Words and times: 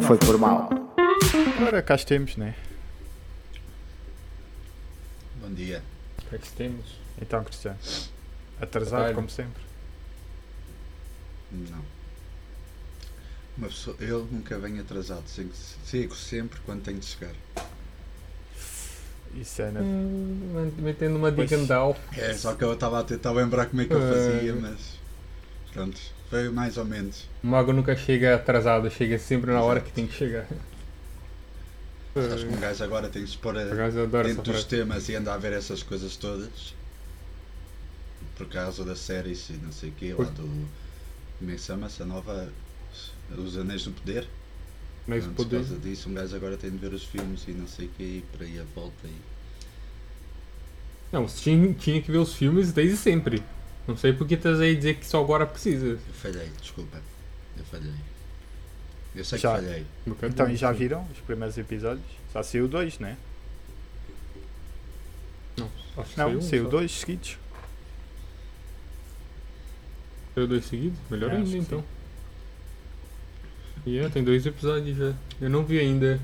Não 0.00 0.06
foi 0.06 0.16
por 0.16 0.38
mal. 0.38 0.70
Ora, 1.66 1.82
cá 1.82 1.94
estamos, 1.94 2.34
né? 2.36 2.54
Bom 5.42 5.52
dia. 5.52 5.82
O 6.24 6.28
que 6.30 6.36
é 6.36 6.38
que 6.38 6.48
temos? 6.52 6.86
Então, 7.20 7.44
Cristiano. 7.44 7.76
Atrasado, 8.58 8.90
Trabalho. 8.90 9.14
como 9.14 9.28
sempre. 9.28 9.62
Não. 11.52 11.84
Uma 13.58 13.66
pessoa, 13.68 13.94
eu 14.00 14.26
nunca 14.32 14.58
venho 14.58 14.80
atrasado. 14.80 15.24
Chego 15.84 16.14
sempre 16.16 16.58
quando 16.64 16.82
tenho 16.82 16.98
de 16.98 17.04
chegar. 17.04 17.34
Isso 19.34 19.60
é 19.60 19.70
na... 19.70 19.80
Hum, 19.80 20.72
metendo 20.78 21.16
uma 21.16 21.30
Pois. 21.30 21.46
de 21.48 21.56
Gandalf. 21.56 21.98
É, 22.16 22.32
só 22.32 22.54
que 22.54 22.64
eu 22.64 22.72
estava 22.72 23.00
a 23.00 23.04
tentar 23.04 23.32
lembrar 23.32 23.66
como 23.66 23.82
é 23.82 23.84
que 23.84 23.92
eu 23.92 23.98
Ah. 24.02 24.12
fazia, 24.12 24.54
mas. 24.56 24.98
Pronto, 25.74 26.00
foi 26.30 26.48
mais 26.48 26.78
ou 26.78 26.84
menos. 26.84 27.28
O 27.42 27.48
mago 27.48 27.72
nunca 27.72 27.96
chega 27.96 28.36
atrasado, 28.36 28.88
chega 28.88 29.18
sempre 29.18 29.50
na 29.50 29.60
hora 29.60 29.80
que 29.80 29.92
tem 29.92 30.06
que 30.06 30.14
chegar. 30.14 30.46
Acho 32.14 32.46
que 32.46 32.54
um 32.54 32.60
gajo 32.60 32.82
agora 32.84 33.08
tem 33.08 33.24
que 33.24 33.30
se 33.30 33.36
pôr 33.36 33.56
essa 33.56 34.06
dentro 34.22 34.42
dos 34.42 34.64
temas 34.64 35.08
e 35.08 35.16
anda 35.16 35.34
a 35.34 35.36
ver 35.36 35.52
essas 35.52 35.82
coisas 35.82 36.16
todas. 36.16 36.74
Por 38.36 38.48
causa 38.48 38.84
das 38.84 39.00
séries 39.00 39.50
e 39.50 39.54
não 39.54 39.72
sei 39.72 39.90
o 39.90 39.92
quê, 39.92 40.14
lá 40.16 40.24
do. 40.24 40.68
Como 41.38 41.50
é 41.50 41.54
que 41.54 41.60
chama-se? 41.60 42.02
A 42.02 42.06
nova. 42.06 42.48
Os 43.36 43.56
Anéis 43.56 43.84
do 43.84 43.92
Poder. 43.92 44.26
Mas 45.06 45.24
Pronto, 45.24 45.36
poder. 45.36 45.58
Por 45.58 45.68
causa 45.68 45.80
disso, 45.80 46.08
um 46.08 46.14
gajo 46.14 46.34
agora 46.36 46.56
tem 46.56 46.70
de 46.70 46.78
ver 46.78 46.92
os 46.92 47.04
filmes 47.04 47.44
e 47.46 47.52
não 47.52 47.66
sei 47.66 47.86
o 47.86 47.90
quê, 47.96 48.02
e 48.02 48.24
por 48.32 48.42
aí 48.42 48.58
a 48.58 48.64
volta. 48.74 49.06
E... 49.06 49.14
Não, 51.12 51.26
tinha, 51.26 51.72
tinha 51.74 52.02
que 52.02 52.10
ver 52.10 52.18
os 52.18 52.34
filmes 52.34 52.72
desde 52.72 52.96
sempre. 52.96 53.42
Não 53.86 53.96
sei 53.96 54.12
por 54.12 54.26
que 54.26 54.34
estás 54.34 54.60
aí 54.60 54.76
dizer 54.76 54.96
que 54.96 55.06
só 55.06 55.20
agora 55.22 55.46
precisa. 55.46 55.86
Eu 55.86 55.98
falhei, 56.14 56.48
desculpa. 56.60 57.00
Eu 57.56 57.64
falhei. 57.64 57.92
Eu 59.16 59.24
sei 59.24 59.38
Já. 59.38 59.56
que 59.58 59.64
falhei. 59.64 59.86
Então, 60.22 60.48
e 60.50 60.56
já 60.56 60.70
viram 60.70 61.04
os 61.12 61.18
primeiros 61.20 61.58
episódios? 61.58 62.04
Já 62.32 62.42
saiu 62.42 62.68
dois, 62.68 62.98
né? 63.00 63.16
Não, 65.56 65.68
acho 65.96 66.10
que 66.12 66.18
Não, 66.18 66.26
saiu, 66.28 66.42
saiu 66.42 66.64
só. 66.64 66.70
dois 66.70 66.92
seguidos. 66.92 67.36
Saiu 70.34 70.46
dois 70.46 70.64
seguidos? 70.66 70.98
Melhor 71.10 71.32
É, 71.32 71.36
ainda 71.36 71.56
então. 71.56 71.84
E 73.84 73.98
é, 73.98 74.08
tem 74.08 74.22
dois 74.22 74.44
episódios 74.46 74.96
já. 74.96 75.12
Eu 75.40 75.50
não 75.50 75.64
vi 75.64 75.78
ainda. 75.80 76.20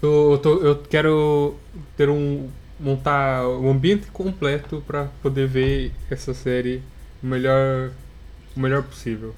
Eu, 0.00 0.32
eu, 0.32 0.38
tô- 0.38 0.60
eu 0.60 0.76
quero 0.84 1.56
ter 1.96 2.08
um. 2.08 2.50
Montar 2.82 3.46
o 3.46 3.70
ambiente 3.70 4.06
completo 4.08 4.82
pra 4.86 5.06
poder 5.22 5.46
ver 5.46 5.92
essa 6.10 6.34
série 6.34 6.82
o 7.22 7.26
melhor. 7.26 7.90
o 8.56 8.60
melhor 8.60 8.82
possível. 8.82 9.34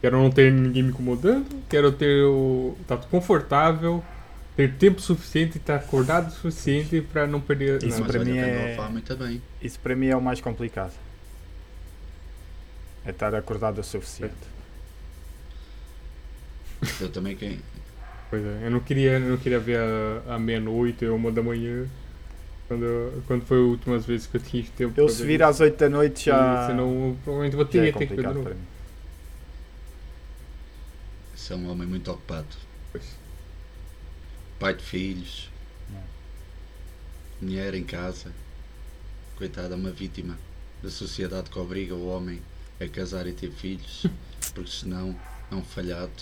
Quero 0.00 0.16
não 0.16 0.30
ter 0.30 0.50
ninguém 0.50 0.82
me 0.82 0.90
incomodando, 0.90 1.46
quero 1.68 1.92
ter 1.92 2.24
o. 2.24 2.74
tá 2.86 2.96
confortável, 2.96 4.02
ter 4.56 4.72
tempo 4.74 5.00
suficiente, 5.00 5.58
estar 5.58 5.76
acordado 5.76 6.28
o 6.28 6.30
suficiente 6.30 7.02
pra 7.02 7.26
não 7.26 7.40
perder 7.40 7.82
Isso 7.82 8.02
para 8.02 8.24
mim 8.24 8.38
é-. 8.38 8.78
Isso 9.60 9.78
para 9.80 9.94
mim 9.94 10.06
é 10.06 10.16
o 10.16 10.22
mais 10.22 10.40
complicado. 10.40 10.94
É 13.04 13.10
estar 13.10 13.34
acordado 13.34 13.78
o 13.78 13.84
suficiente. 13.84 14.34
Eu 16.98 17.10
também 17.10 17.36
quem. 17.36 17.60
Pois 18.30 18.42
é, 18.42 18.60
eu 18.66 18.70
não 18.70 18.80
queria, 18.80 19.12
eu 19.12 19.20
não 19.20 19.36
queria 19.36 19.58
ver 19.58 19.78
a, 19.78 20.36
a 20.36 20.38
meia-noite 20.38 21.04
ou 21.04 21.16
uma 21.16 21.32
da 21.32 21.42
manhã. 21.42 21.86
Quando, 22.70 22.84
eu- 22.84 23.22
quando 23.26 23.44
foi 23.44 23.58
as 23.58 23.64
últimas 23.68 24.06
vezes 24.06 24.26
que 24.28 24.36
eu 24.36 24.40
tinha 24.40 24.62
tempo 24.76 25.00
Eu 25.00 25.08
se 25.08 25.24
vir 25.24 25.42
às 25.42 25.58
8 25.58 25.76
da 25.76 25.88
noite 25.88 26.26
já, 26.26 26.36
E 26.62 26.66
Senão 26.68 27.08
eu 27.08 27.18
provavelmente 27.24 27.56
vou 27.56 27.64
ter, 27.64 27.88
é 27.88 27.92
ter 27.92 28.06
que 28.06 28.14
ver 28.14 28.16
de 28.28 28.28
novo. 28.28 28.42
para 28.44 28.54
mim. 28.54 28.60
Sou 31.34 31.56
um 31.56 31.68
homem 31.68 31.88
muito 31.88 32.08
ocupado. 32.12 32.46
Pois. 32.92 33.02
Pai 34.60 34.74
de 34.74 34.84
filhos. 34.84 35.50
Não. 35.90 36.02
Mulher 37.42 37.74
em 37.74 37.82
casa. 37.82 38.32
Coitada, 39.36 39.74
uma 39.74 39.90
vítima 39.90 40.38
da 40.80 40.90
sociedade 40.90 41.50
que 41.50 41.58
obriga 41.58 41.94
o 41.96 42.06
homem 42.06 42.40
a 42.80 42.86
casar 42.86 43.26
e 43.26 43.32
ter 43.32 43.50
filhos. 43.50 44.06
Porque 44.54 44.70
senão 44.70 45.16
é 45.50 45.54
um 45.56 45.62
falhado. 45.64 46.12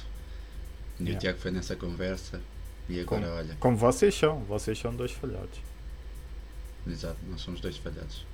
E 0.98 1.02
Yeah. 1.02 1.18
o 1.18 1.20
Tiago 1.20 1.38
foi 1.40 1.50
nessa 1.50 1.76
conversa. 1.76 2.40
E 2.88 2.98
agora, 3.00 3.28
olha. 3.34 3.54
Como 3.60 3.76
vocês 3.76 4.14
são, 4.14 4.40
vocês 4.44 4.78
são 4.78 4.94
dois 4.96 5.12
falhados. 5.12 5.67
Exato, 6.88 7.16
nós 7.30 7.40
somos 7.40 7.60
dois 7.60 7.76
falhados. 7.76 8.24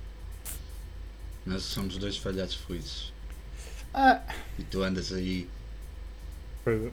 Nós 1.45 1.63
somos 1.63 1.97
dois 1.97 2.17
falhados 2.17 2.55
felizes. 2.55 3.13
Ah, 3.93 4.21
E 4.57 4.63
tu 4.63 4.81
andas 4.83 5.11
aí 5.13 5.49
é. 6.65 6.91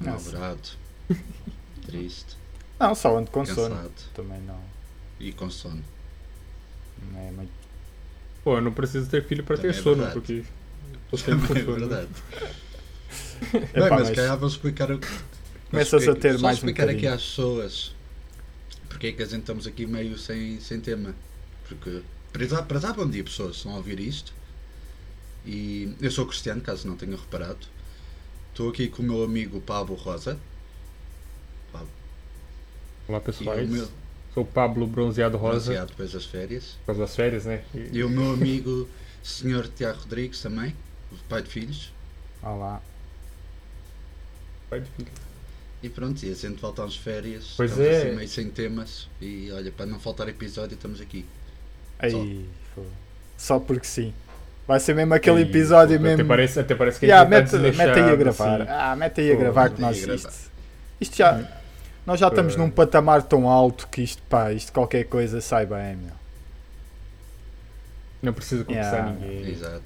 Amarrado, 0.00 0.68
triste, 1.86 2.36
não, 2.78 2.94
só 2.94 3.18
ando 3.18 3.30
com 3.30 3.44
sono. 3.44 3.74
cansado 3.74 3.92
Também 4.14 4.40
não, 4.42 4.60
e 5.18 5.32
com 5.32 5.50
sono. 5.50 5.82
não 7.12 7.20
é 7.20 7.30
muito. 7.32 7.50
Pô, 8.44 8.56
eu 8.56 8.60
não 8.62 8.72
preciso 8.72 9.10
ter 9.10 9.24
filho 9.26 9.42
Também 9.44 9.60
ter 9.60 9.70
é 9.70 9.72
sono, 9.72 9.96
verdade. 10.04 10.12
porque 10.14 10.44
tô 11.10 11.16
sempre 11.16 11.46
com 11.48 11.54
É 11.54 11.64
sono. 11.64 11.88
verdade. 11.88 12.08
Epá, 13.74 13.90
Bem, 13.90 13.90
mas 13.90 14.06
mas 14.06 14.08
se 14.08 14.14
calhar 14.14 14.38
vou 14.38 14.48
explicar 14.48 14.90
o 14.92 15.00
Começas 15.70 16.08
a 16.08 16.14
ter 16.14 16.38
mais 16.38 16.62
um 16.62 16.68
explicar 16.68 16.88
aqui 16.88 17.08
bocadinho. 17.08 17.14
às 17.14 17.22
pessoas 17.22 17.94
porque 18.98 19.06
é 19.06 19.12
que 19.12 19.22
a 19.22 19.26
gente 19.26 19.42
estamos 19.42 19.64
aqui 19.64 19.86
meio 19.86 20.18
sem, 20.18 20.58
sem 20.60 20.80
tema. 20.80 21.14
Porque, 21.68 22.02
para 22.32 22.44
já, 22.44 22.60
para 22.62 22.80
já, 22.80 22.92
bom 22.92 23.08
dia 23.08 23.22
pessoas, 23.22 23.54
estão 23.54 23.72
a 23.74 23.76
ouvir 23.76 24.00
isto. 24.00 24.32
E 25.46 25.94
eu 26.00 26.10
sou 26.10 26.26
cristiano, 26.26 26.60
caso 26.60 26.88
não 26.88 26.96
tenham 26.96 27.16
reparado. 27.16 27.64
Estou 28.50 28.68
aqui 28.68 28.88
com 28.88 29.00
o 29.02 29.06
meu 29.06 29.22
amigo 29.22 29.60
Pablo 29.60 29.94
Rosa. 29.94 30.36
Olá 33.06 33.18
E 33.18 33.20
pessoais, 33.22 33.68
o 33.68 33.72
meu 33.72 33.88
sou 34.34 34.42
o 34.42 34.46
Pablo 34.46 34.84
Bronzeado 34.88 35.36
Rosa, 35.38 35.66
bronzeado 35.66 35.90
depois 35.92 36.12
das 36.12 36.24
férias. 36.24 36.76
causa 36.84 37.00
das 37.02 37.14
férias, 37.14 37.44
né? 37.44 37.62
E- 37.72 37.98
E 37.98 38.02
o 38.04 38.10
meu 38.10 38.32
amigo 38.32 38.88
Sr. 39.22 39.68
Tiago 39.68 40.00
Rodrigues 40.00 40.42
também, 40.42 40.74
pai 41.28 41.40
de 41.42 41.48
filhos. 41.50 41.92
Olá. 42.42 42.82
pai 44.68 44.80
de 44.80 44.90
filho. 44.90 45.08
E 45.82 45.88
pronto, 45.88 46.20
e 46.24 46.30
a 46.32 46.34
gente 46.34 46.60
volta 46.60 46.84
às 46.84 46.96
férias. 46.96 47.54
Pois 47.56 47.70
estamos 47.70 47.90
é. 47.92 47.98
assim 48.08 48.16
meio 48.16 48.28
sem 48.28 48.50
temas. 48.50 49.08
E 49.20 49.50
olha, 49.52 49.70
para 49.70 49.86
não 49.86 50.00
faltar 50.00 50.28
episódio, 50.28 50.74
estamos 50.74 51.00
aqui. 51.00 51.24
Aí, 51.98 52.44
pô. 52.74 52.82
Só 53.36 53.58
porque 53.60 53.86
sim. 53.86 54.12
Vai 54.66 54.80
ser 54.80 54.94
mesmo 54.94 55.14
aquele 55.14 55.38
E, 55.38 55.42
episódio 55.42 55.96
pô, 55.96 56.02
mesmo. 56.02 56.20
Até 56.22 56.28
parece, 56.28 56.60
até 56.60 56.74
parece 56.74 56.98
que 57.00 57.06
Yeah, 57.06 57.22
a 57.36 57.40
gente 57.40 57.56
mete, 57.56 57.76
mete 57.76 57.98
aí 57.98 58.10
a 58.10 58.16
gravar. 58.16 58.62
assim. 58.62 58.70
Ah, 58.70 58.96
mete 58.96 59.20
aí 59.20 59.30
a 59.32 59.34
Pô, 59.34 59.40
gravar 59.40 59.68
que 59.70 59.76
aí 59.76 59.80
nós 59.82 59.96
isto. 59.98 60.50
Isto 61.00 61.16
já. 61.16 61.48
Nós 62.04 62.18
já 62.18 62.28
estamos 62.28 62.54
É. 62.54 62.58
num 62.58 62.70
patamar 62.70 63.22
tão 63.22 63.48
alto 63.48 63.86
que 63.88 64.02
isto, 64.02 64.20
pá, 64.24 64.52
isto 64.52 64.72
qualquer 64.72 65.04
coisa 65.04 65.40
sai 65.40 65.64
bem, 65.64 65.96
meu. 65.96 66.12
Não 68.22 68.32
precisa 68.32 68.64
conquistar 68.64 68.96
Yeah. 68.96 69.12
ninguém. 69.12 69.50
Exato. 69.52 69.82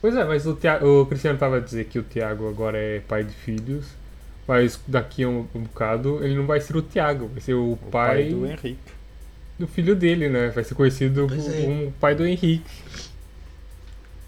Pois 0.00 0.14
é, 0.16 0.24
mas 0.24 0.44
o, 0.46 0.54
Tiago, 0.54 1.02
o 1.02 1.06
Cristiano 1.06 1.36
estava 1.36 1.56
a 1.58 1.60
dizer 1.60 1.84
que 1.84 1.98
o 1.98 2.02
Tiago 2.02 2.48
agora 2.48 2.76
é 2.76 3.00
pai 3.00 3.24
de 3.24 3.32
filhos, 3.32 3.86
mas 4.46 4.78
daqui 4.86 5.24
a 5.24 5.28
um, 5.28 5.46
um 5.54 5.62
bocado 5.62 6.22
ele 6.24 6.34
não 6.34 6.46
vai 6.46 6.60
ser 6.60 6.76
o 6.76 6.82
Tiago, 6.82 7.28
vai 7.28 7.40
ser 7.40 7.54
o, 7.54 7.72
O 7.72 7.76
pai, 7.76 8.24
do 8.28 8.40
do, 8.40 8.46
Henrique. 8.46 8.78
filho 9.68 9.96
dele, 9.96 10.28
né? 10.28 10.48
Vai 10.50 10.64
ser 10.64 10.74
conhecido 10.74 11.26
Pois 11.28 11.48
é. 11.48 11.62
como 11.62 11.86
o 11.88 11.92
pai 11.92 12.14
do 12.14 12.26
Henrique. 12.26 12.64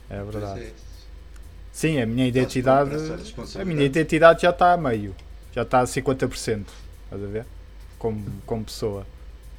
É 0.09 0.23
verdade. 0.23 0.61
É. 0.61 0.71
Sim, 1.73 2.01
a 2.01 2.07
minha 2.07 2.27
identidade. 2.27 2.91
A 3.61 3.65
minha 3.65 3.85
identidade 3.85 4.43
já 4.43 4.51
está 4.51 4.73
a 4.73 4.77
meio. 4.77 5.15
Já 5.53 5.63
está 5.63 5.81
a 5.81 5.85
50%. 5.85 6.31
Estás 6.31 7.23
a 7.23 7.27
ver? 7.27 7.45
Como, 7.99 8.25
como 8.47 8.65
pessoa. 8.65 9.07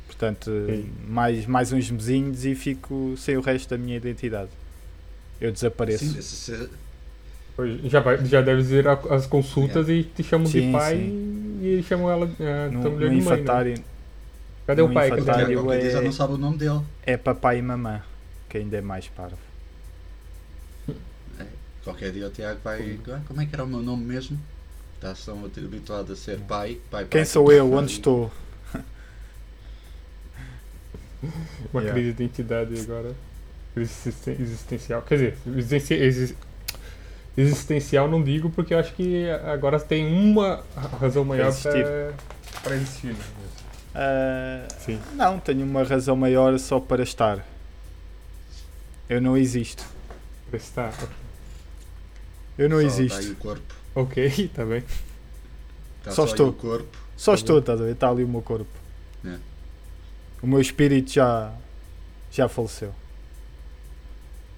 Portanto, 0.08 0.50
Sim. 0.68 0.90
mais, 1.08 1.46
mais 1.46 1.72
uns 1.72 1.92
mesinhos 1.92 2.44
e 2.44 2.56
fico 2.56 3.14
sem 3.18 3.38
o 3.38 3.42
resto 3.42 3.70
da 3.70 3.78
minha 3.78 3.98
identidade. 3.98 4.50
Eu 5.40 5.52
desapareço. 5.52 6.22
Sim, 6.22 6.68
Já, 7.86 8.02
vai, 8.02 8.24
já 8.24 8.42
deve 8.42 8.62
dizer 8.62 8.88
as 8.88 9.26
consultas 9.26 9.90
e 9.90 10.04
te 10.04 10.22
chamam 10.24 10.46
Sim, 10.46 10.68
de 10.68 10.72
pai 10.72 10.96
sim. 10.98 11.60
e 11.64 11.84
chamam 11.84 12.10
ela 12.12 12.26
a 12.26 12.72
no, 12.72 12.82
tua 12.82 12.92
mulher 12.92 13.12
no 13.12 13.20
de 13.20 13.26
mãe. 13.26 13.42
Né? 13.42 13.84
Cadê 14.68 14.82
no 14.84 14.88
o 14.90 14.94
pai? 14.94 15.10
Cadê 15.10 15.54
é- 15.88 15.90
já 15.90 16.02
não 16.02 16.12
sabe 16.12 16.34
o 16.34 16.38
nome 16.38 16.58
dele. 16.58 16.82
é 17.04 17.18
papai 17.18 17.58
e 17.58 17.62
mamã. 17.64 18.02
Que 18.48 18.60
ainda 18.60 18.78
é 18.78 18.82
mais 18.82 19.08
parvo. 19.08 19.38
É, 21.40 21.46
Qualquer 21.84 22.12
dia 22.12 22.28
o 22.28 22.30
Tiago 22.30 22.60
vai. 22.64 23.00
Ah, 23.10 23.22
Como 23.28 23.42
é 23.42 23.46
que 23.46 23.56
era 23.56 23.64
o 23.64 23.68
meu 23.68 23.82
nome 23.82 24.06
mesmo? 24.06 24.40
Estás 24.96 25.26
tão 25.26 25.44
habituado 25.46 26.14
a 26.14 26.16
ser 26.16 26.38
pai. 26.40 26.80
pai, 26.92 27.04
pai 27.04 27.06
Quem 27.10 27.26
sou 27.26 27.52
eu? 27.52 27.68
pai. 27.70 27.80
Onde 27.80 27.92
estou? 27.94 28.32
Uma 31.74 31.82
Yeah. 31.82 31.92
crise 31.94 32.14
de 32.14 32.24
identidade 32.24 32.80
agora. 32.80 33.14
Crise 33.74 34.14
existencial. 34.40 35.02
Quer 35.02 35.16
dizer, 35.16 36.36
existencial 37.38 38.10
não 38.10 38.22
digo 38.24 38.50
porque 38.50 38.74
eu 38.74 38.80
acho 38.80 38.94
que 38.94 39.30
agora 39.30 39.80
tem 39.80 40.06
uma 40.06 40.64
razão 41.00 41.24
maior 41.24 41.48
existir. 41.50 41.84
para 41.86 42.14
para 42.64 42.76
existir. 42.76 43.14
né? 43.14 43.20
Ah, 43.96 44.68
Sim. 44.80 45.00
não, 45.14 45.40
tenho 45.40 45.64
uma 45.64 45.84
razão 45.84 46.16
maior 46.16 46.58
só 46.60 46.80
para 46.80 47.04
estar. 47.04 47.46
Eu 49.10 49.22
não 49.22 49.38
existo. 49.38 49.84
Para 50.50 50.58
estar. 50.58 50.94
Eu 52.58 52.70
não 52.70 52.78
Só 52.78 52.84
existo. 52.84 53.18
aí 53.20 53.32
o 53.32 53.36
corpo. 53.36 53.74
Ok, 53.96 54.26
está 54.26 54.66
bem. 54.66 54.84
Está 56.00 56.12
Só 56.12 56.26
só, 56.26 56.32
estou. 56.32 56.46
aí 56.48 56.52
o 56.52 56.56
corpo. 56.56 56.98
Só 57.16 57.32
Tá 57.32 57.36
estou, 57.36 57.60
estás 57.60 57.82
a 57.82 57.84
ver? 57.86 57.94
Está 57.94 58.10
ali 58.10 58.24
o 58.24 58.28
meu 58.28 58.42
corpo. 58.42 58.68
É. 59.26 59.38
O 60.42 60.48
meu 60.48 60.60
espírito 60.62 61.12
já, 61.12 61.52
já 62.32 62.48
faleceu. 62.50 62.94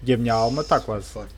E 0.02 0.12
a 0.12 0.16
minha 0.16 0.34
alma 0.34 0.62
está 0.62 0.80
quase. 0.80 1.06
Forte. 1.08 1.32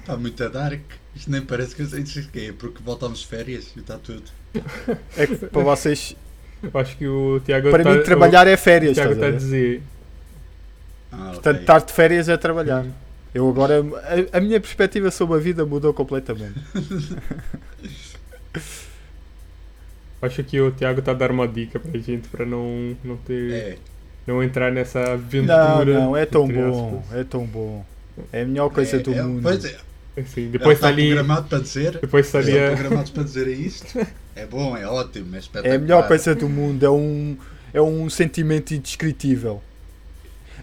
Está 0.00 0.16
muito 0.16 0.42
a 0.44 0.48
dark. 0.48 0.80
Isto 1.14 1.30
nem 1.30 1.42
parece 1.42 1.74
que 1.76 1.82
eu 1.82 1.86
sei 1.86 2.02
que 2.04 2.46
é, 2.48 2.52
porque 2.52 2.82
voltamos 2.82 3.20
de 3.20 3.26
férias 3.26 3.72
e 3.76 3.80
está 3.80 3.98
tudo. 3.98 4.22
É 5.16 5.26
que 5.26 5.36
para 5.36 5.62
vocês, 5.62 6.16
Eu 6.62 6.70
acho 6.80 6.96
que 6.96 7.06
o 7.06 7.40
Tiago 7.40 7.70
para 7.70 7.82
tá, 7.82 7.90
mim, 7.94 8.02
trabalhar 8.02 8.46
é 8.46 8.54
o 8.54 8.58
férias. 8.58 8.94
Tiago 8.94 9.12
Estás 9.12 9.12
a 9.12 9.12
está 9.14 9.26
a 9.26 9.30
ver? 9.30 9.36
dizer. 9.38 9.82
Ah, 11.10 11.30
Portanto, 11.34 11.56
ok. 11.56 11.60
estar 11.60 11.78
de 11.80 11.92
férias 11.92 12.28
é 12.28 12.36
trabalhar. 12.36 12.86
Eu 13.34 13.48
agora, 13.48 13.82
a, 14.32 14.38
a 14.38 14.40
minha 14.40 14.60
perspectiva 14.60 15.10
sobre 15.10 15.36
a 15.36 15.40
vida 15.40 15.64
mudou 15.66 15.92
completamente. 15.94 16.58
Acho 20.20 20.44
que 20.44 20.60
o 20.60 20.70
Tiago 20.70 21.00
está 21.00 21.10
a 21.12 21.14
dar 21.14 21.30
uma 21.32 21.48
dica 21.48 21.80
pra 21.80 21.98
gente 21.98 22.28
pra 22.28 22.46
não, 22.46 22.96
não 23.02 23.16
ter. 23.16 23.52
É, 23.52 23.78
Não 24.26 24.42
entrar 24.42 24.70
nessa 24.70 25.00
Não, 25.00 25.12
aventura. 25.14 25.84
não, 25.84 26.16
é 26.16 26.24
tão 26.26 26.46
bom, 26.46 27.00
aspas. 27.02 27.18
é 27.18 27.24
tão 27.24 27.44
bom. 27.46 27.84
É 28.32 28.42
a 28.42 28.44
melhor 28.44 28.70
coisa 28.70 28.96
é, 28.96 29.00
do 29.00 29.12
é, 29.12 29.22
mundo. 29.22 29.42
Pois 29.42 29.64
é, 29.64 29.76
Assim, 30.16 30.50
depois 30.50 30.76
está 30.76 30.88
está 30.88 30.88
ali. 30.88 31.06
programado 31.06 31.48
para 31.48 31.58
dizer. 31.60 31.98
Depois 31.98 32.26
Estão 32.26 32.40
estaria. 32.40 32.76
programados 32.76 33.10
para 33.10 33.22
dizer 33.22 33.48
isto. 33.48 34.06
É 34.36 34.46
bom, 34.46 34.76
é 34.76 34.86
ótimo, 34.86 35.34
é 35.34 35.38
espetacular. 35.38 35.74
É 35.74 35.76
a 35.76 35.78
melhor 35.78 36.08
coisa 36.08 36.34
do 36.34 36.48
mundo, 36.48 36.84
é 36.84 36.90
um, 36.90 37.36
é 37.72 37.80
um 37.82 38.08
sentimento 38.08 38.72
indescritível. 38.72 39.62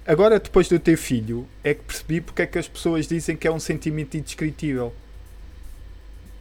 Agora, 0.06 0.40
depois 0.40 0.68
de 0.68 0.75
eu 0.75 0.80
ter 0.80 0.98
filho, 0.98 1.48
é 1.63 1.74
que 1.75 1.84
percebi 1.84 2.19
porque 2.19 2.42
é 2.42 2.46
que 2.48 2.57
as 2.57 2.68
pessoas 2.68 3.07
dizem 3.07 3.36
que 3.36 3.48
é 3.48 3.52
um 3.52 3.60
sentimento 3.60 4.18
indescritível. 4.18 4.94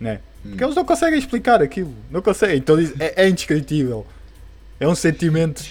Né? 0.00 0.20
Hum. 0.44 0.50
Porque 0.50 0.64
eles 0.64 0.74
não 0.74 0.84
conseguem 0.84 1.18
explicar 1.18 1.62
aquilo. 1.62 1.94
Não 2.10 2.22
conseguem. 2.22 2.56
Então 2.56 2.76
dizem, 2.76 2.96
é, 2.98 3.24
é 3.24 3.28
indescritível. 3.28 4.06
É 4.80 4.88
um 4.88 4.94
sentimento 4.94 5.64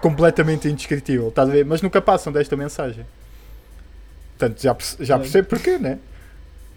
completamente 0.00 0.68
indescritível. 0.68 1.28
Estás 1.28 1.48
a 1.48 1.52
ver? 1.52 1.64
Mas 1.64 1.82
nunca 1.82 2.00
passam 2.00 2.32
desta 2.32 2.56
mensagem. 2.56 3.04
Portanto, 4.48 4.62
já, 4.62 4.76
já 5.04 5.18
percebo 5.18 5.48
porquê, 5.48 5.78
né? 5.78 5.98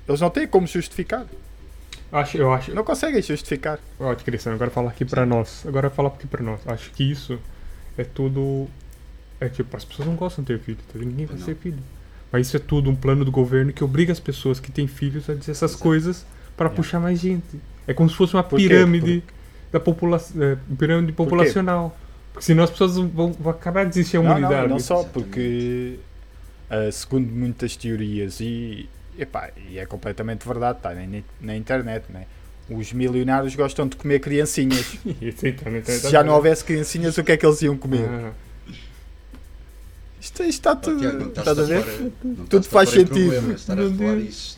Eles 0.07 0.21
não 0.21 0.29
têm 0.29 0.47
como 0.47 0.65
justificar. 0.67 1.25
Acho, 2.11 2.37
eu 2.37 2.53
acho. 2.53 2.73
Não 2.73 2.83
conseguem 2.83 3.21
justificar. 3.21 3.79
Ó, 3.99 4.15
Cristiano, 4.15 4.55
agora 4.55 4.71
falar 4.71 4.89
aqui 4.91 5.03
pra 5.03 5.25
nós. 5.25 5.65
Agora 5.67 5.89
falar 5.89 6.09
aqui 6.09 6.25
pra 6.27 6.41
nós. 6.41 6.61
Acho 6.65 6.91
que 6.91 7.03
isso 7.11 7.37
é 7.97 8.03
tudo. 8.03 8.67
É 9.39 9.49
tipo, 9.49 9.75
as 9.75 9.83
pessoas 9.83 10.07
não 10.07 10.15
gostam 10.15 10.43
de 10.43 10.53
ter 10.53 10.59
filho, 10.59 10.77
tá? 10.91 10.97
Ninguém 10.97 11.25
vai 11.25 11.37
Não. 11.37 11.45
ter 11.45 11.55
filho. 11.55 11.77
Mas 12.31 12.47
isso 12.47 12.55
é 12.57 12.59
tudo 12.59 12.89
um 12.89 12.95
plano 12.95 13.23
do 13.25 13.31
governo 13.31 13.71
que 13.73 13.83
obriga 13.83 14.11
as 14.11 14.19
pessoas 14.19 14.59
que 14.59 14.71
têm 14.71 14.87
filhos 14.87 15.29
a 15.29 15.33
dizer 15.33 15.51
essas 15.51 15.71
Exato. 15.71 15.83
coisas 15.83 16.25
pra 16.55 16.67
Yeah. 16.67 16.75
puxar 16.75 16.99
mais 16.99 17.19
gente. 17.19 17.59
É 17.85 17.93
como 17.93 18.09
se 18.09 18.15
fosse 18.15 18.33
uma 18.33 18.43
Por 18.43 18.57
pirâmide 18.57 19.23
da 19.71 19.79
população. 19.79 20.41
É, 20.41 20.57
pirâmide 20.77 21.11
populacional. 21.11 21.95
Porque 22.33 22.45
senão 22.45 22.63
as 22.63 22.69
pessoas 22.69 22.95
vão, 22.97 23.31
vão 23.33 23.51
acabar 23.51 23.83
de 23.85 23.89
existir 23.91 24.17
a 24.17 24.21
Não, 24.21 24.29
humanidade. 24.31 24.61
não, 24.63 24.69
não 24.69 24.79
só 24.79 25.01
Exatamente. 25.01 25.13
porque, 25.25 25.99
ah, 26.69 26.91
segundo 26.91 27.31
muitas 27.31 27.75
teorias, 27.75 28.39
e, 28.39 28.89
epá, 29.17 29.49
e 29.69 29.77
é 29.79 29.85
completamente 29.85 30.47
verdade, 30.47 30.79
está 30.79 30.93
na, 30.93 31.05
na 31.41 31.55
internet, 31.55 32.05
né? 32.11 32.25
os 32.69 32.91
milionários 32.91 33.55
gostam 33.55 33.87
de 33.87 33.95
comer 33.95 34.19
criancinhas. 34.19 34.97
Isso 35.21 35.37
tá 35.53 35.69
na 35.69 35.77
internet. 35.77 36.01
Se 36.01 36.09
já 36.09 36.21
não 36.23 36.33
houvesse 36.33 36.65
criancinhas, 36.65 37.17
o 37.17 37.23
que 37.23 37.31
é 37.31 37.37
que 37.37 37.45
eles 37.45 37.61
iam 37.61 37.77
comer? 37.77 38.05
Ah, 38.09 38.31
Isto, 40.19 40.43
isto 40.43 40.49
está 40.49 40.71
Oh, 40.73 40.75
tudo. 40.75 40.99
Tiago, 40.99 41.17
não 41.19 41.27
estás 41.29 41.47
estás 41.47 41.59
a 41.59 41.63
ver? 41.81 42.11
não 42.23 42.45
Tudo 42.45 42.65
faz 42.67 42.89
sentido. 42.89 43.13
problemas, 43.31 43.61
Estar 43.61 43.79
a 43.79 43.89
falar 43.89 44.15
Deus. 44.15 44.56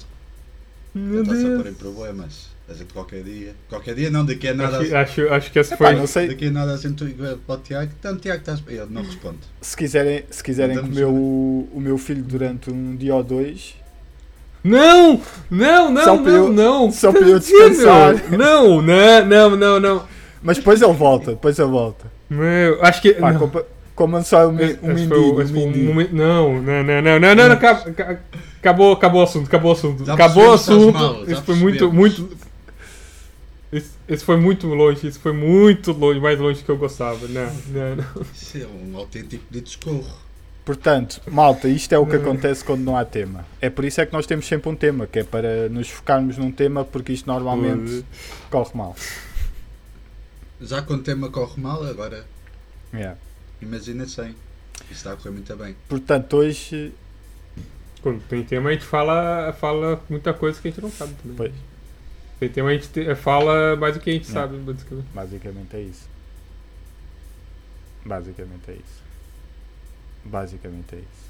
Meu 0.95 1.23
Não 1.23 1.33
estás 1.33 1.39
a 1.39 1.47
pôr 1.47 1.59
em 1.59 1.63
Deus. 1.63 1.77
problemas. 1.77 2.49
A 2.69 2.73
gente 2.73 2.93
qualquer 2.93 3.23
dia. 3.23 3.55
Qualquer 3.67 3.95
dia 3.95 4.11
não, 4.11 4.23
daqui 4.25 4.47
a 4.47 4.53
nada. 4.53 4.77
Acho, 4.79 4.95
acho, 4.95 5.33
acho 5.33 5.51
que 5.51 5.57
essa 5.59 5.73
Epá, 5.73 5.87
foi. 5.87 5.95
não 5.95 6.05
sei. 6.05 6.27
Daqui 6.27 6.45
a 6.47 6.51
nada 6.51 6.73
a 6.73 6.77
gente 6.77 7.03
liga 7.03 7.37
para 7.47 7.55
o 7.55 7.57
Tiago. 7.57 7.91
Então, 7.99 8.15
Tiago, 8.17 8.39
estás. 8.41 8.63
Ele 8.67 8.85
não 8.91 9.01
responde. 9.01 9.39
Se 9.59 9.75
quiserem, 9.75 10.23
se 10.29 10.43
quiserem 10.43 10.77
comer 10.79 11.05
o, 11.05 11.67
o 11.73 11.79
meu 11.79 11.97
filho 11.97 12.21
durante 12.21 12.69
um 12.69 12.95
dia 12.95 13.15
ou 13.15 13.23
dois, 13.23 13.75
Não! 14.63 15.19
Não, 15.49 15.89
não, 15.91 16.03
Só 16.03 16.15
não, 16.17 16.27
eu- 16.29 16.49
não! 16.53 16.91
só 16.91 17.11
para 17.11 17.27
eu 17.27 17.39
descansar. 17.39 18.29
Não, 18.37 18.81
não, 18.81 19.25
não, 19.25 19.55
não, 19.55 19.79
não. 19.79 20.05
mas 20.43 20.57
depois 20.57 20.81
ele 20.81 20.93
volta, 20.93 21.31
depois 21.31 21.57
ele 21.57 21.69
volta. 21.69 22.05
Meu, 22.29 22.83
acho 22.85 23.01
que. 23.01 23.13
Pá, 23.13 23.31
não. 23.33 23.39
compa- 23.39 23.65
comam 23.99 24.23
só 24.23 24.47
um, 24.47 24.57
Esse- 24.59 24.79
um 24.81 24.91
esse 24.91 25.05
mendigo. 25.05 25.09
foi 25.09 25.19
o- 25.19 25.35
um 25.35 25.41
esse 25.41 25.51
foi 25.53 25.61
um 25.61 25.65
mendigo. 25.67 25.85
momento- 25.89 26.15
Não, 26.15 26.53
não, 26.61 26.83
não, 26.83 27.01
não, 27.01 27.01
não, 27.19 27.19
não, 27.19 27.35
não, 27.35 27.51
acab- 27.51 27.93
ca- 27.93 28.19
acabou, 28.59 28.93
acabou 28.93 29.21
o 29.21 29.23
assunto, 29.25 29.45
acabou 29.47 29.71
o 29.71 29.73
assunto. 29.73 30.05
Já 30.05 30.13
acabou 30.13 30.47
o 30.49 30.53
assunto. 30.53 30.93
mal, 30.97 31.23
Isso 31.29 31.43
foi 31.43 31.55
muito, 31.55 31.91
muito. 31.91 32.29
Esse, 33.71 33.91
esse 34.07 34.23
foi 34.25 34.37
muito 34.37 34.65
longe, 34.67 35.05
isso 35.05 35.19
foi 35.19 35.33
muito 35.33 35.91
longe, 35.91 36.19
mais 36.19 36.39
longe 36.39 36.63
que 36.63 36.69
eu 36.69 36.77
gostava. 36.77 37.27
Não, 37.27 37.45
não, 37.67 37.95
não. 37.97 38.05
Isso 38.33 38.57
é 38.57 38.65
um 38.65 38.97
autêntico 38.97 39.43
de 39.51 39.69
socorro. 39.69 40.07
Portanto, 40.65 41.21
malta, 41.29 41.67
isto 41.67 41.93
é 41.93 41.97
o 41.97 42.05
que 42.05 42.15
acontece 42.15 42.63
quando 42.63 42.81
não 42.81 42.95
há 42.95 43.03
tema. 43.03 43.45
É 43.59 43.69
por 43.69 43.83
isso 43.85 43.99
é 44.01 44.05
que 44.05 44.13
nós 44.13 44.25
temos 44.25 44.45
sempre 44.47 44.69
um 44.69 44.75
tema, 44.75 45.05
que 45.07 45.19
é 45.19 45.23
para 45.23 45.67
nos 45.69 45.89
focarmos 45.89 46.37
num 46.37 46.51
tema, 46.51 46.85
porque 46.85 47.11
isto 47.11 47.25
normalmente 47.27 48.05
corre 48.49 48.69
mal. 48.75 48.95
Já 50.61 50.81
quando 50.81 50.99
o 51.01 51.03
tema 51.03 51.29
corre 51.29 51.59
mal, 51.61 51.83
agora 51.85 52.25
Yeah. 52.93 53.17
Imagina 53.61 54.05
sem. 54.07 54.29
Isso 54.83 54.93
está 54.93 55.13
a 55.13 55.15
correr 55.15 55.31
muito 55.31 55.55
bem. 55.55 55.75
Portanto, 55.87 56.37
hoje, 56.37 56.93
Quando 58.01 58.21
tem 58.29 58.43
tema 58.43 58.69
a 58.69 58.73
gente 58.73 58.85
fala, 58.85 59.51
fala 59.59 60.01
muita 60.09 60.33
coisa 60.33 60.59
que 60.61 60.67
a 60.69 60.71
gente 60.71 60.81
não 60.81 60.89
sabe 60.89 61.13
também. 61.21 61.35
Pois. 61.35 61.51
Tem 62.39 62.47
tema 62.49 62.69
a 62.69 62.73
gente 62.73 62.87
te- 62.87 63.13
fala 63.15 63.75
mais 63.75 63.95
do 63.95 63.99
que 63.99 64.09
a 64.09 64.13
gente 64.13 64.27
Não. 64.27 64.33
sabe, 64.33 64.57
basicamente. 64.57 65.05
basicamente 65.13 65.75
é 65.75 65.81
isso. 65.81 66.07
Basicamente 68.05 68.69
é 68.69 68.73
isso. 68.73 69.03
Basicamente 70.23 70.95
é 70.95 70.97
isso. 70.99 71.29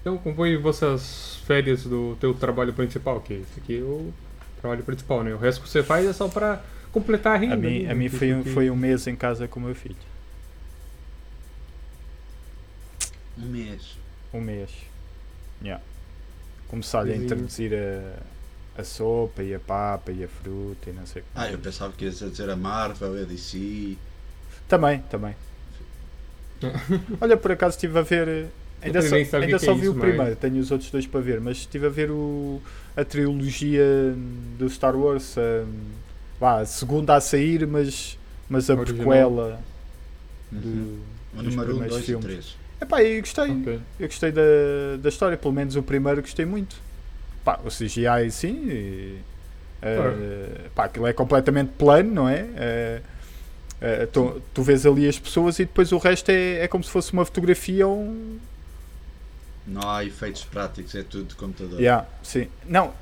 Então, 0.00 0.18
como 0.18 0.36
foi 0.36 0.56
vossas 0.56 1.36
férias 1.46 1.84
do 1.84 2.16
teu 2.20 2.32
trabalho 2.34 2.72
principal? 2.72 3.20
Que 3.20 3.34
esse 3.34 3.58
aqui 3.58 3.78
é 3.78 3.82
o 3.82 4.12
trabalho 4.60 4.84
principal, 4.84 5.24
né? 5.24 5.34
O 5.34 5.38
resto 5.38 5.62
que 5.62 5.68
você 5.68 5.82
faz 5.82 6.06
é 6.06 6.12
só 6.12 6.28
pra 6.28 6.62
completar 6.92 7.34
a 7.34 7.38
renda. 7.38 7.54
A 7.54 7.56
mim, 7.56 7.82
né? 7.84 7.90
a 7.90 7.94
mim 7.94 8.08
foi, 8.08 8.32
um, 8.34 8.44
foi 8.44 8.70
um 8.70 8.76
mês 8.76 9.06
em 9.06 9.16
casa 9.16 9.48
com 9.48 9.58
o 9.58 9.62
meu 9.64 9.74
filho. 9.74 9.96
Um 13.38 13.46
mês. 13.46 13.82
Um 14.32 14.40
mês. 14.40 14.70
Yeah. 15.62 15.82
Começar-lhe 16.68 17.12
a 17.12 17.16
E- 17.16 17.24
introduzir 17.24 17.72
a, 17.74 18.80
a 18.80 18.84
sopa 18.84 19.42
e 19.42 19.54
a 19.54 19.60
papa 19.60 20.10
e 20.12 20.24
a 20.24 20.28
fruta 20.28 20.90
e 20.90 20.92
não 20.92 21.06
sei 21.06 21.22
o 21.22 21.24
que 21.24 21.30
Ah, 21.34 21.50
eu 21.50 21.58
pensava 21.58 21.92
que 21.92 22.04
ias 22.04 22.22
a 22.22 22.28
dizer 22.28 22.50
a 22.50 22.56
Marvel, 22.56 23.20
a 23.22 23.24
DC. 23.24 23.96
Também, 24.68 25.00
também. 25.10 25.34
Olha, 27.20 27.36
por 27.36 27.52
acaso 27.52 27.76
estive 27.76 27.98
a 27.98 28.02
ver. 28.02 28.46
Ainda 28.82 28.98
Eu 28.98 29.02
só, 29.02 29.16
ainda 29.38 29.58
só 29.58 29.72
é 29.72 29.74
vi 29.74 29.80
isso, 29.82 29.92
o 29.92 29.94
mas- 29.96 30.08
primeiro, 30.08 30.36
tenho 30.36 30.58
os 30.58 30.70
outros 30.70 30.90
dois 30.90 31.06
para 31.06 31.20
ver, 31.20 31.40
mas 31.40 31.58
estive 31.58 31.86
a 31.86 31.90
ver 31.90 32.10
o, 32.10 32.60
a 32.96 33.04
trilogia 33.04 33.84
do 34.58 34.68
Star 34.68 34.94
Wars. 34.96 35.34
hum, 35.36 35.90
vá, 36.38 36.60
a 36.60 36.66
segunda 36.66 37.14
a 37.16 37.20
sair, 37.20 37.66
mas, 37.66 38.18
mas 38.48 38.68
a 38.70 38.74
Original. 38.74 38.96
prequela 39.06 39.60
Uhum. 40.52 40.60
do, 40.60 41.38
O 41.38 41.42
dos 41.42 41.54
número 41.54 41.76
1, 41.76 41.78
primeiros 41.78 41.88
2 41.96 42.02
e 42.02 42.06
filmes. 42.06 42.26
3. 42.26 42.56
Epá, 42.80 43.02
eu 43.02 43.20
gostei. 43.20 43.50
Ok. 43.50 43.80
Eu 43.98 44.06
gostei 44.08 44.30
da, 44.32 44.42
da 45.00 45.08
história, 45.08 45.36
pelo 45.36 45.52
menos 45.54 45.76
o 45.76 45.82
primeiro 45.82 46.20
gostei 46.20 46.44
muito. 46.44 46.76
Pá, 47.44 47.58
o 47.64 47.68
CGI 47.70 48.30
sim. 48.30 48.68
E, 48.68 49.18
eh, 49.82 50.68
pá, 50.74 50.84
aquilo 50.84 51.06
é 51.06 51.12
completamente 51.12 51.72
plano, 51.78 52.10
não 52.12 52.28
é? 52.28 52.46
Eh, 52.56 53.00
eh, 53.80 54.06
tu, 54.06 54.42
tu 54.52 54.62
vês 54.62 54.84
ali 54.84 55.08
as 55.08 55.18
pessoas 55.18 55.58
e 55.58 55.64
depois 55.64 55.92
o 55.92 55.98
resto 55.98 56.30
é, 56.30 56.60
é 56.64 56.68
como 56.68 56.82
se 56.84 56.90
fosse 56.90 57.12
uma 57.12 57.24
fotografia 57.24 57.86
ou 57.86 57.98
um. 57.98 58.38
Não 59.66 59.88
há 59.88 60.04
efeitos 60.04 60.44
práticos, 60.44 60.94
é 60.94 61.02
tudo 61.02 61.24
de 61.24 61.34
computador. 61.34 61.80
Yeah, 61.80 62.06
sim. 62.22 62.48
Não, 62.68 62.92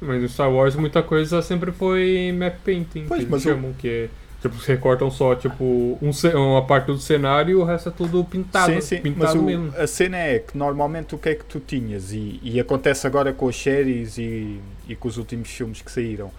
Mas 0.00 0.20
no 0.22 0.28
Star 0.28 0.50
Wars 0.50 0.74
muita 0.74 1.00
coisa 1.02 1.40
sempre 1.42 1.70
foi 1.70 2.32
map 2.36 2.56
painting, 2.64 3.06
Pois, 3.06 3.22
que 3.24 3.30
mas 3.30 3.44
eles 3.46 3.56
o- 3.56 3.60
chamam, 3.60 3.72
que 3.74 3.88
é. 3.88 4.08
Tipo, 4.42 4.58
se 4.58 4.66
recortam 4.72 5.08
só, 5.08 5.36
tipo, 5.36 5.64
um, 6.02 6.10
uma 6.36 6.66
parte 6.66 6.86
do 6.86 6.98
cenário 6.98 7.52
e 7.52 7.54
o 7.54 7.62
resto 7.64 7.90
é 7.90 7.92
tudo 7.92 8.24
pintado. 8.24 8.72
sim, 8.72 8.80
sim. 8.80 8.96
Mas 8.96 9.02
pintado 9.14 9.38
o- 9.40 9.44
mesmo. 9.44 9.72
a 9.78 9.86
cena 9.86 10.16
é 10.18 10.40
que 10.40 10.58
normalmente 10.58 11.14
o 11.14 11.18
que 11.18 11.28
é 11.28 11.34
que 11.36 11.44
tu 11.44 11.60
tinhas, 11.60 12.12
e, 12.12 12.40
e 12.42 12.58
acontece 12.58 13.06
agora 13.06 13.32
com 13.32 13.48
as 13.48 13.56
séries 13.56 14.18
e, 14.18 14.60
e 14.88 14.96
com 14.96 15.06
os 15.06 15.16
últimos 15.16 15.48
filmes 15.48 15.80
que 15.80 15.92
saíram, 15.92 16.30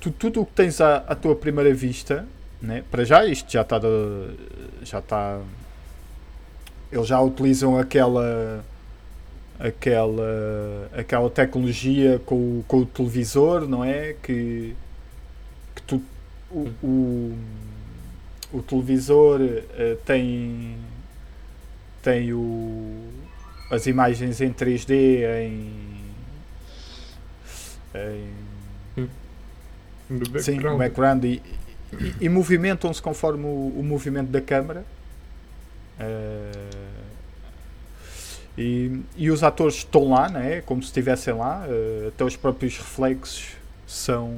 tu, 0.00 0.10
tudo 0.10 0.42
o 0.42 0.46
que 0.46 0.52
tens 0.52 0.80
à, 0.82 0.98
à 0.98 1.14
tua 1.14 1.34
primeira 1.34 1.72
vista, 1.72 2.26
né? 2.60 2.84
para 2.90 3.04
já 3.04 3.24
isto 3.24 3.50
já 3.50 3.62
está 3.62 3.80
já 4.82 4.98
está 4.98 5.40
eles 6.92 7.06
já 7.06 7.20
utilizam 7.20 7.78
aquela 7.78 8.62
aquela 9.58 10.90
aquela 10.96 11.30
tecnologia 11.30 12.20
com, 12.26 12.34
o- 12.34 12.64
com 12.68 12.78
o 12.78 12.86
televisor, 12.86 13.66
não 13.68 13.84
é? 13.84 14.14
Que, 14.22 14.74
o, 16.54 16.86
o, 16.86 17.38
o 18.58 18.62
televisor 18.62 19.40
eh, 19.42 19.96
tem 20.04 20.76
tem 22.02 22.32
o, 22.32 23.08
as 23.70 23.86
imagens 23.86 24.40
em 24.40 24.52
3D 24.52 24.92
em 25.48 25.84
em- 27.94 29.08
Do 30.10 30.26
sim, 30.42 30.52
background. 30.52 30.74
o 30.74 30.78
background 30.78 31.24
e, 31.24 31.42
e, 31.98 32.14
e 32.22 32.28
movimentam-se 32.28 33.00
conforme 33.00 33.44
o, 33.46 33.72
o 33.78 33.82
movimento 33.82 34.28
da 34.30 34.40
câmara. 34.40 34.84
Eh, 35.98 36.50
e, 38.56 39.00
e 39.16 39.30
os 39.30 39.42
atores 39.42 39.76
estão 39.76 40.10
lá, 40.10 40.28
não 40.28 40.40
é? 40.40 40.60
como 40.60 40.82
se 40.82 40.88
estivessem 40.88 41.34
lá, 41.34 41.64
eh, 41.68 42.08
até 42.08 42.24
os 42.24 42.36
próprios 42.36 42.76
reflexos 42.78 43.48
são, 43.86 44.36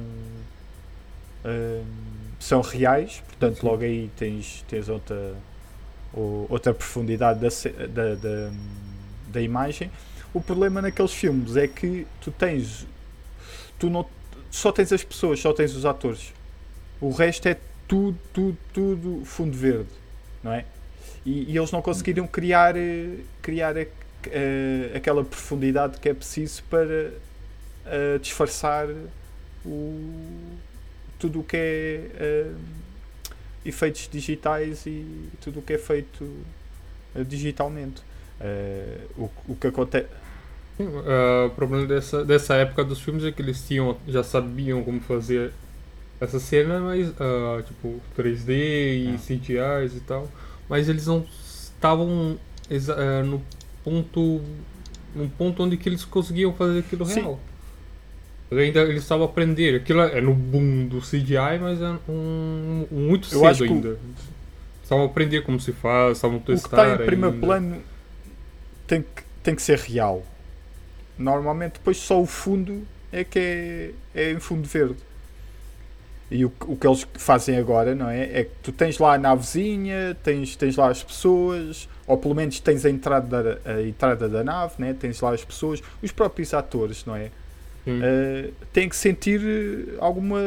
são 2.39 2.61
reais, 2.61 3.21
portanto, 3.27 3.63
logo 3.63 3.83
aí 3.83 4.09
tens, 4.15 4.63
tens 4.67 4.89
outra, 4.89 5.33
outra 6.13 6.73
profundidade 6.73 7.39
da, 7.39 7.87
da, 7.87 8.15
da, 8.15 8.51
da 9.29 9.41
imagem. 9.41 9.91
O 10.33 10.41
problema 10.41 10.81
naqueles 10.81 11.13
filmes 11.13 11.55
é 11.55 11.67
que 11.67 12.05
tu 12.21 12.31
tens, 12.31 12.85
tu 13.79 13.89
não, 13.89 14.05
só 14.51 14.71
tens 14.71 14.91
as 14.93 15.03
pessoas, 15.03 15.39
só 15.39 15.53
tens 15.53 15.75
os 15.75 15.85
atores. 15.85 16.33
O 17.01 17.11
resto 17.11 17.47
é 17.47 17.57
tudo, 17.87 18.17
tudo, 18.33 18.57
tudo 18.73 19.25
fundo 19.25 19.55
verde, 19.57 19.89
não 20.43 20.51
é? 20.51 20.65
E, 21.25 21.51
e 21.51 21.57
eles 21.57 21.71
não 21.71 21.81
conseguiram 21.81 22.27
criar, 22.27 22.75
eh, 22.75 23.17
criar 23.41 23.77
a- 23.77 23.85
eh, 24.27 24.91
aquela 24.95 25.23
profundidade 25.23 25.99
que 25.99 26.09
é 26.09 26.13
preciso 26.13 26.63
para 26.69 27.11
eh, 27.85 28.17
disfarçar 28.21 28.87
o, 29.65 30.57
tudo 31.19 31.39
o 31.39 31.43
que 31.43 31.57
é 31.57 32.09
eh, 32.15 32.51
efeitos 33.65 34.09
digitais 34.11 34.85
e 34.85 35.29
tudo 35.41 35.59
o 35.59 35.61
que 35.61 35.73
é 35.73 35.77
feito 35.77 36.29
eh, 37.15 37.23
digitalmente. 37.23 38.01
Eh, 38.39 38.99
o, 39.17 39.29
o 39.47 39.55
que 39.55 39.67
acontece. 39.67 40.07
O 40.79 41.49
problema 41.55 41.87
dessa, 41.87 42.23
dessa 42.23 42.53
época 42.53 42.83
dos 42.83 43.01
filmes 43.01 43.23
é 43.23 43.31
que 43.31 43.41
eles 43.41 43.65
tinham, 43.67 43.97
já 44.07 44.23
sabiam 44.23 44.83
como 44.83 44.99
fazer 44.99 45.51
essa 46.21 46.39
cena, 46.39 46.79
mas 46.79 47.07
tipo 47.65 47.99
3D 48.15 48.49
e 48.49 49.15
Ah. 49.15 49.17
CGIs 49.17 49.95
e 49.95 49.99
tal, 50.01 50.27
mas 50.69 50.87
eles 50.87 51.07
não 51.07 51.25
estavam 51.73 52.37
no 53.25 53.41
ponto 53.83 54.41
num 55.15 55.27
ponto 55.29 55.63
onde 55.63 55.77
que 55.77 55.89
eles 55.89 56.05
conseguiam 56.05 56.53
fazer 56.53 56.79
aquilo 56.79 57.05
Sim. 57.07 57.21
real. 57.21 57.39
Ainda 58.49 58.81
eles 58.81 59.03
estavam 59.03 59.25
a 59.25 59.29
aprender. 59.29 59.75
Aquilo 59.75 60.01
é 60.01 60.21
no 60.21 60.33
boom 60.33 60.87
do 60.87 61.01
CGI, 61.01 61.59
mas 61.59 61.81
é 61.81 61.89
um, 62.09 62.85
um 62.91 62.95
muito 63.07 63.27
Eu 63.33 63.45
acho 63.45 63.59
cedo 63.59 63.67
que 63.67 63.73
o- 63.73 63.75
ainda. 63.75 63.99
Estavam 64.83 65.03
a 65.03 65.07
aprender 65.07 65.41
como 65.41 65.59
se 65.59 65.73
faz, 65.73 66.17
estavam 66.17 66.37
a 66.37 66.39
O 66.39 66.43
que 66.43 66.51
testar. 66.53 66.93
está 66.93 67.03
em 67.03 67.05
primeiro 67.05 67.35
ainda. 67.35 67.45
plano 67.45 67.81
tem 68.87 69.01
que, 69.01 69.23
tem 69.43 69.53
que 69.53 69.61
ser 69.61 69.77
real. 69.79 70.23
Normalmente, 71.17 71.73
depois 71.73 71.97
só 71.97 72.21
o 72.21 72.25
fundo 72.25 72.83
é 73.11 73.23
que 73.25 73.37
é, 73.37 73.91
é 74.15 74.31
em 74.31 74.39
fundo 74.39 74.65
verde. 74.67 74.95
E 76.31 76.45
o, 76.45 76.49
que- 76.49 76.71
o 76.71 76.75
que 76.77 76.87
eles 76.87 77.05
fazem 77.15 77.57
agora, 77.57 77.95
não 77.95 78.09
é? 78.09 78.23
É 78.39 78.43
que 78.45 78.51
tu 78.63 78.71
tens 78.71 78.97
lá 78.97 79.15
a 79.15 79.17
navezinha, 79.17 80.15
tens, 80.23 80.55
tens 80.55 80.75
lá 80.77 80.89
as 80.89 81.03
pessoas, 81.03 81.87
ou 82.05 82.17
pelo 82.17 82.35
menos 82.35 82.59
tens 82.61 82.85
a 82.85 82.89
entrada, 82.89 83.43
da- 83.55 83.71
a 83.73 83.81
entrada 83.81 84.29
da 84.29 84.41
nave, 84.43 84.75
né? 84.77 84.93
tens 84.97 85.19
lá 85.19 85.33
as 85.33 85.43
pessoas, 85.43 85.81
os 86.01 86.11
próprios 86.13 86.53
atores, 86.53 87.03
não 87.05 87.15
é? 87.15 87.29
Eh, 87.89 88.51
têm 88.73 88.89
que 88.89 88.95
sentir 88.95 89.41
eh, 89.43 89.97
alguma 89.99 90.39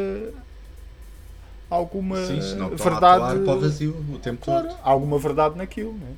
alguma 1.70 2.16
Sim, 2.16 2.40
senão 2.42 2.66
a 2.66 2.68
verdade 2.70 3.14
atuar 3.22 3.38
para 3.38 3.54
o 3.54 3.60
vazio 3.60 3.96
o 4.12 4.18
tempo 4.18 4.44
Claro, 4.44 4.68
todo. 4.68 4.78
há 4.82 4.90
alguma 4.90 5.18
verdade 5.18 5.56
naquilo, 5.56 5.92
né? 5.92 6.14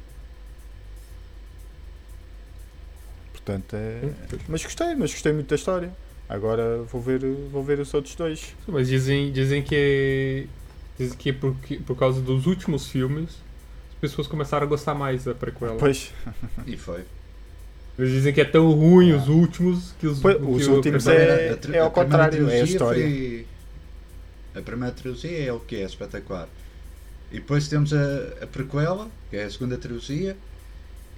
Portanto, 3.33 3.75
é... 3.75 4.11
Mas 4.49 4.62
gostei, 4.62 4.95
mas 4.95 5.12
gostei 5.12 5.33
muito 5.33 5.49
da 5.49 5.57
história. 5.57 5.93
Agora 6.29 6.83
vou 6.85 7.00
ver, 7.00 7.21
vou 7.50 7.62
ver 7.62 7.79
os 7.81 7.93
outros 7.93 8.14
dois. 8.14 8.55
Mas 8.67 8.88
dizem, 8.88 9.33
dizem 9.33 9.62
que 9.62 10.47
dizem 10.99 11.19
que 11.19 11.31
é 11.31 11.33
porque, 11.33 11.76
por 11.79 11.97
causa 11.97 12.21
dos 12.21 12.47
últimos 12.47 12.87
filmes 12.88 13.31
as 13.93 14.00
pessoas 14.00 14.26
começaram 14.26 14.67
a 14.67 14.69
gostar 14.69 14.95
mais 14.95 15.25
da 15.25 15.35
prequela. 15.35 15.76
Pois, 15.76 16.12
E 16.67 16.76
foi. 16.76 17.05
Eles 18.02 18.14
dizem 18.14 18.32
que 18.32 18.40
é 18.40 18.44
tão 18.44 18.71
ruim 18.73 19.12
os 19.12 19.28
últimos 19.28 19.92
que 20.00 20.06
os, 20.09 20.18
que 20.18 20.26
os 20.28 20.66
últimos 20.66 21.06
é- 21.06 21.56
é 21.73 21.78
ao 21.78 21.90
contrário, 21.90 22.25
é 22.25 22.26
a 22.26 22.28
trilogia 22.49 22.64
história. 22.64 23.02
foi- 23.04 23.47
A 24.54 24.61
primeira 24.61 24.92
trilogia 24.94 25.44
é 25.47 25.52
o 25.52 25.61
que 25.61 25.76
é 25.76 25.82
espetacular. 25.85 26.49
E 27.30 27.37
depois 27.37 27.68
temos 27.68 27.92
a, 27.94 28.04
a 28.42 28.47
prequela, 28.47 29.09
que 29.30 29.37
é 29.37 29.44
a 29.44 29.50
segunda 29.50 29.78
trilogia, 29.78 30.37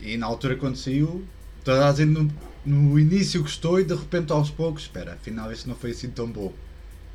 e 0.00 0.16
na 0.16 0.26
altura 0.26 0.56
quando 0.56 0.76
saiu, 0.76 1.24
toda 1.64 1.88
a 1.88 1.92
gente 1.92 2.10
no, 2.10 2.30
no 2.64 2.98
início 2.98 3.40
gostou 3.40 3.80
e 3.80 3.84
de 3.84 3.94
repente 3.94 4.30
aos 4.30 4.50
poucos, 4.50 4.82
espera, 4.82 5.14
afinal 5.14 5.50
isto 5.50 5.68
não 5.68 5.74
foi 5.74 5.90
assim 5.92 6.10
tão 6.10 6.26
bom. 6.28 6.52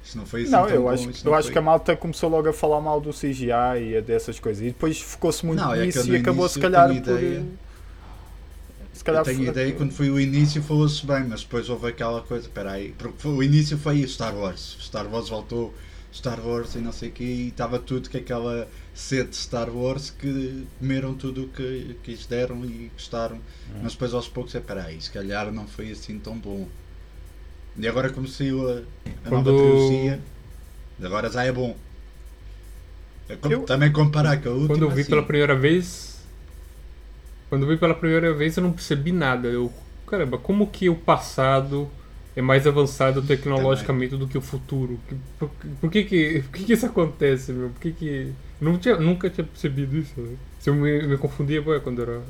Isto 0.03 0.17
não 0.17 0.25
foi 0.25 0.41
assim 0.43 0.51
não, 0.51 0.65
tão 0.65 0.75
eu 0.75 0.81
bom. 0.83 0.89
acho, 0.89 1.09
eu 1.25 1.33
acho 1.35 1.43
foi- 1.43 1.51
que 1.53 1.57
a 1.59 1.61
malta 1.61 1.95
começou 1.95 2.29
logo 2.29 2.49
a 2.49 2.53
falar 2.53 2.81
mal 2.81 2.99
do 2.99 3.11
CGI 3.13 3.97
e 3.97 4.01
dessas 4.01 4.39
coisas. 4.39 4.61
E 4.63 4.67
depois 4.67 4.99
focou-se 4.99 5.45
muito 5.45 5.59
Não, 5.61 5.73
é 5.75 5.85
nisso 5.85 5.99
eu 5.99 6.15
e 6.15 6.17
acabou 6.17 6.49
se 6.49 6.59
calhar 6.59 6.87
por. 6.87 6.95
ideia- 6.97 7.45
Se 8.99 9.03
calhar 9.05 9.21
eu 9.21 9.25
tenho 9.25 9.37
foi- 9.37 9.47
ideia 9.47 9.71
quando 9.73 9.93
foi 9.93 10.09
o 10.09 10.19
início 10.19 10.61
falou-se 10.61 11.05
bem, 11.05 11.23
mas 11.23 11.41
depois 11.41 11.69
houve 11.69 11.87
aquela 11.87 12.21
coisa, 12.21 12.47
espera 12.47 12.71
aí, 12.73 12.93
porque 12.97 13.15
foi- 13.17 13.31
o 13.31 13.41
início 13.41 13.77
foi 13.77 14.05
Star 14.05 14.35
Wars. 14.35 14.75
Star 14.81 15.07
Wars 15.07 15.29
voltou, 15.29 15.73
Star 16.13 16.45
Wars 16.45 16.75
e 16.75 16.79
não 16.79 16.91
sei 16.91 17.07
o 17.07 17.11
quê, 17.13 17.23
e 17.23 17.47
estava 17.47 17.79
tudo 17.79 18.09
com 18.09 18.17
aquela 18.17 18.67
sede 18.93 19.29
de 19.29 19.37
Star 19.37 19.69
Wars 19.69 20.09
que 20.09 20.65
comeram 20.79 21.13
tudo 21.13 21.43
o 21.43 21.47
que, 21.47 21.95
que 22.03 22.11
lhes 22.11 22.25
deram 22.25 22.65
e 22.65 22.91
gostaram. 22.93 23.37
Hum. 23.37 23.79
Mas 23.83 23.93
depois 23.93 24.13
aos 24.13 24.27
poucos, 24.27 24.53
é 24.53 24.57
espera 24.57 24.83
aí, 24.83 24.99
se 25.01 25.09
calhar 25.09 25.49
não 25.49 25.65
foi 25.65 25.91
assim 25.91 26.19
tão 26.19 26.37
bom. 26.37 26.67
E 27.77 27.87
agora 27.87 28.09
como 28.09 28.27
saiu 28.27 28.67
a, 28.67 28.71
a 28.73 28.75
nova 28.75 28.83
Quando- 29.29 29.55
trilogia, 29.55 30.19
agora 31.01 31.31
já 31.31 31.45
é 31.45 31.53
bom. 31.53 31.73
É 33.29 33.37
como- 33.37 33.53
Eu- 33.53 33.61
Também 33.63 33.93
comparar 33.93 34.41
com 34.41 34.49
a 34.49 34.51
última. 34.51 34.67
Quando 34.75 34.81
eu 34.83 34.89
vi 34.91 35.01
assim, 35.03 35.09
pela 35.09 35.23
primeira 35.23 35.55
vez. 35.55 36.18
Quando 37.49 37.63
eu 37.63 37.69
vi 37.69 37.77
pela 37.77 37.95
primeira 37.95 38.33
vez 38.33 38.55
eu 38.55 38.63
não 38.63 38.71
percebi 38.71 39.11
nada. 39.11 39.47
Eu, 39.47 39.73
caramba, 40.07 40.37
como 40.37 40.67
que 40.67 40.87
o 40.87 40.95
passado 40.95 41.89
é 42.35 42.41
mais 42.41 42.67
avançado 42.67 43.21
tecnologicamente 43.21 44.15
do 44.15 44.27
que 44.27 44.37
o 44.37 44.41
futuro? 44.41 44.99
Por, 45.37 45.49
por 45.81 45.91
que, 45.91 46.03
que, 46.03 46.43
por 46.43 46.51
que, 46.57 46.63
que 46.65 46.73
isso 46.73 46.85
acontece, 46.85 47.51
meu? 47.51 47.69
Por 47.69 47.81
que 47.81 47.91
que. 47.91 48.33
Não 48.61 48.77
tinha, 48.77 48.97
nunca 48.97 49.29
tinha 49.29 49.45
percebido 49.45 49.97
isso. 49.97 50.19
Né? 50.19 50.35
Eu 50.65 50.75
me, 50.75 51.07
me 51.07 51.17
confundia 51.17 51.61
bué, 51.61 51.79
quando 51.79 52.01
era. 52.01 52.21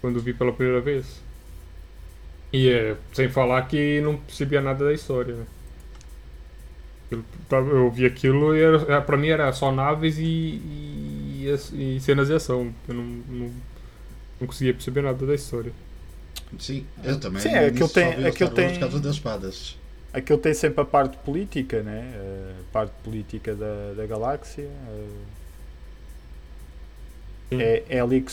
Quando 0.00 0.20
vi 0.20 0.32
pela 0.32 0.52
primeira 0.52 0.80
vez. 0.80 1.20
E 2.52 2.68
é, 2.68 2.96
sem 3.12 3.28
falar 3.28 3.62
que 3.62 4.00
não 4.00 4.16
percebia 4.16 4.60
nada 4.60 4.84
da 4.84 4.92
história, 4.92 5.34
né? 5.34 5.46
Eu, 7.10 7.22
eu 7.50 7.90
vi 7.90 8.06
aquilo 8.06 8.56
e 8.56 8.62
era, 8.62 9.00
pra 9.02 9.16
mim 9.16 9.28
era 9.28 9.52
só 9.52 9.70
naves 9.70 10.18
e, 10.18 10.24
e, 10.24 11.46
e 11.74 12.00
cenas 12.00 12.28
de 12.28 12.34
ação. 12.34 12.72
Eu 12.88 12.94
não, 12.94 13.04
não, 13.04 13.52
não 14.42 14.46
conseguia 14.48 14.74
perceber 14.74 15.02
nada 15.02 15.24
da 15.24 15.34
história. 15.34 15.72
Sim, 16.58 16.84
eu 17.02 17.18
também. 17.18 17.40
Sim, 17.40 17.48
aquilo 17.50 17.68
início 17.68 17.88
tem- 17.88 18.26
aquilo 18.26 18.50
Wars 18.50 18.54
tem- 18.54 18.70
por 18.74 18.80
causa 18.80 19.00
das 19.00 19.14
espadas. 19.14 19.78
Aquilo 20.12 20.38
tem 20.38 20.52
sempre 20.52 20.82
a 20.82 20.84
parte 20.84 21.16
política, 21.18 21.82
né? 21.82 22.12
A 22.60 22.72
parte 22.72 22.92
política 23.02 23.54
da, 23.54 23.94
da 23.96 24.04
galáxia. 24.06 24.68
Sim. 27.48 27.60
É, 27.62 27.84
é, 27.88 28.00
ali 28.00 28.20
que, 28.20 28.32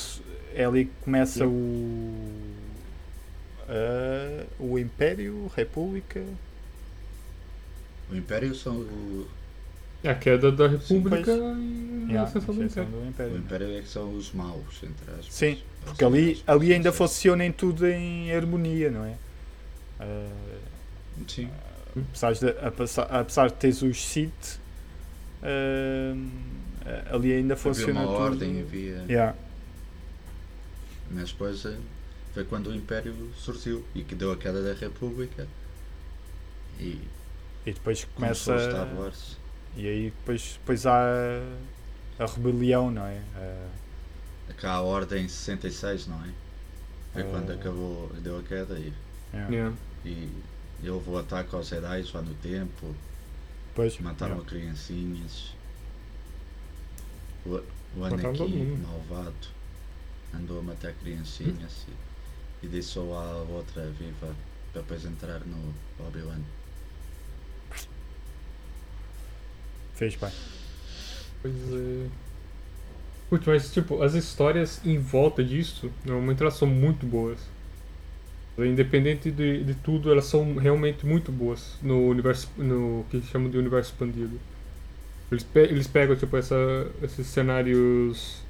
é 0.55 0.65
ali 0.65 0.85
que 0.85 0.91
começa 1.03 1.47
o. 1.47 2.31
a- 3.67 4.45
o 4.59 4.77
Império, 4.79 5.49
República. 5.55 6.21
O 8.11 8.15
Império 8.15 8.55
são 8.55 8.75
o, 8.77 9.27
A 10.03 10.15
queda 10.15 10.51
da 10.51 10.67
República 10.67 11.25
pois. 11.25 11.37
e 11.37 11.41
a 11.41 12.09
Yeah, 12.09 12.23
ascensão 12.23 12.55
do 12.55 12.63
Império. 12.63 12.89
do 12.89 13.05
Império. 13.07 13.33
o 13.33 13.37
Império 13.37 13.77
é 13.77 13.81
que 13.81 13.87
são 13.87 14.15
os 14.15 14.31
maus, 14.33 14.81
entre 14.83 15.11
aspas. 15.11 15.27
Sim, 15.33 15.59
Porque 15.85 16.03
ali, 16.05 16.43
ali 16.47 16.73
ainda 16.73 16.91
funciona 16.91 17.45
em 17.45 17.51
tudo 17.51 17.87
em 17.87 18.31
harmonia, 18.33 18.89
não 18.91 19.05
é? 19.05 19.15
Ah, 19.99 20.29
Sim, 21.27 21.49
apesar, 22.09 22.33
de, 22.33 22.49
apesar, 22.61 23.03
apesar 23.03 23.47
de 23.49 23.53
teres 23.55 23.81
os 23.81 24.01
Sith, 24.05 24.59
ah, 25.43 26.15
ali 27.15 27.33
ainda 27.33 27.55
havia 27.55 27.63
funciona 27.63 27.99
uma 28.01 28.11
tudo. 28.13 28.23
ordem, 28.23 28.61
havia. 28.61 29.03
Yeah. 29.09 29.35
Mas 31.11 31.31
depois 31.31 31.65
eh, 31.65 31.77
foi 32.33 32.43
quando 32.45 32.67
o 32.67 32.75
Império 32.75 33.13
surgiu 33.35 33.83
e 33.95 34.03
que 34.03 34.15
deu 34.15 34.31
a 34.31 34.37
queda 34.37 34.61
da 34.63 34.73
República. 34.73 35.47
E 36.79 36.99
E 37.65 37.73
depois 37.73 38.05
começa. 38.15 38.55
a 38.55 38.59
Star 38.59 38.95
Wars. 38.95 39.37
E 39.75 39.87
aí 39.87 40.03
depois, 40.11 40.53
depois 40.59 40.85
há 40.85 41.41
a 42.19 42.25
rebelião, 42.25 42.91
não 42.91 43.05
é? 43.05 43.21
Ah, 43.35 43.67
Cá 44.57 44.73
a 44.73 44.81
ordem 44.81 45.27
66, 45.27 46.07
não 46.07 46.23
é? 46.23 46.29
Foi 47.13 47.23
quando 47.23 47.51
ah. 47.51 47.55
acabou, 47.55 48.09
deu 48.21 48.39
a 48.39 48.43
queda 48.43 48.77
e. 48.77 48.93
é. 49.33 49.73
E 50.05 50.89
houve 50.89 51.05
vou 51.05 51.19
ataque 51.19 51.53
aos 51.55 51.67
Jedi 51.67 52.03
lá 52.13 52.21
no 52.21 52.33
tempo. 52.35 52.95
Pois. 53.75 53.99
Mataram 53.99 54.43
criancinhas. 54.43 55.53
O, 57.45 57.61
o 57.97 58.05
Anakin, 58.05 58.77
malvado, 58.77 59.47
andou 60.33 60.59
a 60.59 60.63
matar 60.63 60.93
criancinhas 60.93 61.85
hum. 61.87 61.93
e, 62.61 62.65
e 62.65 62.69
deixou 62.69 63.13
a 63.13 63.43
outra 63.43 63.89
viva 63.91 64.35
para 64.71 64.81
depois 64.81 65.05
entrar 65.05 65.41
no 65.41 65.73
Obi-Wan. 65.99 66.41
Fez 69.95 70.15
bem. 70.15 70.31
Pois 71.41 71.53
é. 71.53 72.28
Putz, 73.29 73.45
mas 73.45 73.71
tipo, 73.71 74.01
as 74.01 74.15
histórias 74.15 74.81
em 74.83 74.97
volta 74.97 75.43
disso, 75.43 75.91
normalmente 76.03 76.41
elas 76.41 76.55
são 76.55 76.67
muito 76.67 77.05
boas. 77.05 77.37
Independente 78.57 79.31
de, 79.31 79.63
de 79.63 79.73
tudo, 79.75 80.11
elas 80.11 80.25
são 80.25 80.55
realmente 80.55 81.05
muito 81.05 81.31
boas 81.31 81.75
no 81.81 82.07
universo, 82.07 82.49
no 82.57 83.05
que 83.09 83.21
chamam 83.21 83.49
de 83.49 83.57
universo 83.57 83.91
expandido. 83.91 84.37
Eles, 85.31 85.43
pe 85.43 85.59
eles 85.59 85.87
pegam 85.87 86.15
tipo 86.15 86.35
essa, 86.35 86.55
esses 87.01 87.27
cenários 87.27 88.41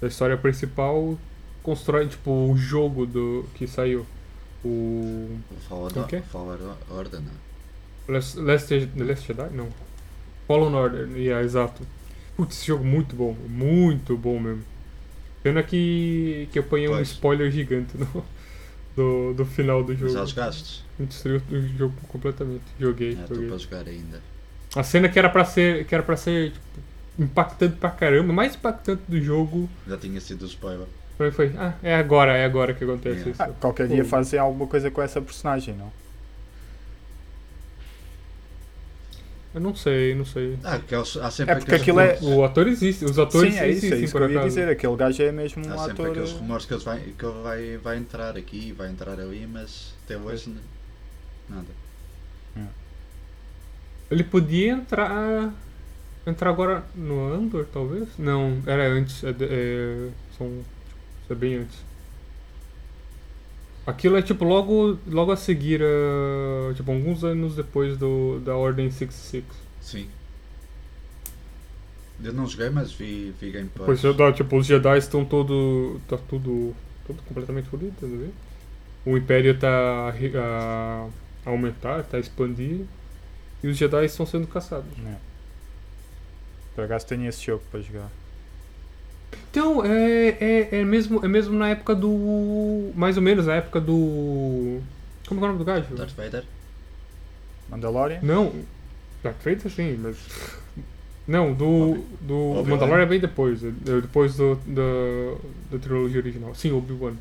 da 0.00 0.06
história 0.06 0.36
principal, 0.36 1.18
constroem 1.62 2.06
tipo 2.06 2.30
o 2.30 2.56
jogo 2.56 3.04
do 3.04 3.44
que 3.54 3.66
saiu. 3.66 4.06
O 4.64 5.38
Fallen, 5.68 5.92
é? 6.10 6.20
Fallen 6.22 6.58
Order, 6.88 7.20
não. 7.20 8.14
Last, 8.14 8.38
Last, 8.38 8.74
Last 8.96 9.26
Jedi? 9.26 9.50
Não. 9.52 9.68
Fallen 10.46 10.74
Order, 10.74 11.08
yeah, 11.16 11.44
exato. 11.44 11.82
Putz, 12.36 12.56
esse 12.56 12.66
jogo 12.66 12.84
muito 12.84 13.14
bom, 13.14 13.36
muito 13.48 14.16
bom 14.16 14.38
mesmo. 14.40 14.62
Pena 15.42 15.62
que, 15.62 16.48
que 16.52 16.58
eu 16.58 16.62
apanhei 16.62 16.88
um 16.88 17.00
spoiler 17.02 17.50
gigante 17.50 17.96
no, 17.96 18.24
do, 18.96 19.34
do 19.34 19.44
final 19.44 19.82
do 19.84 19.92
Mas 19.92 20.12
jogo. 20.12 20.26
jogaste? 20.26 20.84
Me 20.98 21.06
destruiu 21.06 21.40
o 21.50 21.60
jogo 21.78 21.94
completamente. 22.08 22.62
Joguei, 22.80 23.12
É, 23.12 23.26
joguei. 23.26 23.48
para 23.48 23.58
jogar 23.58 23.86
ainda. 23.88 24.20
A 24.74 24.82
cena 24.82 25.08
que 25.08 25.18
era 25.18 25.28
pra 25.28 25.44
ser, 25.44 25.84
que 25.86 25.94
era 25.94 26.02
pra 26.02 26.16
ser 26.16 26.50
tipo, 26.52 26.64
impactante 27.18 27.76
pra 27.76 27.90
caramba, 27.90 28.32
mais 28.32 28.54
impactante 28.56 29.02
do 29.06 29.20
jogo, 29.20 29.68
Já 29.86 29.96
tinha 29.96 30.20
sido 30.20 30.44
spoiler. 30.46 30.86
foi, 31.16 31.30
foi 31.30 31.52
ah, 31.56 31.74
é 31.82 31.94
agora, 31.94 32.36
é 32.36 32.44
agora 32.44 32.74
que 32.74 32.82
acontece 32.82 33.16
Yeah. 33.20 33.30
isso. 33.30 33.42
Ah, 33.42 33.48
qualquer 33.60 33.86
Pô. 33.86 33.94
dia 33.94 34.04
fazem 34.04 34.40
alguma 34.40 34.66
coisa 34.66 34.90
com 34.90 35.00
essa 35.02 35.20
personagem, 35.20 35.74
não? 35.76 35.92
Eu 39.54 39.60
não 39.60 39.74
sei, 39.74 40.14
não 40.16 40.24
sei. 40.24 40.58
Ah, 40.64 40.80
que 40.80 40.94
há 40.94 41.04
sempre 41.30 41.52
É 41.54 41.56
porque 41.58 41.74
aquilo 41.76 42.00
é- 42.00 42.14
rumores- 42.16 42.36
O 42.38 42.42
ator 42.44 42.66
existe, 42.66 43.04
os 43.04 43.18
atores 43.18 43.54
Sim, 43.54 43.60
é 43.60 43.68
isso, 43.70 43.84
é 43.84 43.88
existem 43.88 43.98
isso 44.04 44.06
que 44.06 44.12
por 44.18 44.22
eu 44.22 44.30
ia 44.30 44.38
acaso. 44.40 44.48
dizer. 44.48 44.68
Aquele 44.68 44.96
gajo 44.96 45.22
é 45.22 45.30
mesmo 45.32 45.64
um 45.64 45.72
Há 45.72 45.78
sempre 45.78 45.92
ator. 45.92 46.08
aqueles 46.10 46.30
rumores 46.32 46.66
que 46.66 46.74
ele 46.74 46.82
vai, 46.84 46.98
que 47.00 47.24
ele 47.24 47.42
vai, 47.42 47.76
vai 47.78 47.96
entrar 47.98 48.36
aqui, 48.36 48.72
vai 48.72 48.90
entrar 48.90 49.12
ali, 49.20 49.46
mas 49.50 49.94
até 50.04 50.16
hoje 50.16 50.54
nada. 51.48 51.66
Ele 54.10 54.24
podia 54.24 54.72
entrar. 54.72 55.52
Entrar 56.26 56.50
agora 56.50 56.82
no 56.94 57.32
Andor, 57.32 57.66
talvez? 57.72 58.08
Não, 58.18 58.58
era 58.66 58.88
antes. 58.88 59.22
É, 59.24 59.28
é, 59.40 60.08
são, 60.38 60.48
tipo, 61.20 61.32
é 61.32 61.34
bem 61.36 61.56
antes. 61.56 61.76
Aquilo 63.86 64.16
é 64.16 64.22
tipo 64.22 64.44
logo, 64.44 64.98
logo 65.06 65.30
a 65.30 65.36
seguir, 65.36 65.82
a, 65.82 66.72
tipo 66.74 66.90
alguns 66.90 67.22
anos 67.22 67.54
depois 67.54 67.98
do, 67.98 68.40
da 68.40 68.56
Ordem 68.56 68.90
66. 68.90 69.44
Sim. 69.80 70.08
Eu 72.22 72.32
não 72.32 72.46
joguei, 72.46 72.70
mas 72.70 72.92
vi, 72.92 73.34
vi 73.38 73.50
gameplay. 73.50 73.80
Depois 73.80 74.00
já 74.00 74.12
dá, 74.12 74.32
tipo, 74.32 74.56
os 74.56 74.66
Jedi 74.66 74.98
estão 74.98 75.24
todo. 75.24 76.00
tá 76.08 76.16
tudo. 76.16 76.74
tudo 77.06 77.22
completamente 77.24 77.68
fodido, 77.68 77.92
tá 78.00 78.06
vendo? 78.06 78.32
O 79.04 79.18
Império 79.18 79.58
tá 79.58 79.68
a, 79.68 81.08
a 81.44 81.50
aumentar, 81.50 82.04
tá 82.04 82.16
a 82.16 82.20
expandir. 82.20 82.86
E 83.62 83.68
os 83.68 83.76
Jedi 83.76 84.06
estão 84.06 84.24
sendo 84.24 84.46
caçados. 84.46 84.90
É. 85.04 85.16
Por 86.74 86.84
acaso 86.84 87.06
tenho 87.06 87.28
esse 87.28 87.44
jogo 87.44 87.62
para 87.70 87.80
jogar. 87.80 88.10
Então, 89.50 89.84
é, 89.84 90.28
é, 90.40 90.68
é, 90.80 90.84
mesmo, 90.84 91.24
é 91.24 91.28
mesmo 91.28 91.56
na 91.58 91.68
época 91.70 91.94
do. 91.94 92.90
Mais 92.94 93.16
ou 93.16 93.22
menos 93.22 93.46
na 93.46 93.54
época 93.54 93.80
do. 93.80 94.80
Como 95.28 95.40
é 95.40 95.44
o 95.44 95.46
nome 95.46 95.58
do 95.58 95.64
gajo? 95.64 95.94
Darth 95.94 96.14
Vader? 96.16 96.44
Mandalorian? 97.68 98.18
Não, 98.22 98.52
Darth 99.22 99.42
Vader 99.44 99.70
sim, 99.70 99.98
mas. 100.02 100.16
Não, 101.26 101.52
do. 101.54 102.04
do. 102.20 102.62
Mandalorian 102.66 103.04
é 103.04 103.06
bem 103.06 103.20
depois, 103.20 103.64
é 103.64 103.70
depois 103.70 104.36
do, 104.36 104.56
da, 104.66 105.72
da 105.72 105.78
trilogia 105.78 106.20
original. 106.20 106.54
Sim, 106.54 106.72
Obi-Wan. 106.72 107.14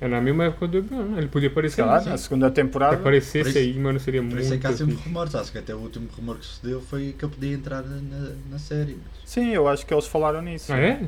É 0.00 0.08
na 0.08 0.20
mesma 0.20 0.44
época 0.46 0.66
do 0.66 0.78
Obi-Wan, 0.78 1.04
né? 1.04 1.18
ele 1.18 1.28
podia 1.28 1.48
aparecer. 1.48 1.84
Sim. 1.84 2.08
na 2.10 2.16
segunda 2.18 2.48
Se 2.48 2.54
temporada. 2.54 2.96
aparecesse 2.96 3.38
Por 3.44 3.48
isso- 3.50 3.58
aí, 3.58 3.78
mano, 3.78 4.00
seria 4.00 4.20
Por 4.22 4.30
muito. 4.30 4.42
isso 4.42 4.54
é 4.54 4.58
que 4.58 4.66
há 4.66 4.72
sempre 4.72 4.96
rumores. 4.96 5.34
Acho 5.36 5.52
que 5.52 5.58
até 5.58 5.72
o 5.74 5.78
último 5.78 6.08
rumor 6.16 6.36
que 6.38 6.46
se 6.46 6.62
deu 6.64 6.80
foi 6.80 7.14
que 7.16 7.24
eu 7.24 7.28
podia 7.28 7.54
entrar 7.54 7.82
na, 7.82 8.32
na 8.50 8.58
série. 8.58 8.98
Mas 9.20 9.30
Sim, 9.30 9.50
eu 9.50 9.68
acho 9.68 9.86
que 9.86 9.94
eles 9.94 10.06
falaram 10.08 10.42
nisso. 10.42 10.72
Ah, 10.72 10.78
é? 10.78 11.06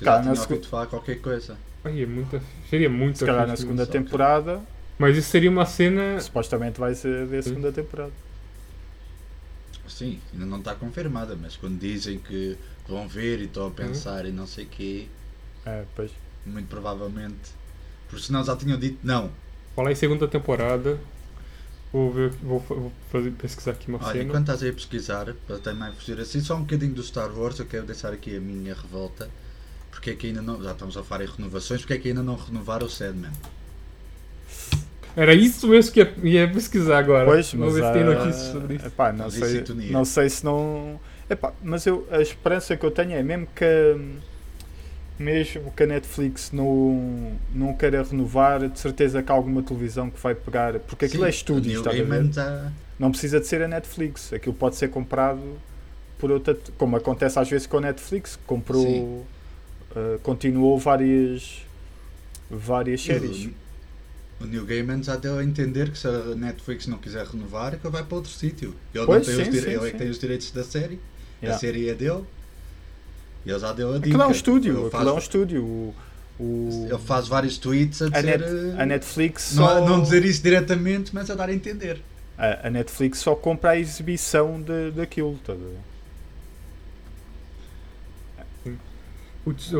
Se 0.00 0.04
Cara, 0.04 0.34
já 0.34 0.46
tinha 0.46 0.62
falar 0.62 0.86
qualquer 0.86 1.20
coisa. 1.20 1.56
Aí 1.84 2.02
é 2.02 2.06
muita. 2.06 2.42
Seria 2.68 2.88
muito 2.88 3.18
Se 3.18 3.24
calhar 3.24 3.46
na 3.46 3.56
segunda 3.56 3.86
temporada, 3.86 4.60
Mas 4.98 5.16
isso 5.16 5.30
seria 5.30 5.50
uma 5.50 5.66
cena. 5.66 6.18
supostamente 6.20 6.80
vai 6.80 6.94
ser 6.94 7.26
da 7.26 7.42
segunda 7.42 7.72
temporada. 7.72 8.12
Sim, 9.88 10.18
ainda 10.32 10.46
não 10.46 10.58
está 10.58 10.74
confirmada, 10.74 11.36
mas 11.36 11.56
quando 11.56 11.78
dizem 11.78 12.18
que 12.18 12.56
vão 12.88 13.06
ver 13.08 13.40
e 13.40 13.44
estão 13.44 13.66
a 13.66 13.70
pensar 13.70 14.24
e 14.24 14.32
não 14.32 14.46
sei 14.46 14.64
o 14.64 14.68
quê, 14.68 15.06
É, 15.66 15.84
pois. 15.94 16.10
muito 16.46 16.68
provavelmente. 16.68 17.50
Porque 18.08 18.24
senão 18.24 18.42
já 18.44 18.56
tinham 18.56 18.78
dito 18.78 18.98
não. 19.02 19.30
Falar 19.74 19.92
em 19.92 19.94
segunda 19.94 20.26
temporada. 20.28 20.98
Vou 21.92 22.12
ver. 22.12 22.30
Vou, 22.42 22.60
vou 22.60 22.92
fazer, 23.10 23.30
pesquisar 23.32 23.72
aqui 23.72 23.88
uma 23.88 23.98
Olha, 23.98 24.12
cena. 24.12 24.24
enquanto 24.24 24.42
estás 24.42 24.62
aí 24.62 24.70
a 24.70 24.72
pesquisar, 24.72 25.34
para 25.46 25.58
também 25.58 25.92
fugir 25.92 26.18
assim 26.20 26.40
só 26.40 26.54
um 26.56 26.60
bocadinho 26.60 26.94
do 26.94 27.02
Star 27.02 27.30
Wars, 27.36 27.58
eu 27.58 27.66
quero 27.66 27.84
deixar 27.86 28.12
aqui 28.12 28.36
a 28.36 28.40
minha 28.40 28.74
revolta. 28.74 29.28
Porque 29.90 30.10
é 30.10 30.14
que 30.14 30.28
ainda 30.28 30.42
não. 30.42 30.62
Já 30.62 30.72
estamos 30.72 30.96
a 30.96 31.02
falar 31.02 31.24
em 31.24 31.28
renovações, 31.28 31.80
porque 31.80 31.94
é 31.94 31.98
que 31.98 32.08
ainda 32.08 32.22
não 32.22 32.36
renovaram 32.36 32.86
o 32.86 32.90
Sandman? 32.90 33.32
Era 35.16 35.34
isso 35.34 35.66
mesmo 35.66 35.92
que 35.92 36.00
ia, 36.00 36.14
ia 36.22 36.48
pesquisar 36.52 36.98
agora. 36.98 37.26
Pois, 37.26 37.52
mas 37.54 37.74
ver 37.74 37.84
se 37.84 37.92
tem 37.92 38.02
ah, 38.02 38.04
notícias 38.06 38.52
sobre 38.52 38.74
isso. 38.76 38.86
epá, 38.86 39.12
não, 39.12 39.30
sei, 39.30 39.58
sintonia. 39.58 39.92
não 39.92 40.04
sei 40.04 40.28
se 40.28 40.44
não. 40.44 41.00
Epá, 41.28 41.52
mas 41.62 41.84
eu, 41.84 42.06
a 42.10 42.20
esperança 42.20 42.76
que 42.76 42.86
eu 42.86 42.90
tenho 42.90 43.12
é 43.12 43.22
mesmo 43.22 43.46
que 43.54 43.96
mesmo 45.20 45.70
que 45.72 45.82
a 45.82 45.86
Netflix 45.86 46.50
não, 46.50 47.36
não 47.54 47.74
queira 47.74 48.02
renovar, 48.02 48.66
de 48.66 48.78
certeza 48.78 49.22
que 49.22 49.30
há 49.30 49.34
alguma 49.34 49.62
televisão 49.62 50.10
que 50.10 50.18
vai 50.20 50.34
pegar. 50.34 50.78
Porque 50.80 51.04
aquilo 51.04 51.22
Sim, 51.22 51.26
é 51.26 51.30
estúdio, 51.30 51.78
está 51.78 51.90
a 51.90 51.92
ver? 51.92 52.32
Já- 52.32 52.72
Não 52.98 53.10
precisa 53.10 53.38
de 53.38 53.46
ser 53.46 53.62
a 53.62 53.68
Netflix. 53.68 54.32
Aquilo 54.32 54.54
pode 54.54 54.76
ser 54.76 54.88
comprado 54.88 55.40
por 56.18 56.30
outra. 56.30 56.56
Como 56.78 56.96
acontece 56.96 57.38
às 57.38 57.48
vezes 57.48 57.66
com 57.66 57.78
a 57.78 57.80
Netflix, 57.82 58.36
que 58.36 58.42
comprou. 58.44 58.82
Sim. 58.82 59.22
Uh, 59.96 60.18
continuou 60.20 60.78
várias. 60.78 61.62
várias 62.50 63.02
séries. 63.02 63.48
O 64.40 64.46
Neil 64.46 64.64
Gaiman 64.64 65.02
já 65.02 65.16
deu 65.16 65.38
a 65.38 65.44
entender 65.44 65.90
que 65.90 65.98
se 65.98 66.06
a 66.08 66.34
Netflix 66.34 66.86
não 66.86 66.96
quiser 66.98 67.26
renovar, 67.26 67.76
que 67.78 67.86
ele 67.86 67.92
vai 67.92 68.02
para 68.02 68.16
outro 68.16 68.30
sítio. 68.30 68.74
Ele, 68.94 69.00
não 69.00 69.06
Pois, 69.06 69.26
tem 69.26 69.36
os 69.36 69.44
sim, 69.44 69.52
sim, 69.52 69.58
ele 69.58 69.74
é 69.76 69.80
sim. 69.80 69.90
que 69.92 69.98
tem 69.98 70.08
os 70.10 70.18
direitos 70.18 70.50
da 70.50 70.64
série, 70.64 70.98
Yeah. 71.42 71.56
a 71.56 71.58
série 71.58 71.88
é 71.88 71.94
dele. 71.94 72.24
E 73.46 73.50
ele 73.50 73.58
já 73.58 73.72
deu 73.72 73.90
a 73.90 73.94
dica. 73.94 74.08
Aquilo 74.08 74.22
é 74.22 74.26
um 74.26 74.30
estúdio. 74.30 74.78
Ele 74.78 74.86
Aquilo 74.88 75.08
é 75.08 75.12
um 75.14 75.18
estúdio. 75.18 75.64
O, 75.64 75.94
o- 76.38 76.86
ele 76.90 76.98
faz 76.98 77.28
vários 77.28 77.56
tweets 77.58 78.02
a 78.02 78.06
a, 78.06 78.08
dizer. 78.10 78.38
Net- 78.40 78.44
eh, 78.76 78.82
a 78.82 78.86
Netflix 78.86 79.54
não, 79.54 79.66
só. 79.66 79.86
não 79.88 80.02
dizer 80.02 80.24
isso 80.24 80.42
diretamente, 80.42 81.14
mas 81.14 81.30
a 81.30 81.34
dar 81.34 81.48
a 81.48 81.54
entender. 81.54 82.00
A, 82.36 82.66
a 82.66 82.70
Netflix 82.70 83.18
só 83.20 83.34
compra 83.34 83.70
a 83.70 83.78
exibição 83.78 84.60
de, 84.60 84.90
daquilo. 84.90 85.38
Tá 85.46 85.54
o, 89.72 89.78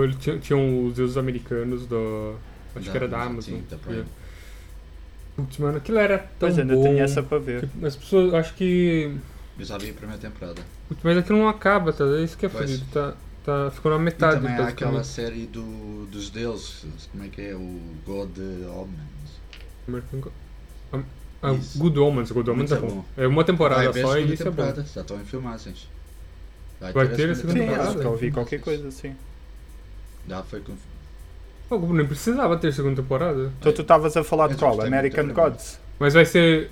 o, 0.00 0.04
ele 0.04 0.14
tinha, 0.14 0.38
tinham 0.38 0.86
os 0.86 0.94
deuses 0.94 1.16
americanos 1.16 1.86
da. 1.86 1.96
Acho 2.74 2.86
Da 2.86 2.90
que 2.90 2.96
era 2.96 3.08
da 3.08 3.22
Amazon, 3.22 3.54
sim, 3.56 3.64
da 3.70 3.76
Prime. 3.76 4.04
Putz, 5.36 5.58
mano, 5.58 5.78
aquilo 5.78 5.98
era 5.98 6.18
tão 6.18 6.28
Pois 6.40 6.58
ainda 6.58 6.74
bom. 6.74 6.82
tenho 6.82 6.98
essa 6.98 7.22
para 7.22 7.38
ver. 7.38 7.68
que 7.68 7.86
as 7.86 7.96
pessoas, 7.96 8.34
acho 8.34 8.54
que. 8.54 9.14
Eu 9.58 9.64
já 9.64 9.78
vi 9.78 9.90
a 9.90 9.94
primeira 9.94 10.20
temporada. 10.20 10.60
Putz, 10.88 11.00
mas 11.02 11.16
aquilo 11.16 11.38
não 11.38 11.48
acaba, 11.48 11.92
tá? 11.92 12.04
Isso 12.22 12.36
que 12.36 12.46
é 12.46 12.48
fodido. 12.48 12.84
Tá, 12.92 13.14
tá, 13.44 13.70
ficou 13.70 13.90
na 13.92 13.98
E 13.98 14.00
metade. 14.00 14.36
também 14.40 14.52
há 14.54 14.68
aquela 14.68 15.04
série 15.04 15.46
do, 15.46 16.06
dos 16.06 16.30
deuses, 16.30 16.84
como 17.10 17.24
é 17.24 17.28
que 17.28 17.40
é? 17.42 17.54
O 17.54 17.80
God 18.06 18.36
Omens. 18.38 19.40
American 19.88 20.20
Go- 20.20 20.32
Ah. 21.42 21.52
Good 21.76 21.98
Omens, 21.98 22.30
Good 22.30 22.50
Omens 22.50 22.70
Muito 22.70 22.84
é 22.86 22.88
bom. 22.88 22.96
bom. 22.98 23.04
É 23.16 23.26
uma 23.26 23.42
temporada 23.44 23.90
Vai 23.90 24.00
só 24.02 24.16
e 24.18 24.32
isso 24.32 24.42
é 24.42 24.44
bom. 24.46 24.50
temporada, 24.52 24.86
já 24.94 25.00
estão 25.00 25.20
em 25.20 25.24
filmagens. 25.24 25.88
Vai 26.90 27.08
ter 27.08 27.30
a 27.30 27.34
segunda 27.34 27.52
Sim, 27.60 27.66
temporada. 27.66 27.98
que 28.00 28.04
eu 28.06 28.10
ouvi 28.10 28.30
qualquer 28.30 28.60
coisa 28.60 28.88
assim. 28.88 29.14
Já 30.28 30.42
foi 30.42 30.60
com... 30.60 30.74
Pô, 31.68 31.78
nem 31.92 32.06
precisava 32.06 32.56
ter 32.58 32.72
segunda 32.72 33.00
temporada. 33.02 33.52
Então 33.60 33.72
tu 33.72 33.82
estavas 33.82 34.16
a 34.16 34.24
falar 34.24 34.48
de 34.48 34.56
qual? 34.56 34.80
American 34.80 35.24
primeira. 35.26 35.50
Gods? 35.50 35.78
Mas 35.98 36.14
vai 36.14 36.24
ser. 36.26 36.70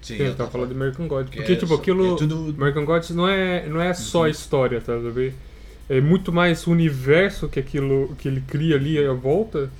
Sim, 0.00 0.16
Sim, 0.16 0.22
eu 0.22 0.26
eu 0.26 0.30
tava 0.32 0.36
tava 0.38 0.50
falando 0.50 0.68
de 0.68 0.74
American 0.74 1.08
Gods. 1.08 1.30
que 1.30 1.36
Porque, 1.38 1.52
é 1.52 1.56
tipo, 1.56 1.68
só- 1.68 1.80
aquilo. 1.80 2.14
É 2.14 2.18
tudo... 2.18 2.54
American 2.56 2.84
Gods 2.84 3.10
não 3.10 3.28
é, 3.28 3.66
não 3.68 3.80
é 3.80 3.92
só 3.94 4.22
Uhum. 4.22 4.28
história, 4.28 4.80
tá 4.80 4.94
a 4.94 4.98
ver? 4.98 5.34
É 5.88 6.00
muito 6.00 6.32
mais 6.32 6.66
o 6.66 6.70
universo 6.70 7.48
que 7.48 7.60
aquilo 7.60 8.14
que 8.18 8.28
ele 8.28 8.40
cria 8.42 8.76
ali 8.76 9.04
à 9.04 9.12
volta 9.12 9.70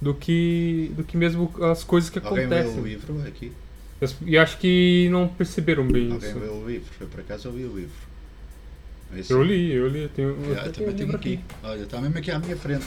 do 0.00 0.12
que 0.14 0.90
do 0.96 1.04
que 1.04 1.16
mesmo 1.16 1.52
as 1.62 1.84
coisas 1.84 2.10
que 2.10 2.18
Alguém 2.18 2.46
leu 2.46 2.58
o 2.58 2.60
acontecem. 2.60 2.82
livro 2.82 3.22
aqui? 3.26 3.52
E 4.26 4.36
acho 4.36 4.58
que 4.58 5.08
não 5.10 5.28
perceberam 5.28 5.86
bem 5.86 6.12
Alguém 6.12 6.28
isso. 6.30 6.38
leu 6.38 6.54
o 6.56 6.66
livro? 6.68 6.88
Foi 6.98 7.06
por 7.06 7.20
acaso 7.20 7.48
eu 7.48 7.52
li 7.56 7.64
o 7.64 7.76
livro. 7.76 8.13
É 9.14 9.20
isso? 9.20 9.32
Eu 9.32 9.42
li, 9.42 9.72
eu 9.72 9.88
li. 9.88 10.08
Tenho, 10.08 10.30
eu 10.30 10.54
Já, 10.54 10.60
eu 10.66 10.72
tenho 10.72 10.72
também 10.74 10.94
tenho 10.94 10.98
livro 11.06 11.16
aqui. 11.16 11.40
Olha, 11.62 11.82
está 11.82 12.00
mesmo 12.00 12.18
aqui 12.18 12.30
à 12.30 12.38
minha 12.38 12.56
frente. 12.56 12.86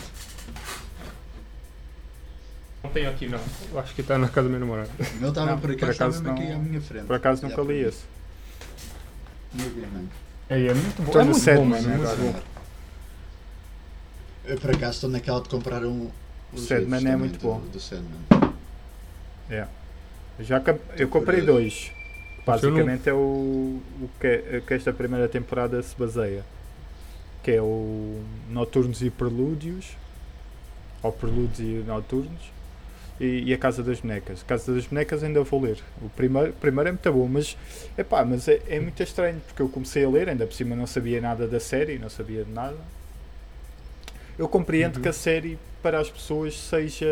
Não 2.83 2.91
tenho 2.91 3.09
aqui, 3.09 3.27
não. 3.27 3.39
Eu 3.71 3.79
acho 3.79 3.93
que 3.95 4.03
tá 4.03 4.17
na 4.17 4.27
casa 4.27 4.43
da 4.43 4.49
minha 4.49 4.59
namorada. 4.59 4.89
O 4.99 5.17
meu 5.19 5.29
estava 5.29 5.57
por 5.57 5.61
por 5.61 5.71
acaso, 5.71 5.91
está 5.91 6.05
acaso 6.05 6.23
mesmo 6.23 6.37
aqui 6.37 6.49
não- 6.49 6.55
à 6.55 6.59
minha 6.59 6.81
frente. 6.81 7.05
Por 7.05 7.15
acaso 7.15 7.41
Já 7.41 7.47
nunca 7.49 7.61
li 7.63 7.79
esse. 7.81 8.03
Neil 9.53 9.71
Gaiman. 9.75 10.05
É, 10.49 10.65
é 10.67 10.73
muito 10.73 11.01
bom. 11.03 11.11
Tô 11.11 11.19
É 11.19 11.23
no 11.23 11.31
muito 11.31 11.45
bom, 11.45 11.65
mano. 11.65 11.85
É 11.89 11.97
muito 11.97 12.09
agora. 12.11 12.31
bom. 12.33 12.41
Eu 14.45 14.57
por 14.57 14.71
acaso 14.71 14.93
estou 14.93 15.09
naquela 15.09 15.41
de 15.41 15.49
comprar 15.49 15.83
um. 15.85 16.09
os 16.53 16.61
Sandman 16.61 17.05
é 17.07 17.15
muito 17.17 17.37
do- 17.39 17.43
bom. 17.43 17.59
Do 17.59 17.79
Sandman. 17.79 18.21
Já 20.39 20.59
cap- 20.59 20.79
eu 20.97 21.09
comprei 21.09 21.41
dois. 21.41 21.91
Basicamente 22.47 23.09
é 23.09 23.13
o, 23.13 23.17
o 24.01 24.09
que, 24.19 24.61
que 24.65 24.73
esta 24.73 24.91
primeira 24.93 25.27
temporada 25.27 25.81
se 25.83 25.95
baseia. 25.97 26.43
Que 27.43 27.51
é 27.51 27.61
o 27.61 28.21
Noturnos 28.49 29.01
e 29.01 29.09
Prelúdios. 29.09 29.95
Ou 31.03 31.11
Prelúdios 31.11 31.59
e 31.59 31.83
Noturnos. 31.85 32.51
E, 33.19 33.43
e 33.47 33.53
a 33.53 33.57
Casa 33.57 33.81
das 33.83 33.99
Bonecas. 33.99 34.41
A 34.41 34.45
Casa 34.45 34.73
das 34.73 34.85
Bonecas 34.85 35.23
ainda 35.23 35.41
vou 35.43 35.61
ler. 35.61 35.79
O 36.01 36.09
primeiro, 36.09 36.53
primeiro 36.53 36.89
é 36.89 36.91
muito 36.91 37.11
bom, 37.13 37.27
mas, 37.27 37.57
epá, 37.97 38.23
mas 38.23 38.47
é, 38.47 38.61
é 38.67 38.79
muito 38.79 39.01
estranho 39.01 39.41
porque 39.47 39.61
eu 39.61 39.69
comecei 39.69 40.05
a 40.05 40.09
ler, 40.09 40.29
ainda 40.29 40.45
por 40.45 40.53
cima 40.53 40.75
não 40.75 40.85
sabia 40.87 41.19
nada 41.19 41.47
da 41.47 41.59
série, 41.59 41.97
não 41.97 42.09
sabia 42.09 42.43
de 42.43 42.51
nada. 42.51 42.77
Eu 44.37 44.47
compreendo 44.47 44.97
Uhum. 44.97 45.01
que 45.01 45.07
a 45.09 45.13
série 45.13 45.57
para 45.81 45.99
as 45.99 46.09
pessoas 46.11 46.55
seja. 46.59 47.07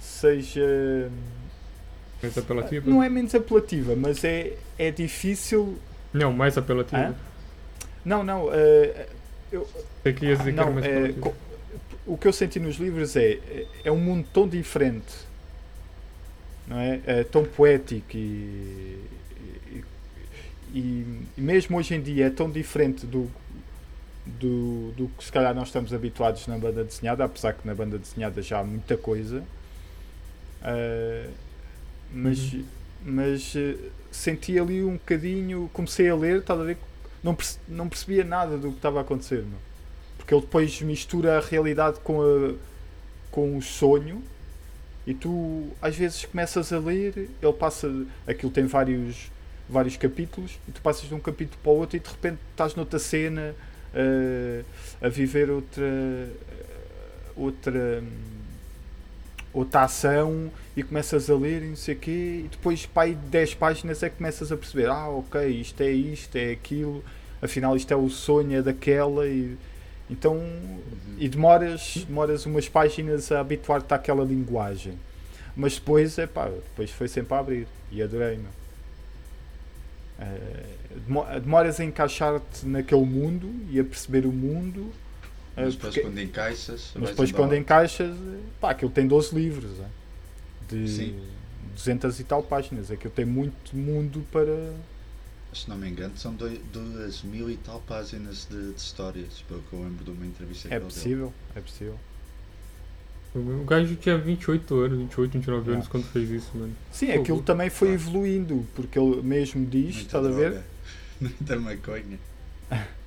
seja. 0.00 1.10
Mais 2.22 2.36
apelativa? 2.36 2.90
Não 2.90 3.02
é 3.02 3.08
menos 3.08 3.34
apelativa, 3.34 3.94
mas 3.96 4.24
é, 4.24 4.54
é 4.78 4.90
difícil. 4.90 5.78
Não, 6.12 6.32
mais 6.32 6.56
apelativa. 6.58 7.00
Hã? 7.08 7.14
Não, 8.04 8.24
não. 8.24 8.48
eh, 8.52 9.06
eu, 9.52 9.68
queria 10.02 10.36
dizer 10.36 10.52
que 10.54 10.58
era 10.60 10.66
não 10.66 10.72
mais 10.72 10.86
eh, 10.86 10.90
apelativa. 10.90 11.20
co- 11.20 11.34
o 12.06 12.16
que 12.16 12.26
eu 12.26 12.32
senti 12.32 12.58
nos 12.58 12.76
livros 12.76 13.14
é, 13.16 13.38
é 13.84 13.92
um 13.92 13.98
mundo 13.98 14.26
tão 14.32 14.48
diferente, 14.48 15.14
não 16.66 16.78
é? 16.78 17.00
É 17.06 17.22
tão 17.24 17.44
poético 17.44 18.16
e, 18.16 19.04
e, 19.70 19.84
e- 20.74 21.24
mesmo 21.36 21.76
hoje 21.76 21.94
em 21.94 22.00
dia 22.00 22.26
é 22.26 22.30
tão 22.30 22.50
diferente 22.50 23.04
do, 23.06 23.30
do, 24.26 24.90
do 24.92 25.08
que 25.18 25.24
se 25.24 25.30
calhar 25.30 25.54
nós 25.54 25.68
estamos 25.68 25.92
habituados 25.92 26.46
na 26.46 26.56
banda 26.58 26.82
desenhada, 26.82 27.24
apesar 27.24 27.52
que 27.52 27.66
na 27.66 27.74
banda 27.74 27.98
desenhada 27.98 28.40
já 28.42 28.60
há 28.60 28.64
muita 28.64 28.96
coisa. 28.96 29.42
Mas 32.10 32.52
Uhum. 32.52 32.64
mas 33.04 33.54
eh, 33.56 33.76
senti 34.10 34.58
ali 34.58 34.82
um 34.84 34.94
bocadinho, 34.94 35.70
comecei 35.72 36.08
a 36.08 36.14
ler, 36.16 36.40
estás 36.40 36.60
a 36.60 36.64
ver? 36.64 36.78
Não, 37.22 37.34
perce- 37.34 37.58
não 37.68 37.88
percebia 37.88 38.24
nada 38.24 38.56
do 38.58 38.70
que 38.70 38.76
estava 38.78 38.98
a 38.98 39.02
acontecer, 39.02 39.42
meu. 39.44 39.58
porque 40.16 40.34
ele 40.34 40.42
depois 40.42 40.80
mistura 40.82 41.38
a 41.38 41.40
realidade 41.40 42.00
com, 42.00 42.20
a, 42.22 42.54
com 43.30 43.56
o 43.56 43.62
sonho 43.62 44.22
e 45.06 45.14
tu 45.14 45.68
às 45.80 45.96
vezes 45.96 46.24
começas 46.26 46.72
a 46.72 46.78
ler, 46.78 47.30
ele 47.42 47.52
passa, 47.54 47.90
aquilo 48.26 48.52
tem 48.52 48.66
vários, 48.66 49.30
vários 49.68 49.96
capítulos 49.96 50.58
e 50.68 50.72
tu 50.72 50.80
passas 50.82 51.08
de 51.08 51.14
um 51.14 51.20
capítulo 51.20 51.58
para 51.62 51.72
o 51.72 51.76
outro 51.76 51.96
e 51.96 52.00
de 52.00 52.08
repente 52.08 52.38
estás 52.52 52.74
noutra 52.74 52.98
cena 52.98 53.54
eh, 53.94 54.64
a 55.00 55.08
viver 55.08 55.50
outra 55.50 55.84
outra 57.36 58.02
outra 59.52 59.82
ação 59.82 60.50
e 60.76 60.82
começas 60.82 61.28
a 61.30 61.34
ler 61.34 61.62
e 61.62 61.66
não 61.68 61.76
sei 61.76 61.94
o 61.94 61.98
quê, 61.98 62.42
e 62.44 62.48
depois 62.50 62.86
pai 62.86 63.10
de 63.14 63.26
10 63.28 63.54
páginas 63.54 64.02
é 64.02 64.10
que 64.10 64.16
começas 64.16 64.52
a 64.52 64.56
perceber, 64.56 64.88
ah 64.88 65.08
ok, 65.08 65.46
isto 65.48 65.80
é 65.82 65.90
isto, 65.90 66.36
é 66.36 66.52
aquilo, 66.52 67.02
afinal 67.40 67.76
isto 67.76 67.92
é 67.92 67.96
o 67.96 68.08
sonho 68.08 68.58
é 68.58 68.62
daquela 68.62 69.26
e 69.26 69.56
então 70.10 70.40
e 71.18 71.28
demoras, 71.28 72.04
demoras 72.06 72.46
umas 72.46 72.68
páginas 72.68 73.30
a 73.32 73.40
habituar-te 73.40 73.92
àquela 73.92 74.24
linguagem. 74.24 74.94
Mas 75.56 75.74
depois, 75.74 76.16
é 76.18 76.26
pá, 76.26 76.46
depois 76.48 76.90
foi 76.90 77.08
sempre 77.08 77.34
a 77.34 77.38
abrir 77.40 77.66
e 77.90 78.00
adorei, 78.00 78.36
meu. 78.36 78.46
Eh, 80.20 80.64
demo- 81.06 81.26
demoras 81.40 81.78
a 81.80 81.84
encaixar-te 81.84 82.66
naquele 82.66 83.04
mundo 83.04 83.50
e 83.70 83.78
a 83.80 83.84
perceber 83.84 84.24
o 84.26 84.32
mundo. 84.32 84.92
Mas 85.64 85.74
depois 85.74 85.94
porque- 85.94 86.00
quando 86.00 86.18
encaixas. 86.20 86.90
mas 86.94 87.10
depois 87.10 87.32
quando 87.32 87.54
encaixas, 87.56 88.16
pá, 88.60 88.70
aquilo 88.70 88.90
tem 88.90 89.06
12 89.06 89.34
livros, 89.34 89.78
é? 89.80 89.86
de 90.74 90.88
Sim. 90.88 91.18
200 91.74 92.20
e 92.20 92.24
tal 92.24 92.42
páginas. 92.42 92.90
Aquilo 92.90 93.12
tem 93.14 93.24
muito 93.24 93.74
mundo 93.76 94.24
para. 94.30 94.72
Se 95.54 95.68
não 95.68 95.78
me 95.78 95.88
engano, 95.88 96.12
são 96.16 96.34
doi- 96.34 96.60
duas 96.72 97.22
mil 97.22 97.50
e 97.50 97.56
tal 97.56 97.80
páginas 97.80 98.46
de, 98.50 98.72
de 98.72 98.78
histórias, 98.78 99.42
pelo 99.48 99.62
que 99.62 99.72
eu 99.72 99.80
lembro 99.82 100.04
de 100.04 100.10
uma 100.10 100.26
entrevista 100.26 100.68
que 100.68 100.74
É 100.74 100.78
deu. 100.78 100.88
possível, 100.88 101.32
é 101.56 101.60
possível. 101.60 101.98
O 103.34 103.64
gajo 103.64 103.94
tinha 103.96 104.16
28 104.18 104.74
anos, 104.80 104.98
28, 104.98 105.32
29 105.32 105.70
anos 105.72 105.86
É. 105.86 105.88
quando 105.90 106.04
fez 106.04 106.30
isso, 106.30 106.50
mano. 106.54 106.74
Sim, 106.90 107.06
Pô, 107.12 107.20
aquilo 107.20 107.42
também 107.42 107.70
foi 107.70 107.88
claro. 107.88 108.02
evoluindo, 108.02 108.66
porque 108.74 108.98
ele 108.98 109.22
mesmo 109.22 109.64
diz, 109.66 109.96
estás 109.96 110.26
a 110.26 110.30
ver? 110.30 110.62
Muita 111.20 111.56
maconha. 111.58 112.18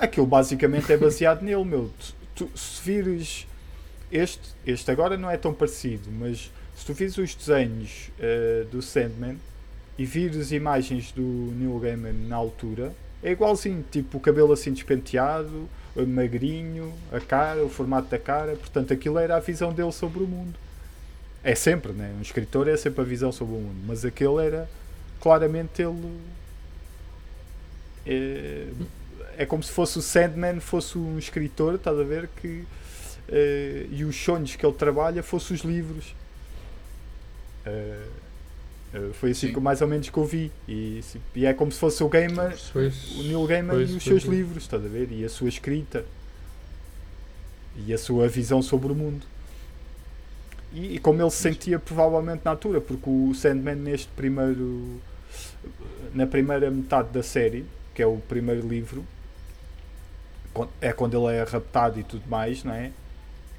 Aquilo 0.00 0.26
basicamente 0.26 0.90
é 0.92 0.96
baseado 0.96 1.42
nele, 1.42 1.64
meu. 1.64 1.90
Tu, 2.34 2.46
tu- 2.46 2.58
se 2.58 2.82
vires 2.82 3.46
este, 4.10 4.40
este 4.66 4.90
agora 4.90 5.16
não 5.16 5.30
é 5.30 5.36
tão 5.36 5.52
parecido, 5.54 6.10
mas 6.10 6.50
se 6.76 6.86
tu 6.86 6.94
vires 6.94 7.16
os 7.18 7.34
desenhos 7.34 8.10
eh, 8.18 8.64
do 8.70 8.80
Sandman 8.82 9.36
e 9.98 10.04
vires 10.06 10.52
imagens 10.52 11.12
do 11.12 11.22
Neil 11.22 11.78
Gaiman 11.78 12.14
na 12.28 12.36
altura, 12.36 12.92
é 13.22 13.32
igualzinho, 13.32 13.84
tipo 13.90 14.16
o 14.18 14.20
cabelo 14.20 14.52
assim 14.52 14.72
despenteado, 14.72 15.68
eh, 15.96 16.02
magrinho, 16.04 16.92
a 17.12 17.20
cara, 17.20 17.62
o 17.64 17.68
formato 17.68 18.08
da 18.08 18.18
cara, 18.18 18.56
portanto 18.56 18.92
aquilo 18.94 19.18
era 19.18 19.36
a 19.36 19.40
visão 19.40 19.72
dele 19.72 19.92
sobre 19.92 20.22
o 20.22 20.26
mundo. 20.26 20.54
É 21.44 21.54
sempre, 21.54 21.92
né? 21.92 22.14
Um 22.18 22.22
escritor 22.22 22.68
é 22.68 22.76
sempre 22.76 23.02
a 23.02 23.04
visão 23.04 23.32
sobre 23.32 23.54
o 23.54 23.58
mundo, 23.58 23.80
mas 23.86 24.04
aquele 24.04 24.44
era 24.46 24.68
claramente 25.20 25.82
ele. 25.82 26.18
É, 28.06 28.66
é 29.40 29.46
como 29.46 29.62
se 29.62 29.72
fosse 29.72 29.98
o 29.98 30.02
Sandman 30.02 30.60
fosse 30.60 30.98
um 30.98 31.18
escritor, 31.18 31.76
estás 31.76 31.98
a 31.98 32.02
ver? 32.02 32.28
Que, 32.36 32.62
eh, 33.26 33.86
e 33.90 34.04
os 34.04 34.14
sonhos 34.14 34.54
que 34.54 34.66
ele 34.66 34.74
trabalha 34.74 35.22
fossem 35.22 35.56
os 35.56 35.62
livros. 35.62 36.14
Eh, 37.64 38.04
foi 39.14 39.30
assim 39.30 39.46
Sim. 39.46 39.54
que 39.54 39.60
mais 39.60 39.80
ou 39.80 39.88
menos 39.88 40.10
que 40.10 40.18
eu 40.18 40.26
vi. 40.26 40.52
E, 40.68 41.00
e 41.34 41.46
é 41.46 41.54
como 41.54 41.72
se 41.72 41.78
fosse 41.78 42.04
o 42.04 42.08
Gaiman, 42.10 42.52
Pois, 42.70 43.12
o 43.12 43.22
Neil 43.22 43.46
Gaiman 43.46 43.76
pois, 43.76 43.90
e 43.90 43.94
os 43.94 44.02
seus 44.02 44.24
pois. 44.24 44.36
livros, 44.36 44.62
estás 44.64 44.84
a 44.84 44.88
ver? 44.88 45.10
E 45.10 45.24
a 45.24 45.28
sua 45.30 45.48
escrita. 45.48 46.04
E 47.86 47.94
a 47.94 47.98
sua 47.98 48.28
visão 48.28 48.60
sobre 48.60 48.92
o 48.92 48.94
mundo. 48.94 49.24
E, 50.70 50.96
e 50.96 50.98
como 50.98 51.22
ele 51.22 51.30
se 51.30 51.38
sentia 51.38 51.78
provavelmente 51.78 52.42
na 52.44 52.50
altura, 52.50 52.78
porque 52.78 53.08
o 53.08 53.32
Sandman 53.32 53.76
neste 53.76 54.08
primeiro 54.08 55.00
na 56.12 56.26
primeira 56.26 56.70
metade 56.70 57.08
da 57.08 57.22
série, 57.22 57.64
que 57.94 58.02
é 58.02 58.06
o 58.06 58.18
primeiro 58.18 58.68
livro, 58.68 59.02
é 60.80 60.92
quando 60.92 61.16
ele 61.16 61.36
é 61.36 61.42
raptado 61.44 61.98
e 62.00 62.02
tudo 62.04 62.28
mais, 62.28 62.64
não 62.64 62.74
é? 62.74 62.90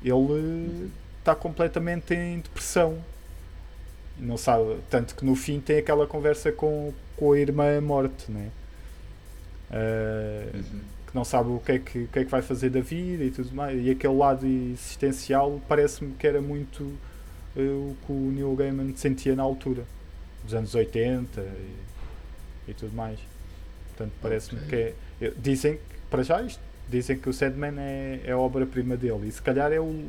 Ele 0.04 0.90
está 1.20 1.36
completamente 1.36 2.14
em 2.14 2.40
depressão. 2.40 2.98
Não 4.18 4.38
sabe, 4.38 4.78
tanto 4.90 5.16
que 5.16 5.26
no 5.26 5.36
fim 5.36 5.60
tem 5.60 5.78
aquela 5.78 6.06
conversa 6.06 6.52
com, 6.52 6.94
com 7.16 7.32
a 7.32 7.40
irmã 7.40 7.80
morte, 7.82 8.32
não 8.32 8.40
é? 8.42 8.48
Ah, 9.72 10.48
Uhum. 10.54 10.82
que 11.08 11.16
não 11.16 11.24
sabe 11.26 11.50
o 11.50 11.60
que, 11.60 11.72
é 11.74 11.80
que, 11.80 12.00
o 12.04 12.08
que 12.08 12.20
é 12.20 12.24
que 12.26 12.30
vai 12.32 12.42
fazer 12.42 12.70
da 12.70 12.82
vida 12.82 13.24
e 13.24 13.32
tudo 13.32 13.54
mais. 13.54 13.84
E 13.86 13.90
aquele 13.90 14.16
lado 14.16 14.46
existencial 14.46 15.62
parece-me 15.68 16.14
que 16.14 16.26
era 16.28 16.42
muito 16.42 16.94
eh, 17.56 17.62
o 17.62 17.96
que 18.06 18.12
o 18.12 18.32
Neil 18.32 18.56
Gaiman 18.56 18.94
sentia 18.96 19.36
na 19.36 19.44
altura, 19.44 19.84
dos 20.44 20.54
anos 20.54 20.74
80 20.76 21.42
e, 21.42 22.72
e 22.72 22.74
tudo 22.74 22.94
mais. 22.96 23.20
Portanto, 23.90 24.14
parece-me 24.22 24.62
Ok. 24.62 24.70
que 25.20 25.26
é. 25.26 25.32
Dizem 25.38 25.74
que, 25.76 25.82
para 26.10 26.24
já, 26.24 26.42
isto, 26.42 26.62
dizem 26.90 27.18
que 27.18 27.30
o 27.30 27.34
Sandman 27.34 27.76
é, 27.80 28.22
é 28.26 28.32
a 28.32 28.38
obra-prima 28.38 28.98
dele. 28.98 29.28
E 29.28 29.32
se 29.32 29.42
calhar 29.42 29.72
é, 29.72 29.80
o, 29.80 30.06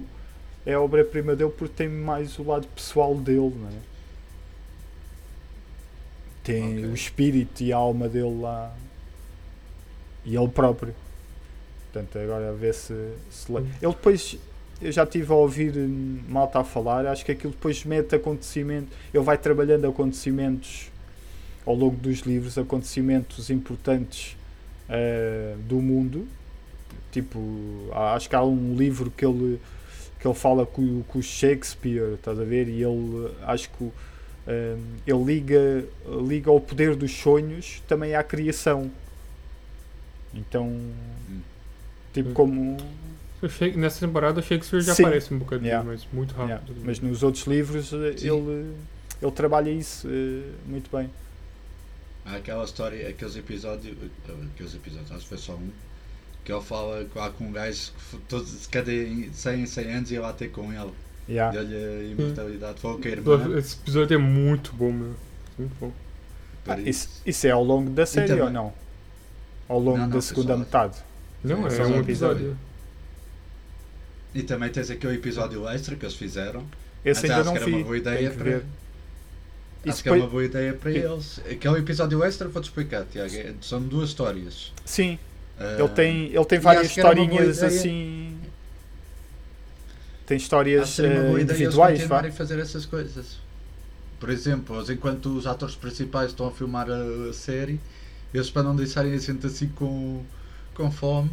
é 0.66 0.74
a 0.74 0.80
obra-prima 0.80 1.34
dele 1.36 1.50
porque 1.56 1.74
tem 1.74 1.88
mais 1.88 2.38
o 2.38 2.42
lado 2.44 2.66
pessoal 2.68 3.14
dele, 3.14 3.54
não 3.58 3.68
é? 3.68 3.92
Tem 6.44 6.78
Ok. 6.78 6.86
o 6.86 6.94
espírito 6.94 7.62
e 7.62 7.72
a 7.72 7.76
alma 7.76 8.08
dele 8.08 8.40
lá 8.40 8.74
e 10.24 10.36
ele 10.36 10.48
próprio. 10.48 10.94
Portanto, 11.92 12.18
agora 12.18 12.50
a 12.50 12.52
ver 12.52 12.74
se, 12.74 12.94
se 13.30 13.52
le- 13.52 13.60
Ele 13.80 13.92
depois, 13.92 14.36
eu 14.80 14.90
já 14.90 15.04
estive 15.04 15.30
a 15.32 15.36
ouvir 15.36 15.76
hum, 15.76 16.20
malta 16.28 16.60
a 16.60 16.64
falar, 16.64 17.06
acho 17.06 17.24
que 17.24 17.32
aquilo 17.32 17.52
depois 17.52 17.84
mete 17.84 18.14
acontecimento, 18.14 18.88
ele 19.12 19.22
vai 19.22 19.36
trabalhando 19.38 19.86
acontecimentos 19.86 20.90
ao 21.64 21.74
longo 21.74 21.96
dos 21.96 22.20
livros, 22.20 22.58
acontecimentos 22.58 23.50
importantes 23.50 24.36
eh, 24.88 25.54
do 25.68 25.76
mundo. 25.76 26.26
Tipo, 27.10 27.38
acho 28.14 28.28
que 28.28 28.34
há 28.36 28.42
um 28.42 28.74
livro 28.76 29.10
que 29.10 29.24
ele, 29.24 29.60
que 30.18 30.26
ele 30.26 30.34
fala 30.34 30.64
com, 30.64 30.82
o- 30.82 31.04
com 31.08 31.18
o 31.18 31.22
Shakespeare, 31.22 32.14
estás 32.14 32.38
a 32.38 32.44
ver? 32.44 32.68
E 32.68 32.82
ele, 32.82 33.30
acho 33.42 33.68
que 33.70 33.84
o- 33.84 33.92
hum, 34.48 34.82
ele 35.06 35.24
liga, 35.24 35.84
liga 36.26 36.50
ao 36.50 36.60
poder 36.60 36.96
dos 36.96 37.12
sonhos 37.12 37.82
também 37.86 38.14
à 38.14 38.22
criação. 38.22 38.90
Então, 40.34 40.74
tipo 42.14 42.32
como. 42.32 42.76
Nessa 43.76 44.06
temporada 44.06 44.38
o 44.38 44.42
Shakespeare 44.42 44.80
já 44.82 44.94
Sim. 44.94 45.02
aparece 45.02 45.34
um 45.34 45.38
bocadinho, 45.38 45.66
Yeah. 45.68 45.88
mas 45.90 46.06
muito 46.12 46.32
rápido. 46.32 46.68
Yeah, 46.70 46.82
Mas 46.84 47.00
nos 47.00 47.22
outros 47.24 47.44
livros 47.44 47.92
eh, 47.92 48.16
Sim. 48.16 48.28
ele, 48.30 48.72
ele 49.20 49.32
trabalha 49.32 49.68
isso 49.68 50.06
eh, 50.08 50.48
muito 50.64 50.88
bem. 50.96 51.10
Há 52.24 52.36
aquela 52.36 52.64
história, 52.64 53.08
aqueles 53.08 53.34
episódios, 53.36 53.96
aqueles 54.54 54.74
episódios, 54.76 55.10
acho 55.10 55.22
que 55.22 55.28
foi 55.28 55.38
só 55.38 55.54
um, 55.54 55.70
que 56.44 56.52
ele 56.52 56.60
fala 56.62 57.04
que 57.04 57.18
há 57.18 57.30
com 57.30 57.44
um 57.44 57.52
gajo 57.52 57.92
que 58.10 58.16
todos, 58.28 58.66
cada 58.66 58.90
100, 58.90 59.66
100 59.66 59.92
anos 59.94 60.10
ia 60.10 60.20
lá 60.20 60.32
ter 60.32 60.48
com 60.50 60.72
ele. 60.72 60.90
Yeah. 61.28 61.56
Deu-lhe 61.56 61.76
a 61.76 62.02
imortalidade. 62.24 62.80
Foi 62.80 62.92
o 62.92 62.98
que, 62.98 63.08
irmã? 63.08 63.58
Esse 63.58 63.76
episódio 63.76 64.14
é 64.14 64.18
muito 64.18 64.72
bom, 64.72 64.90
meu. 64.92 65.14
Muito 65.58 65.74
bom. 65.80 65.92
Ah, 66.66 66.78
isso, 66.80 67.08
isso 67.24 67.46
é 67.46 67.50
ao 67.50 67.62
longo 67.62 67.90
da 67.90 68.04
série 68.06 68.28
também- 68.28 68.44
ou 68.44 68.50
não? 68.50 68.72
Ao 69.68 69.78
longo 69.78 69.98
Não, 69.98 70.06
não, 70.08 70.16
da 70.16 70.20
segunda 70.22 70.52
só- 70.54 70.58
metade. 70.58 70.98
Não, 71.44 71.64
É 71.64 71.66
é, 71.68 71.70
só 71.70 71.82
um 71.84 71.96
um 71.96 72.00
episódio. 72.00 72.56
E 74.34 74.42
também 74.42 74.70
tens 74.70 74.90
aquele 74.90 75.14
episódio 75.14 75.68
extra 75.68 75.94
que 75.96 76.04
eles 76.04 76.14
fizeram. 76.16 76.64
Esse 77.04 77.26
Até 77.26 77.34
ainda 77.34 77.40
acho 77.40 77.44
não 77.46 77.52
que 77.52 77.58
era 77.58 77.66
vi. 77.66 77.74
uma 77.76 77.84
boa 77.84 77.96
ideia 77.98 78.30
para- 78.30 78.44
ver. 78.44 78.56
Acho 78.56 79.90
Isso 79.90 80.02
que 80.02 80.08
é 80.08 80.12
foi- 80.12 80.20
uma 80.20 80.28
boa 80.28 80.44
ideia 80.44 80.72
para 80.74 80.90
e- 80.92 80.96
eles. 80.98 81.40
Aquele 81.50 81.78
episódio 81.78 82.22
extra, 82.24 82.48
vou-te 82.48 82.66
explicar, 82.66 83.04
Tiago. 83.10 83.34
é- 83.34 83.54
São 83.60 83.82
duas 83.82 84.10
histórias. 84.10 84.72
Sim, 84.84 85.18
Ah, 85.58 85.76
ele 85.78 85.88
tem, 85.90 86.26
ele 86.26 86.44
tem 86.44 86.58
várias 86.58 86.86
acho 86.86 86.98
historinhas 87.00 87.62
assim. 87.62 88.38
Tem 90.26 90.36
Acho 90.36 90.44
histórias 90.44 90.98
uma 90.98 91.08
eh, 91.08 91.10
boa 91.14 91.22
ideia 91.22 91.34
eles 91.40 91.50
individuais, 91.50 91.98
vá. 91.98 92.02
continuarem 92.02 92.30
a 92.30 92.34
fazer 92.34 92.58
essas 92.58 92.86
coisas. 92.86 93.38
Por 94.18 94.30
exemplo, 94.30 94.76
eles, 94.76 94.88
enquanto 94.90 95.36
os 95.36 95.46
atores 95.46 95.74
principais 95.74 96.30
estão 96.30 96.46
a 96.46 96.50
filmar 96.52 96.86
a, 96.88 97.32
série, 97.32 97.80
eles 98.32 98.48
para 98.50 98.62
não 98.62 98.74
deixarem 98.74 99.12
a 99.12 99.18
gente 99.18 99.44
assim 99.46 99.68
com, 99.68 100.22
com 100.74 100.90
fome, 100.90 101.30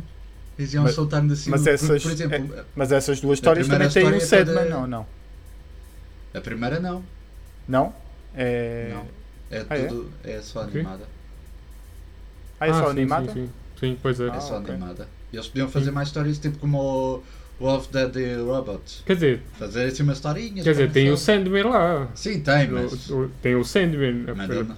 eles 0.58 0.74
iam 0.74 0.84
Mas- 0.84 0.96
soltar-nos 0.96 1.40
assim. 1.40 1.50
mas 1.52 1.66
essas- 1.68 2.02
por 2.04 2.12
exemplo, 2.12 2.66
Mas 2.76 2.92
essas 2.92 3.22
duas 3.22 3.38
histórias 3.38 3.68
também 3.68 3.90
têm 3.90 4.06
um 4.14 4.20
Sedman, 4.20 4.56
toda- 4.56 4.70
não, 4.70 4.88
não. 4.88 5.08
a 6.34 6.42
primeira 6.42 6.80
não. 6.80 7.04
Não? 7.68 7.94
É... 8.36 8.90
Não. 8.92 9.08
É 9.52 9.66
Ah, 9.70 9.78
é? 9.78 9.86
tudo. 9.86 10.12
É, 10.24 10.42
só 10.42 10.62
Ok. 10.64 10.82
animada. 10.82 11.04
Ah, 12.60 12.68
é 12.68 12.74
só 12.74 12.86
sim, 12.86 12.90
animada? 12.92 13.32
Sim, 13.32 13.46
sim. 13.46 13.50
Sim, 13.80 13.98
pois 14.02 14.20
é. 14.20 14.28
É 14.28 14.30
Ah, 14.32 14.40
só 14.42 14.58
ok. 14.60 14.74
animada. 14.74 15.08
E 15.32 15.36
eles 15.38 15.48
podiam 15.48 15.70
fazer 15.70 15.86
Sim. 15.88 15.92
mais 15.92 16.08
histórias 16.10 16.38
tipo 16.38 16.58
como 16.58 16.78
o 16.80 17.24
Love 17.60 17.88
Dead 17.92 18.40
Robots. 18.46 19.04
Quer 19.06 19.14
dizer, 19.16 19.42
Fazer 19.58 19.86
assim 19.86 20.04
umas 20.04 20.18
historinhas. 20.18 20.64
quer 20.64 20.72
dizer, 20.72 20.86
para 20.86 20.94
tem 20.94 21.12
o. 21.12 21.18
Sandman 21.18 21.64
lá. 21.64 22.08
Sim, 22.16 22.40
tem, 22.42 22.68
mas. 22.68 23.10
O- 23.10 23.18
o- 23.26 23.30
tem 23.42 23.56
o 23.56 23.64
Sandman. 23.64 24.24
é, 24.28 24.34
mas 24.34 24.50
é, 24.50 24.64
não- 24.64 24.78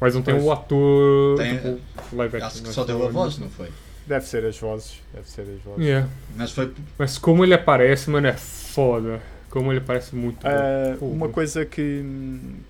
Mas 0.00 0.14
não 0.14 0.22
tem 0.22 0.34
Pois. 0.34 0.46
o 0.46 0.52
ator. 0.52 1.36
Tem- 1.38 1.56
tipo, 1.56 1.78
live 2.12 2.36
action. 2.36 2.46
acho 2.46 2.60
que 2.62 2.66
né? 2.68 2.72
só 2.72 2.84
deu 2.84 3.04
a 3.04 3.08
voz, 3.10 3.38
não 3.38 3.48
foi? 3.50 3.68
Deve 4.06 4.24
ser 4.26 4.44
as 4.44 4.56
vozes. 4.58 5.00
Deve 5.12 5.28
ser 5.28 5.42
as 5.42 5.60
vozes. 5.64 5.84
Yeah. 5.84 6.08
Mas 6.36 6.52
foi. 6.52 6.72
Mas 6.96 7.18
como 7.18 7.44
ele 7.44 7.52
aparece, 7.54 8.08
mano, 8.08 8.26
é 8.26 8.32
foda. 8.32 9.20
Como 9.50 9.72
ele 9.72 9.80
aparece 9.80 10.14
muito 10.14 10.38
bom. 10.42 10.96
Fogo. 10.98 11.12
uma 11.14 11.28
coisa 11.30 11.64
que, 11.66 12.04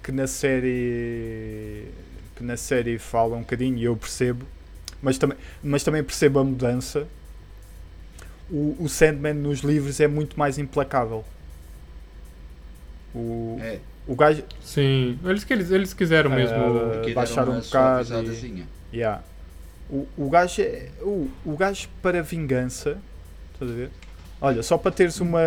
que 0.03 0.11
na 0.13 0.27
série 0.27 1.85
que 2.37 2.43
na 2.45 2.57
série 2.57 2.99
fala 2.99 3.35
um 3.37 3.41
bocadinho 3.41 3.77
e 3.79 3.85
eu 3.85 3.97
percebo, 3.97 4.47
mas 5.03 5.19
também, 5.19 5.39
mas 5.63 5.83
também 5.85 6.03
percebo 6.03 6.39
a 6.39 6.45
mudança. 6.45 7.07
O, 8.51 8.77
o 8.81 8.89
Sandman 8.89 9.35
nos 9.35 9.61
livros 9.61 10.01
é 10.01 10.09
muito 10.09 10.39
mais 10.39 10.59
implacável. 10.59 11.25
O, 13.15 13.59
É, 13.61 13.79
o 14.07 14.15
gajo. 14.15 14.43
Sim, 14.63 15.19
eles, 15.25 15.47
eles, 15.51 15.71
eles 15.71 15.95
quiseram 15.95 16.31
mesmo. 16.31 16.55
Ah, 16.57 17.01
deram 17.05 17.43
uma 17.45 17.59
um 17.59 17.61
bocado 17.61 18.07
suavizadazinha. 18.07 18.67
Yeah. 18.93 19.23
O, 19.91 20.07
o 20.17 20.31
gajo 20.31 20.63
é. 20.63 20.89
O, 21.03 21.31
o 21.45 21.57
gajo 21.57 21.89
para 22.03 22.23
vingança. 22.23 22.99
Estás 23.53 23.71
a 23.71 23.75
ver? 23.75 23.91
Olha, 24.41 24.63
só 24.63 24.79
para 24.79 24.93
teres 24.93 25.21
uma. 25.21 25.41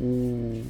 O. 0.00 0.62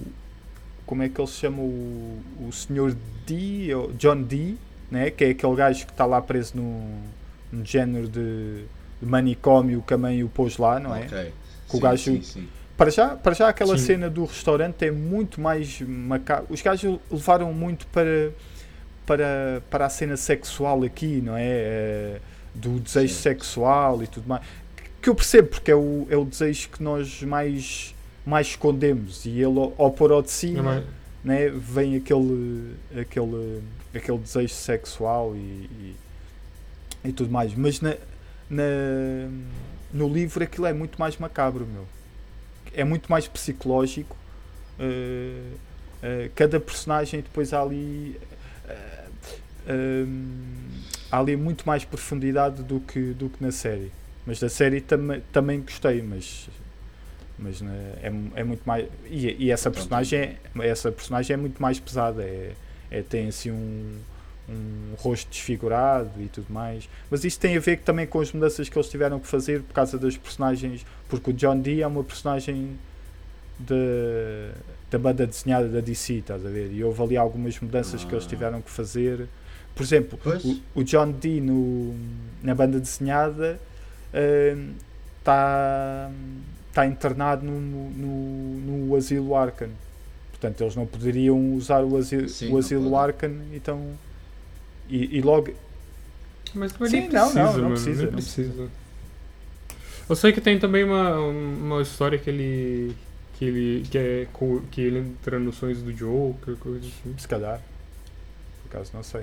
Como 0.87 1.03
é 1.03 1.09
que 1.09 1.21
ele 1.21 1.29
se 1.29 1.35
chama? 1.35 1.61
O, 1.61 2.21
o 2.41 2.51
Sr. 2.53 2.97
D, 3.27 3.75
ou 3.75 3.93
John 3.93 4.23
D, 4.23 4.55
né? 4.91 5.11
que 5.11 5.25
é 5.25 5.31
aquele 5.31 5.55
gajo 5.55 5.85
que 5.85 5.93
está 5.93 6.07
lá 6.07 6.23
preso 6.23 6.57
no, 6.57 7.03
no 7.53 7.65
género 7.65 8.09
de, 8.09 8.65
de 9.01 9.07
manicômio 9.07 9.83
que 9.87 9.95
a 9.95 9.99
mãe 9.99 10.23
o 10.23 10.29
pôs 10.29 10.57
lá, 10.59 10.79
não 10.79 10.95
é? 10.95 11.01
Ok. 11.05 11.33
Que 11.69 11.77
o 11.77 11.79
Sim, 11.79 11.81
gajo- 11.81 12.03
sim, 12.13 12.23
sim. 12.23 12.49
Para 12.77 12.91
já, 12.91 13.09
para 13.17 13.35
já 13.35 13.49
aquela 13.49 13.77
Sim. 13.77 13.85
cena 13.87 14.09
do 14.09 14.25
restaurante 14.25 14.85
é 14.85 14.91
muito 14.93 15.41
mais 15.41 15.81
macabro. 15.81 16.47
Os 16.49 16.63
gajos 16.63 17.01
levaram 17.11 17.53
muito 17.53 17.87
para, 17.89 18.31
para, 19.05 19.63
para 19.69 19.87
a 19.87 19.89
cena 19.89 20.17
sexual 20.17 20.83
aqui, 20.85 21.21
não 21.21 21.37
é? 21.37 21.45
Eh, 21.45 22.21
Do 22.55 22.79
desejo 22.81 23.13
Sim. 23.15 23.21
sexual 23.21 24.03
e 24.03 24.07
tudo 24.07 24.29
mais. 24.29 24.43
Que 25.03 25.09
eu 25.09 25.15
percebo, 25.15 25.49
porque 25.49 25.71
é 25.71 25.75
o, 25.75 26.07
é 26.09 26.17
o 26.17 26.25
desejo 26.25 26.69
que 26.71 26.83
nós 26.83 27.21
mais, 27.23 27.95
mais 28.25 28.47
escondemos. 28.49 29.27
E 29.27 29.31
ele, 29.31 29.59
ao, 29.77 29.91
pôr 29.91 30.13
ao 30.13 30.23
de 30.23 30.29
É 30.29 30.31
cima, 30.31 30.63
mais- 30.63 30.85
né, 31.25 31.49
vem 31.49 31.97
aquele, 31.97 32.75
aquele, 32.97 33.61
aquele 33.95 34.19
desejo 34.19 34.55
sexual 34.55 35.35
e, 35.35 35.39
e, 35.39 35.97
e 37.05 37.13
tudo 37.13 37.31
mais. 37.31 37.55
Mas 37.55 37.81
na, 37.81 37.95
na- 38.51 39.31
no 39.93 40.09
livro 40.09 40.43
aquilo 40.45 40.67
é 40.67 40.73
muito 40.73 40.99
mais 40.99 41.17
macabro, 41.17 41.67
meu. 41.67 41.87
É 42.75 42.85
muito 42.85 43.11
mais 43.11 43.27
psicológico. 43.29 44.17
eh, 44.79 45.43
eh, 46.03 46.31
cada 46.35 46.61
personagem 46.61 47.21
depois 47.21 47.53
há 47.53 47.63
ali. 47.63 48.19
hum, 49.69 50.81
há 51.11 51.19
ali 51.19 51.37
muito 51.37 51.67
mais 51.67 51.85
profundidade 51.85 52.63
do 52.63 52.81
que, 52.81 53.13
do 53.15 53.29
que 53.29 53.43
na 53.43 53.51
série. 53.53 53.91
Mas 54.27 54.39
da 54.41 54.49
série 54.49 54.81
também 54.81 55.23
também 55.33 55.61
gostei, 55.61 56.03
mas 56.03 56.49
mas 57.39 57.63
é, 57.63 58.13
é 58.35 58.45
muito 58.45 58.63
mais 58.67 58.87
e, 59.07 59.47
e 59.47 59.51
essa 59.51 59.71
personagem 59.71 60.19
é, 60.21 60.37
essa 60.69 60.91
personagem 60.91 61.35
é 61.35 61.37
muito 61.37 61.63
mais 61.63 61.79
pesada 61.79 62.23
é, 62.25 62.53
é- 62.91 63.03
tem 63.03 63.29
assim 63.29 63.51
um, 63.53 63.99
um 64.49 64.95
rosto 64.97 65.29
desfigurado 65.31 66.11
e 66.21 66.27
tudo 66.29 66.47
mais 66.53 66.89
mas 67.11 67.23
isso 67.25 67.39
tem 67.39 67.57
a 67.57 67.61
ver 67.61 67.79
também 67.81 68.07
com 68.07 68.21
as 68.21 68.33
mudanças 68.33 68.69
que 68.69 68.79
eles 68.79 68.89
tiveram 68.89 69.21
que 69.21 69.27
fazer 69.27 69.63
por 69.63 69.75
causa 69.75 69.99
das 69.99 70.17
personagens 70.17 70.87
porque 71.09 71.31
o 71.31 71.33
John 71.35 71.61
Dee 71.61 71.83
é 71.83 71.87
uma 71.87 72.03
personagem 72.03 72.79
de, 73.59 74.51
da 74.91 74.99
banda 74.99 75.27
desenhada 75.27 75.69
da 75.69 75.81
DC 75.81 76.15
estás 76.15 76.47
a 76.47 76.49
ver 76.49 76.73
e 76.73 76.83
houve 76.83 77.03
ali 77.03 77.17
algumas 77.17 77.59
mudanças 77.61 78.05
que 78.05 78.15
eles 78.15 78.25
Ah. 78.25 78.29
tiveram 78.29 78.63
que 78.63 78.71
fazer 78.71 79.29
por 79.75 79.83
exemplo 79.83 80.19
o, 80.75 80.81
o 80.81 80.85
John 80.85 81.11
Dee 81.13 81.41
no, 81.41 81.95
na 82.43 82.55
banda 82.55 82.81
desenhada 82.81 83.61
está 85.19 86.11
tá 86.73 86.87
internado 86.87 87.45
no, 87.45 87.61
no, 87.61 88.87
no 88.87 88.97
asilo 88.97 89.35
Arkham. 89.37 89.71
Portanto, 90.31 90.61
eles 90.63 90.77
não 90.77 90.87
poderiam 90.87 91.55
usar 91.55 91.83
o 91.85 91.97
asilo, 91.97 92.29
Sim, 92.29 92.53
o 92.53 92.59
asilo. 92.59 92.97
Arkham, 92.97 93.33
então. 93.53 93.81
E, 94.89 95.19
e 95.19 95.21
logo. 95.21 95.53
Mas, 96.55 96.73
mas 96.79 96.91
Sim, 96.91 97.01
nem 97.01 97.09
não, 97.11 97.33
não, 97.35 97.43
precisa, 97.43 97.45
não 97.45 97.63
mano, 97.63 97.75
precisa, 97.75 98.03
não 98.05 98.13
precisa. 98.13 98.69
Eu 100.09 100.17
sei 100.17 100.33
que 100.33 100.41
tem 100.41 100.59
também 100.59 100.85
uma, 100.85 101.19
uma 101.19 101.83
história 101.83 102.19
que 102.19 102.31
ele. 102.31 102.97
que 103.35 103.45
ele. 103.45 103.87
que 103.91 103.99
é. 103.99 104.27
que 104.71 104.81
ele 104.81 104.99
entra 105.01 105.39
nos 105.39 105.57
sonhos 105.57 105.83
do 105.83 105.93
Joker, 105.93 106.57
coisa 106.57 106.79
assim. 106.79 107.15
Se 107.19 107.29
calhar. 107.29 107.61
Por 108.63 108.77
acaso, 108.77 108.91
não 108.95 109.03
sei. 109.03 109.23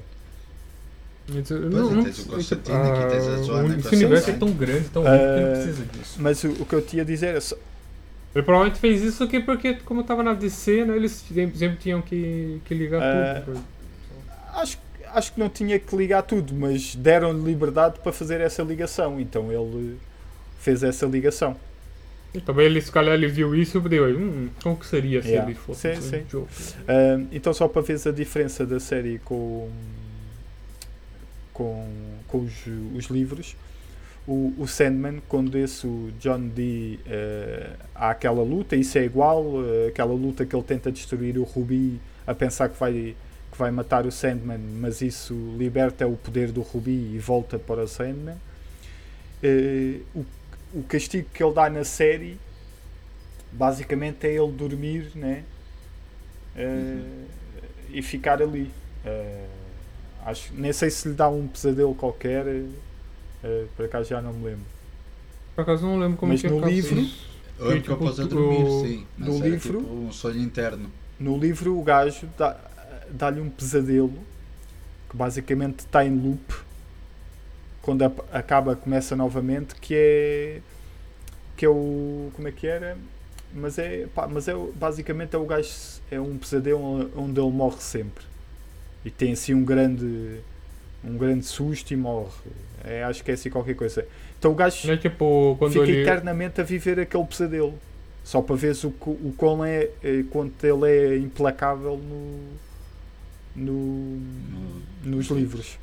Mas 1.28 1.50
eu 1.50 1.72
Pois, 1.72 1.90
não, 1.90 1.92
e 1.92 1.96
não, 1.96 2.04
tens 2.04 2.20
o 2.20 2.26
Constantino, 2.28 2.88
aqui 2.88 3.04
tens 3.06 3.28
a 3.28 3.34
ah, 3.34 3.42
Joana 3.42 3.76
o- 3.76 3.82
com 3.82 3.88
a 3.90 3.92
Esse 3.92 3.96
universo 3.96 4.30
é 4.30 4.34
tão 4.34 4.52
grande, 4.54 4.90
tão 4.90 5.08
rico, 5.08 5.32
que 5.34 5.40
Ah, 5.40 5.42
não 5.42 5.50
precisa 5.50 5.86
disso. 5.86 6.22
Mas 6.22 6.44
o, 6.44 6.52
o 6.52 6.66
que 6.66 6.76
eu 6.76 6.82
tinha 6.86 7.02
a 7.02 7.06
dizer 7.06 7.36
é. 7.36 7.40
Só, 7.40 7.56
Ele 8.36 8.44
provavelmente 8.44 8.80
fez 8.80 9.02
isso 9.02 9.24
aqui 9.24 9.40
porque, 9.40 9.76
como 9.86 10.04
tava 10.04 10.22
na 10.22 10.34
DC, 10.34 10.86
né, 10.86 10.96
eles 10.96 11.14
sempre, 11.14 11.78
tinham 11.78 12.02
que, 12.02 12.62
que 12.66 12.74
ligar 12.76 13.02
Ah, 13.02 13.42
tudo. 13.46 13.64
Acho, 15.18 15.34
que 15.34 15.40
não 15.40 15.50
tinha 15.50 15.80
que 15.80 15.96
ligar 15.96 16.22
tudo, 16.24 16.54
mas 16.54 16.96
deram-lhe 16.96 17.44
liberdade 17.44 18.00
para 18.00 18.12
fazer 18.12 18.42
essa 18.42 18.62
ligação. 18.64 19.20
Então 19.20 19.52
ele 19.52 19.98
fez 20.60 20.84
essa 20.84 21.06
ligação. 21.06 21.56
E 22.34 22.42
também 22.42 22.66
ele, 22.66 22.82
se 22.82 22.92
calhar, 22.92 23.14
ele 23.14 23.28
viu 23.28 23.56
isso 23.56 23.78
e 23.78 23.80
eu 23.80 23.82
falei, 23.82 24.14
hum, 24.14 24.50
como 24.62 24.76
que 24.76 24.86
seria 24.86 25.22
se 25.22 25.30
Yeah. 25.30 25.50
ele 25.50 25.58
fosse 25.58 25.96
Sim, 25.96 26.00
um 26.00 26.02
sim. 26.02 26.24
Joker? 26.30 26.48
Ah, 26.88 27.24
então, 27.32 27.54
só 27.54 27.68
para 27.68 27.82
ver 27.82 27.98
a 28.06 28.12
diferença 28.12 28.66
da 28.66 28.78
série 28.80 29.20
com, 29.20 29.70
com, 31.54 31.88
com 32.28 32.40
os, 32.40 32.54
os 32.94 33.06
livros, 33.06 33.56
o, 34.28 34.54
o 34.58 34.68
Sandman, 34.68 35.22
quando 35.30 35.58
esse 35.58 35.86
o 35.86 36.12
John 36.20 36.48
Dee 36.50 37.00
eh, 37.06 37.70
há 37.94 38.10
aquela 38.10 38.42
luta, 38.44 38.76
isso 38.76 38.98
é 38.98 39.06
igual, 39.06 39.46
eh, 39.64 39.90
aquela 39.90 40.14
luta 40.14 40.46
que 40.46 40.56
ele 40.56 40.64
tenta 40.64 40.92
destruir 40.92 41.38
o 41.38 41.44
Rubi 41.44 42.02
a 42.26 42.34
pensar 42.34 42.70
que 42.70 42.80
vai, 42.80 43.16
que 43.56 43.60
vai 43.60 43.72
matar 43.72 44.06
o 44.06 44.12
Sandman, 44.12 44.58
mas 44.58 45.02
isso 45.02 45.34
liberta 45.58 46.06
o 46.06 46.18
poder 46.18 46.52
do 46.52 46.62
Rubi 46.62 46.92
e 47.16 47.18
volta 47.20 47.58
para 47.58 47.84
o 47.84 47.88
Sandman. 47.88 48.36
Eh, 49.42 50.00
o, 50.14 50.26
o 50.74 50.84
castigo 50.84 51.28
que 51.34 51.42
ele 51.42 51.54
dá 51.54 51.70
na 51.70 51.86
série 51.86 52.38
basicamente 53.52 54.28
é 54.28 54.34
ele 54.36 54.52
dormir, 54.52 55.10
né? 55.16 55.44
Eh, 56.56 57.26
e 57.92 58.02
ficar 58.02 58.42
ali. 58.42 58.70
Eh, 59.06 59.46
acho, 60.26 60.54
nem 60.54 60.74
sei 60.74 60.90
se 60.90 61.08
lhe 61.08 61.14
dá 61.14 61.30
um 61.30 61.48
pesadelo 61.48 61.96
qualquer, 61.96 62.46
por 63.78 63.86
acaso 63.86 64.10
já 64.10 64.22
não 64.22 64.34
me 64.34 64.46
lembro. 64.46 64.66
Por 65.56 65.62
acaso 65.62 65.86
não 65.86 65.98
lembro 65.98 66.18
como 66.18 66.34
Mas 66.34 66.42
que 66.42 66.48
é 66.48 66.50
no 66.50 66.68
livro-. 66.68 67.08
Eu 67.58 67.68
lembro 67.68 67.84
que 67.84 67.90
eu 67.90 67.94
tipo, 67.96 68.06
pôs 68.06 68.20
a 68.20 68.24
o- 68.24 68.28
dormir, 68.28 68.66
sim. 68.86 69.08
Mas 69.18 69.28
no 69.30 69.40
livro- 69.40 69.80
tipo 69.80 69.94
um 69.94 70.12
sonho 70.12 70.42
interno. 70.42 70.92
No 71.18 71.38
livro, 71.38 71.80
o 71.80 71.82
gajo 71.82 72.28
dá- 72.38 72.60
dá-lhe 73.12 73.40
um 73.42 73.50
pesadelo 73.50 74.14
que 75.10 75.16
basicamente 75.18 75.80
está 75.80 76.06
em 76.06 76.16
loop 76.16 76.54
quando 77.82 78.04
a- 78.04 78.12
acaba 78.32 78.76
começa 78.76 79.16
novamente 79.16 79.76
que 79.76 79.94
é 79.96 80.62
que 81.56 81.66
é 81.66 81.70
o 81.70 82.30
como 82.34 82.48
é 82.48 82.52
que 82.52 82.68
era 82.68 82.98
mas 83.54 83.78
é 83.78 84.08
pá, 84.14 84.28
mas 84.28 84.48
é 84.48 84.54
basicamente 84.76 85.36
é 85.36 85.40
o 85.40 85.46
gajo 85.46 85.70
é 86.12 86.20
um 86.20 86.38
pesadelo 86.38 87.12
onde 87.16 87.40
ele 87.40 87.52
morre 87.52 87.80
sempre 87.80 88.26
e 89.04 89.12
tem 89.12 89.32
assim 89.34 89.54
um 89.54 89.64
grande 89.64 90.40
um 91.04 91.18
grande 91.18 91.46
susto 91.46 91.92
e 91.94 91.98
morre 91.98 92.32
é, 92.84 93.04
acho 93.04 93.24
que 93.24 93.32
é 93.32 93.34
assim 93.36 93.50
qualquer 93.50 93.76
coisa 93.76 94.06
então 94.38 94.52
o 94.52 94.56
gajo 94.56 94.92
é 94.92 94.98
tipo 94.98 95.58
fica 95.72 95.86
ele. 95.86 96.02
eternamente 96.02 96.60
a 96.62 96.64
viver 96.64 97.00
aquele 97.00 97.26
pesadelo. 97.26 97.74
Só 98.24 98.42
para 98.42 98.56
ver 98.56 98.76
o, 98.84 98.88
o 98.88 99.34
quão 99.38 99.64
é, 99.64 99.90
é 100.04 100.24
quanto 100.32 100.64
ele 100.66 100.90
é 100.90 101.18
implacável 101.18 101.96
no, 101.98 102.40
no- 103.56 104.18
No- 104.20 104.82
nos 105.04 105.28
livros. 105.28 105.78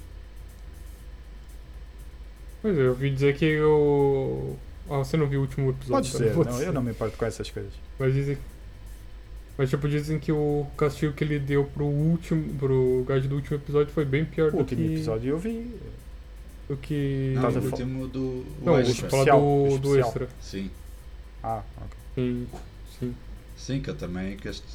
Pois 2.60 2.76
é, 2.78 2.80
eu 2.82 2.90
ouvi 2.90 3.10
dizer 3.10 3.36
que 3.36 3.44
eu. 3.44 4.56
Ah, 4.88 4.98
você 4.98 5.16
não 5.16 5.26
viu 5.26 5.40
o 5.40 5.42
último 5.42 5.70
episódio? 5.70 6.10
Dizer, 6.10 6.32
vou 6.32 6.44
não, 6.44 6.60
eu 6.62 6.72
não 6.72 6.82
me 6.82 6.90
importo 6.92 7.16
com 7.16 7.24
essas 7.24 7.50
coisas. 7.50 7.72
Mas 7.98 8.14
dizem. 8.14 8.38
Mas 9.58 9.68
tipo, 9.70 9.88
dizem 9.88 10.18
que 10.18 10.32
o 10.32 10.66
castigo 10.76 11.12
que 11.12 11.24
ele 11.24 11.38
deu 11.38 11.64
pro 11.64 11.84
último. 11.84 12.54
pro 12.54 13.04
gajo 13.06 13.28
do 13.28 13.34
último 13.36 13.56
episódio 13.56 13.92
foi 13.92 14.04
bem 14.04 14.24
pior 14.24 14.48
O 14.48 14.52
do 14.52 14.58
último 14.58 14.80
que. 14.86 14.92
episódio 14.94 15.30
eu 15.30 15.38
vi. 15.38 15.74
do 16.68 16.76
que. 16.76 17.32
Não, 17.36 17.50
o 17.50 17.64
último 17.64 18.06
do 18.08 18.20
o 18.20 18.46
Não, 18.64 18.78
extra. 18.78 19.08
vou 19.08 19.10
falar 19.10 19.22
especial, 19.22 19.40
do, 19.40 19.74
o 19.74 19.78
do 19.78 19.98
extra. 19.98 20.28
Sim, 20.40 20.70
Ah, 21.42 21.62
ok. 21.76 21.96
Sim, 22.14 22.46
sim. 23.00 23.14
sim, 23.56 23.80
que 23.80 23.90
eu 23.90 23.96
também 23.96 24.36
que 24.36 24.48
este. 24.48 24.66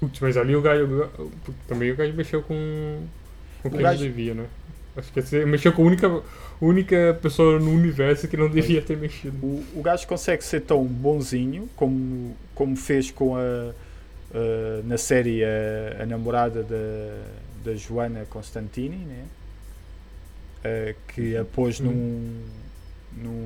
Putz, 0.00 0.20
mas 0.20 0.36
ali 0.36 0.54
o 0.54 0.62
gajo. 0.62 0.84
o- 1.18 1.30
Também 1.66 1.90
o 1.90 1.96
gajo 1.96 2.12
mexeu 2.14 2.42
com. 2.42 3.02
com 3.62 3.68
O 3.68 3.70
quem 3.72 3.80
gajo- 3.82 4.00
não 4.00 4.06
devia, 4.08 4.34
né? 4.34 4.46
Acho 4.96 5.12
que 5.12 5.20
esse- 5.20 5.44
mexeu 5.44 5.72
com 5.72 5.82
a 5.82 5.86
única, 5.86 6.22
única 6.60 7.18
pessoa 7.22 7.58
no 7.60 7.70
universo 7.72 8.26
que 8.28 8.36
não 8.36 8.48
devia 8.48 8.82
ter 8.82 8.96
mexido. 8.96 9.36
O, 9.44 9.64
o 9.76 9.82
gajo 9.82 10.06
consegue 10.06 10.42
ser 10.44 10.60
tão 10.62 10.84
bonzinho 10.84 11.68
como, 11.76 12.36
como 12.54 12.76
fez 12.76 13.10
com 13.10 13.36
a, 13.36 13.40
a- 13.40 14.82
na 14.84 14.98
série 14.98 15.42
a, 15.44 16.02
a 16.02 16.06
namorada 16.06 16.62
da, 16.62 17.22
da 17.64 17.76
Joana 17.76 18.24
Constantini, 18.30 18.96
né? 18.96 19.24
Eh, 20.64 20.94
que 21.14 21.36
a 21.36 21.44
pôs 21.44 21.78
Uhum. 21.78 21.86
num, 21.86 22.42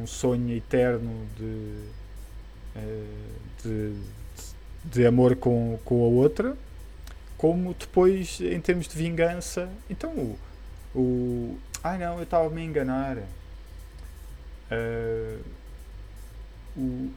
num 0.00 0.06
sonho 0.06 0.56
eterno 0.56 1.26
de, 1.38 1.74
eh, 2.76 3.04
de, 3.62 3.92
de 4.84 5.06
amor 5.06 5.36
com, 5.36 5.78
com 5.84 6.02
a 6.04 6.08
outra, 6.08 6.56
como 7.36 7.74
depois 7.74 8.40
em 8.40 8.60
termos 8.60 8.88
de 8.88 8.96
vingança. 8.96 9.68
Então 9.88 10.10
o. 10.10 10.38
o 10.94 11.58
ai 11.82 11.98
não, 11.98 12.16
eu 12.16 12.22
estava 12.24 12.46
a 12.46 12.50
me 12.50 12.62
enganar. 12.62 13.18
Eh, 14.70 15.38
o, 16.76 17.10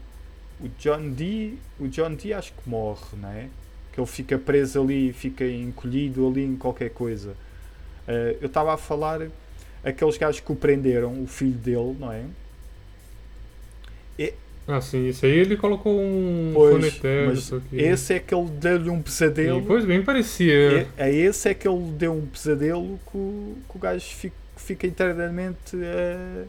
o 0.59 0.69
John 0.79 1.11
Dee, 1.11 1.59
o 1.79 1.87
John 1.87 2.15
Dee 2.15 2.33
acho 2.33 2.53
que 2.53 2.69
morre, 2.69 3.17
não 3.17 3.29
é? 3.29 3.49
Que 3.91 3.99
ele 3.99 4.07
fica 4.07 4.37
preso 4.37 4.81
ali, 4.81 5.13
fica 5.13 5.45
encolhido 5.45 6.27
ali 6.27 6.43
em 6.43 6.55
qualquer 6.57 6.89
coisa. 6.89 7.35
Eh, 8.07 8.37
eu 8.41 8.47
estava 8.47 8.73
a 8.73 8.77
falar 8.77 9.27
aqueles 9.83 10.17
gajos 10.17 10.41
que 10.41 10.51
o 10.51 10.55
prenderam, 10.55 11.21
o 11.21 11.27
filho 11.27 11.57
dele, 11.57 11.95
não 11.99 12.11
é? 12.11 12.25
Ah, 14.67 14.81
sim, 14.81 15.07
isso 15.09 15.25
aí 15.25 15.31
ele 15.31 15.55
colocou 15.55 15.99
um 16.01 16.51
Pois, 16.53 16.99
mas 17.27 17.51
esse 17.71 18.13
é 18.15 18.19
que 18.19 18.33
ele 18.33 18.49
deu-lhe 18.49 18.89
um 18.89 18.99
pesadelo. 19.01 19.59
E, 19.59 19.65
pois 19.65 19.85
bem, 19.85 20.03
parecia. 20.03 20.87
É, 20.97 21.03
a 21.03 21.09
esse 21.09 21.49
é 21.49 21.53
que 21.53 21.67
ele 21.67 21.91
deu 21.91 22.13
um 22.13 22.25
pesadelo 22.25 22.99
que 23.11 23.15
o, 23.17 23.57
que 23.69 23.77
o 23.77 23.79
gajo 23.79 24.05
fica, 24.15 24.35
fica 24.57 24.87
internamente 24.87 25.75
a- 25.77 26.45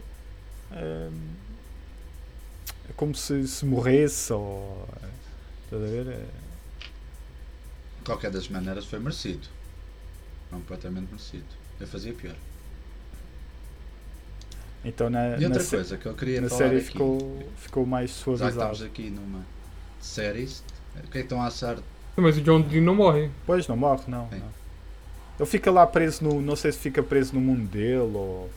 como 2.95 3.13
se, 3.15 3.47
se 3.47 3.65
morresse 3.65 4.33
ou 4.33 4.87
estás 5.65 5.83
a 5.83 5.85
ver? 5.85 6.07
É- 6.07 6.25
De 7.99 8.03
qualquer 8.05 8.31
das 8.31 8.47
maneiras 8.49 8.85
foi 8.85 8.99
merecido. 8.99 9.47
Completamente 10.49 11.09
merecido. 11.11 11.45
Eu 11.79 11.87
fazia 11.87 12.13
pior. 12.13 12.35
Então 14.87 15.09
na, 15.09 15.37
E 15.37 15.41
na, 15.41 15.47
outra 15.47 15.63
sé- 15.63 15.75
coisa 15.77 15.97
que 15.97 16.05
eu 16.05 16.13
queria 16.13 16.41
na 16.41 16.47
falar 16.49 16.59
série 16.59 16.77
aqui, 16.77 16.85
ficou, 16.85 17.43
ficou 17.57 17.85
mais 17.85 18.09
já 18.09 18.15
que 18.15 18.29
estamos 18.31 18.57
suavizado. 18.57 18.85
aqui 18.85 19.09
numa 19.09 19.39
de 19.99 20.05
séries, 20.05 20.63
o 20.95 21.01
que 21.01 21.07
é 21.07 21.11
que 21.11 21.17
estão 21.19 21.41
a 21.41 21.47
assar? 21.47 21.77
Mas 22.15 22.37
o 22.37 22.41
John 22.41 22.61
Dean 22.61 22.81
não 22.81 22.95
morre. 22.95 23.29
Pois 23.45 23.67
não 23.67 23.75
morre, 23.77 24.03
não, 24.07 24.27
não. 24.31 24.57
Ele 25.39 25.45
fica 25.47 25.69
lá 25.69 25.85
preso 25.85 26.23
no. 26.23 26.41
Não 26.41 26.55
sei 26.55 26.71
se 26.71 26.79
fica 26.79 27.03
preso 27.03 27.33
no 27.35 27.41
mundo 27.41 27.67
dele 27.67 27.99
ou. 27.99 28.49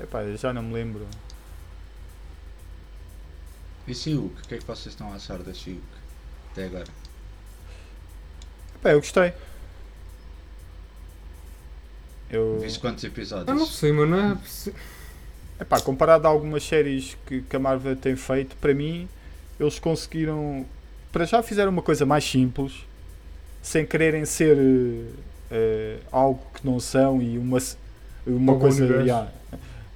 Epá, 0.00 0.22
eu 0.22 0.36
já 0.36 0.52
não 0.52 0.62
me 0.62 0.72
lembro. 0.72 1.06
E 3.86 3.94
Siuk? 3.94 4.40
O 4.40 4.48
que 4.48 4.54
é 4.54 4.58
que 4.58 4.64
vocês 4.64 4.86
estão 4.94 5.12
a 5.12 5.16
assar 5.16 5.38
da 5.42 5.52
Siuk? 5.52 5.82
Até 6.52 6.64
agora. 6.66 6.86
Epá, 8.76 8.92
eu 8.92 9.00
gostei. 9.00 9.32
Eu. 12.30 12.58
Viste 12.60 12.78
quantos 12.78 13.04
Eu 13.04 13.10
não 13.10 13.14
episódios? 13.16 13.74
sei, 13.76 13.92
mano. 13.92 14.16
Não 14.16 14.32
é... 14.32 14.34
possi- 14.36 14.74
Epá, 15.62 15.80
comparado 15.80 16.26
a 16.26 16.30
algumas 16.30 16.64
séries 16.64 17.16
que, 17.24 17.40
que 17.42 17.54
a 17.54 17.58
Marvel 17.58 17.94
tem 17.94 18.16
feito, 18.16 18.56
para 18.56 18.74
mim, 18.74 19.08
eles 19.60 19.78
conseguiram. 19.78 20.66
Para 21.12 21.24
já 21.24 21.40
fizeram 21.42 21.70
uma 21.70 21.82
coisa 21.82 22.04
mais 22.04 22.24
simples, 22.24 22.72
sem 23.62 23.86
quererem 23.86 24.24
ser 24.24 24.56
eh, 24.58 25.04
eh, 25.52 25.96
algo 26.10 26.40
que 26.54 26.66
não 26.66 26.80
são 26.80 27.22
e 27.22 27.38
uma, 27.38 27.58
uma 28.26 28.58
coisa. 28.58 28.84
yeah, 28.84 29.30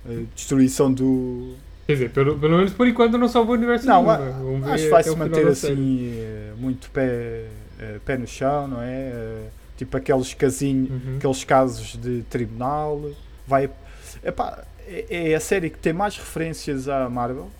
eh, 0.08 0.22
destruição 0.36 0.92
do. 0.92 1.54
Quer 1.86 1.92
dizer, 1.94 2.10
pelo, 2.10 2.38
pelo 2.38 2.56
menos 2.58 2.72
por 2.72 2.86
enquanto 2.86 3.18
não 3.18 3.28
salvou 3.28 3.54
o 3.54 3.58
universo 3.58 3.86
Não, 3.86 4.08
a- 4.08 4.18
né? 4.18 4.72
Acho 4.72 4.84
que 4.84 4.90
vai 4.90 5.02
se 5.02 5.16
manter 5.16 5.46
assim, 5.48 6.12
muito 6.58 6.90
pé, 6.90 7.46
pé 8.04 8.16
no 8.16 8.26
chão, 8.26 8.68
não 8.68 8.82
é? 8.82 9.48
Tipo 9.76 9.96
aqueles 9.96 10.32
casinhos. 10.32 10.90
Uhum. 10.90 11.16
aqueles 11.16 11.42
casos 11.44 11.96
de 11.96 12.22
tribunal. 12.30 13.10
Vai. 13.46 13.68
Epá, 14.24 14.64
é, 14.86 15.30
é 15.30 15.34
a 15.34 15.40
série 15.40 15.70
que 15.70 15.78
tem 15.78 15.92
mais 15.92 16.16
referências 16.16 16.88
à 16.88 17.08
Marvel, 17.08 17.50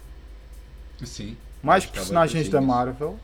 Sim. 1.04 1.36
mais 1.62 1.84
que 1.86 1.92
personagens 1.92 2.48
da. 2.48 2.60
Marvel. 2.60 3.18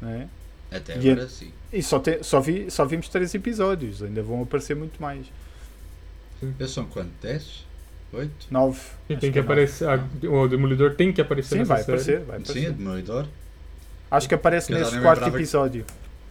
Né? 0.00 0.28
Até 0.70 0.98
E 0.98 1.10
agora 1.10 1.28
sim. 1.28 1.52
E 1.72 1.82
só, 1.82 1.98
te- 2.00 2.22
só, 2.22 2.40
vi, 2.40 2.70
só 2.70 2.84
vimos 2.84 3.08
três 3.08 3.34
episódios, 3.34 4.02
ainda 4.02 4.22
vão 4.22 4.42
aparecer 4.42 4.74
muito 4.74 5.00
mais. 5.00 5.26
Eles 6.42 6.70
são 6.72 6.84
quanto? 6.86 7.10
10? 7.22 7.64
8? 8.12 8.30
Nove. 8.50 8.78
Sim, 8.80 9.14
acho 9.14 9.20
tem 9.20 9.32
que 9.32 9.38
é 9.38 9.42
nove. 9.42 9.52
aparecer. 9.52 9.88
a- 9.88 10.28
o 10.28 10.48
Demolidor 10.48 10.94
tem 10.94 11.12
que 11.12 11.20
aparecer 11.20 11.50
Sim, 11.50 11.58
nessa 11.60 11.68
vai 11.74 11.78
série. 11.82 11.92
aparecer, 11.92 12.18
vai 12.24 12.36
Sim, 12.38 12.42
aparecer. 12.44 12.66
é 12.68 12.70
Demolidor. 12.72 13.26
Acho 14.10 14.28
que 14.28 14.34
aparece 14.34 14.72
Eu 14.72 14.90
nem 14.90 15.00
quarto 15.00 15.22
que- 15.24 15.36
episódio. 15.36 15.84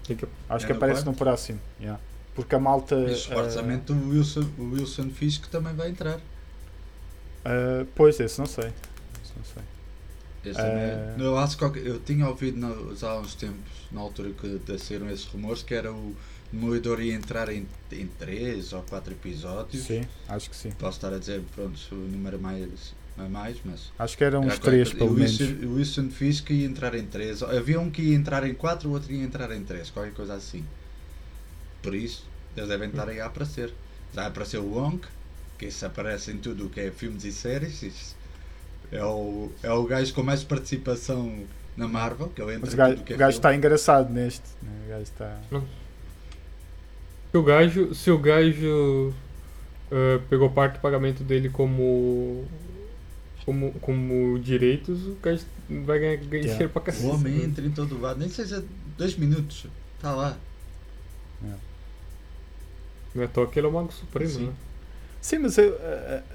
Que- 0.04 0.14
Acho 0.50 0.66
É 0.66 0.68
que 0.68 0.74
no 0.74 0.78
aparece 0.78 1.04
quarto? 1.04 1.06
no 1.06 1.14
próximo. 1.18 1.60
yeah. 1.80 2.00
Porque 2.36 2.56
a 2.56 2.60
malta. 2.60 2.96
E 2.96 3.16
supostamente 3.16 3.92
o 3.92 4.10
Wilson, 4.10 4.50
o 4.58 4.64
Wilson 4.74 5.10
Fisk 5.10 5.46
também 5.48 5.74
vai 5.76 5.90
entrar. 5.90 6.20
ah, 7.46 7.86
pois, 7.96 8.20
esse 8.20 8.40
não 8.40 8.46
sei. 8.46 8.68
Esse 9.24 9.34
não 9.38 9.44
sei. 9.44 9.64
Esse 10.52 10.60
Eh. 10.60 11.14
também- 11.14 11.26
eu, 11.26 11.38
acho 11.38 11.58
que 11.58 11.64
eu 11.80 12.00
tinha 12.00 12.28
ouvido 12.28 12.58
na- 12.60 13.08
há 13.08 13.20
uns 13.20 13.36
tempos, 13.36 13.72
na 13.92 14.02
altura 14.02 14.32
que 14.32 14.48
desceram 14.66 15.10
esses 15.10 15.26
rumores, 15.26 15.62
que 15.64 15.74
era 15.74 15.92
o 15.94 16.16
Demolidor 16.52 17.02
ia 17.02 17.14
entrar 17.16 17.50
em, 17.50 17.66
em 17.92 18.06
3 18.20 18.74
ou 18.74 18.84
4 18.84 19.12
episódios. 19.14 19.84
Sim, 19.86 20.04
acho 20.28 20.50
que 20.52 20.56
sim. 20.56 20.70
Posso 20.72 20.98
estar 20.98 21.12
a 21.14 21.18
dizer, 21.18 21.42
pronto, 21.56 21.80
o 21.92 21.96
número 21.96 22.38
mais, 22.40 22.94
a 23.18 23.24
mais, 23.28 23.58
mas. 23.66 23.92
Acho 23.98 24.16
que 24.18 24.24
eram 24.24 24.44
era 24.44 24.48
uns 24.48 24.60
qualquer 24.60 24.70
três, 24.70 24.90
coisa. 24.90 24.98
pelo 25.06 25.12
o 25.12 25.20
menos. 25.20 25.40
Wilson, 25.40 25.66
o 25.66 25.74
Wilson 25.76 26.10
Fisk 26.12 26.50
ia 26.52 26.66
entrar 26.68 26.94
em 26.94 27.06
3. 27.08 27.42
Havia 27.42 27.80
um 27.80 27.90
que 27.90 28.02
ia 28.04 28.16
entrar 28.16 28.48
em 28.48 28.54
4, 28.54 28.88
o 28.88 28.92
outro 28.92 29.12
ia 29.12 29.24
entrar 29.24 29.50
em 29.52 29.64
3, 29.64 29.90
qualquer 29.90 30.14
coisa 30.14 30.36
assim. 30.36 30.64
Por 31.82 31.96
isso, 31.96 32.24
eles 32.56 32.70
devem 32.70 32.90
estar 32.90 33.08
aí 33.10 33.20
a 33.20 33.26
aparecer. 33.28 33.74
Já 34.14 34.28
apareceu 34.28 34.62
o 34.64 34.76
Wong, 34.78 35.02
que 35.58 35.66
isso 35.68 35.86
aparece 35.86 36.32
em 36.32 36.38
tudo 36.38 36.66
o 36.68 36.70
que 36.70 36.80
é 36.80 36.92
filmes 36.92 37.24
e 37.24 37.32
séries. 37.32 37.82
Isso 37.82 38.16
é, 38.92 39.04
o, 39.04 39.52
é 39.64 39.72
o 39.72 39.84
gajo 39.86 40.14
com 40.14 40.22
mais 40.24 40.44
participação 40.44 41.46
na 41.76 41.88
Marvel, 41.88 42.30
que 42.30 42.42
ele 42.42 42.54
entra 42.56 42.62
Mas 42.66 42.74
o 42.74 42.76
em 42.76 42.78
gajo, 42.78 42.94
tudo 42.96 43.02
o 43.02 43.06
que 43.06 43.14
é 43.14 43.16
o 43.16 43.20
gajo 43.20 43.38
está 43.38 43.56
engraçado 43.56 44.12
neste. 44.14 44.44
né? 44.62 44.70
O 44.86 44.90
gajo 44.90 45.04
está. 45.04 45.40
Se 47.32 47.38
o 47.38 47.44
gajo, 47.44 47.96
se 47.96 48.12
o 48.12 48.18
gajo 48.20 49.14
eh, 49.92 50.20
pegou 50.30 50.50
parte 50.52 50.76
do 50.76 50.80
pagamento 50.82 51.24
dele 51.24 51.50
como, 51.50 52.46
como, 53.44 53.72
como 53.80 54.38
direitos, 54.40 55.08
o 55.08 55.18
gajo 55.22 55.44
vai 55.86 55.98
ganhar, 56.00 56.18
ganhar 56.18 56.32
Yeah. 56.34 56.52
dinheiro 56.54 56.70
pra 56.74 56.82
cacete. 56.84 57.06
O 57.08 57.10
homem 57.16 57.44
entra 57.44 57.66
em 57.66 57.72
todo 57.72 58.00
lado, 58.00 58.20
nem 58.20 58.30
seja 58.30 58.64
2 58.98 59.16
minutos, 59.18 59.66
está 59.98 60.12
lá. 60.14 60.38
Não 63.16 63.24
é 63.24 63.28
à 63.28 63.48
que 63.48 63.60
ele 63.60 63.68
é 63.68 63.70
o 63.70 63.74
Mago 63.74 63.92
Supremo, 63.92 64.30
Sim. 64.32 64.48
né? 64.48 64.54
Sim, 65.22 65.38
mas 65.40 65.58
eu, 65.58 65.74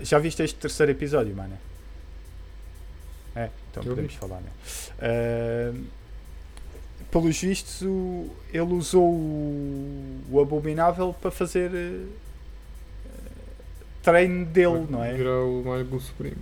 já 0.01 0.19
viste 0.19 0.43
este 0.43 0.57
terceiro 0.59 0.93
episódio, 0.93 1.35
mano? 1.37 1.59
É, 3.37 3.51
então 3.71 3.83
Eu 3.83 3.91
podemos 3.91 4.13
vi. 4.13 4.19
falar, 4.19 4.41
né? 4.41 4.49
Ah, 5.01 5.73
pelos 7.11 7.39
vistos, 7.41 7.83
o- 7.83 8.29
ele 8.53 8.73
usou 8.73 9.05
o, 9.13 10.21
o 10.31 10.41
Abominável 10.41 11.15
para 11.21 11.31
fazer. 11.31 11.71
treino 14.03 14.47
dele, 14.47 14.87
não 14.89 15.05
é? 15.05 15.15
Virar 15.15 15.41
o 15.45 15.63
Mago 15.65 16.01
Supremo. 16.01 16.37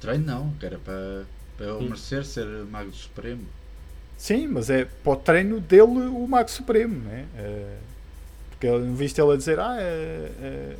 Treino 0.00 0.24
não, 0.26 0.50
que 0.58 0.66
era 0.66 0.78
para, 0.78 1.24
para 1.56 1.78
Sim. 1.78 1.84
merecer 1.84 2.24
ser 2.24 2.46
Mago 2.66 2.92
Supremo. 2.92 3.44
Sim, 4.18 4.48
mas 4.48 4.70
é 4.70 4.84
para 4.84 5.12
o 5.12 5.16
treino 5.16 5.60
dele 5.60 5.82
o 6.08 6.26
Mago 6.26 6.50
Supremo, 6.50 7.00
não 7.04 7.12
é? 7.12 7.24
Porque 8.62 8.78
viste 8.94 9.20
ele 9.20 9.32
a 9.32 9.36
dizer, 9.36 9.58
ah, 9.58 9.76
é, 9.80 10.30
é 10.40 10.76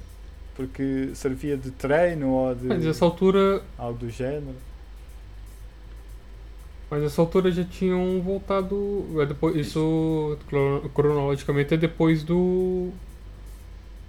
porque 0.55 1.11
servia 1.15 1.57
de 1.57 1.73
treino 1.73 2.29
ou 2.29 2.55
de 2.55 2.67
Mas 2.67 2.85
nessa 2.85 3.05
altura. 3.05 3.61
algo 3.77 3.99
do 3.99 4.09
género. 4.09 4.55
Mas 6.89 7.03
nessa 7.03 7.21
altura 7.21 7.51
já 7.51 7.65
tinham 7.65 8.21
voltado. 8.21 9.05
É 9.21 9.27
depois, 9.27 9.57
isso 9.57 10.39
cro- 10.49 10.89
cronologicamente 10.95 11.75
é 11.75 11.77
depois 11.77 12.23
do. 12.23 12.91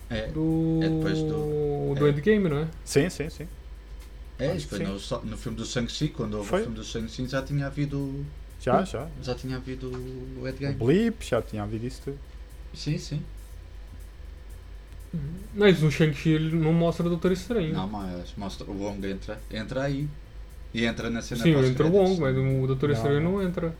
É, 0.09 0.27
Do. 0.27 0.79
É 0.83 0.89
depois 0.89 1.19
do- 1.23 1.95
do 1.95 2.05
é. 2.07 2.09
Endgame, 2.11 2.49
não 2.49 2.57
é? 2.59 2.67
Sim, 2.85 3.09
sim, 3.09 3.29
sim. 3.29 3.47
é 4.37 4.55
isso 4.55 4.67
foi 4.67 4.79
no, 4.79 4.93
no 4.93 5.37
filme 5.37 5.57
do 5.57 5.65
Shang-Chi, 5.65 6.09
quando 6.09 6.35
houve 6.35 6.49
Foi. 6.49 6.59
o 6.59 6.63
filme 6.63 6.77
do 6.77 6.83
Shang-Chi 6.83 7.25
já 7.27 7.41
tinha 7.41 7.65
havido. 7.65 8.23
Já, 8.61 8.83
já. 8.83 9.07
Já 9.23 9.33
tinha 9.33 9.55
havido 9.57 9.87
o 9.89 10.41
O 10.43 10.47
Endgame. 10.47 10.75
Blip, 10.75 11.25
já 11.25 11.41
tinha 11.41 11.63
havido 11.63 11.87
isso 11.87 12.01
tudo. 12.03 12.19
Sim, 12.75 12.97
sim. 12.99 13.21
Mas 15.55 15.81
no 15.81 15.91
Shang-Chi 15.91 16.29
ele 16.31 16.55
não 16.55 16.73
mostra 16.73 17.05
o 17.05 17.09
Doutor 17.09 17.31
Estranho. 17.31 17.73
Não, 17.73 17.87
mas 17.87 18.33
mostra, 18.35 18.65
o 18.69 18.81
Wong 18.83 19.05
entra, 19.07 19.39
entra 19.51 19.83
aí. 19.83 20.07
E 20.73 20.85
entra 20.85 21.09
na 21.09 21.21
cena 21.21 21.43
Sim, 21.43 21.51
entra 21.51 21.85
o. 21.85 21.91
Wong, 21.91 22.19
mas 22.19 22.35
o 22.35 22.67
Doutor 22.67 22.89
Não, 22.89 22.95
Estranho 22.95 23.21
não. 23.21 23.31
não 23.33 23.41
entra. 23.43 23.75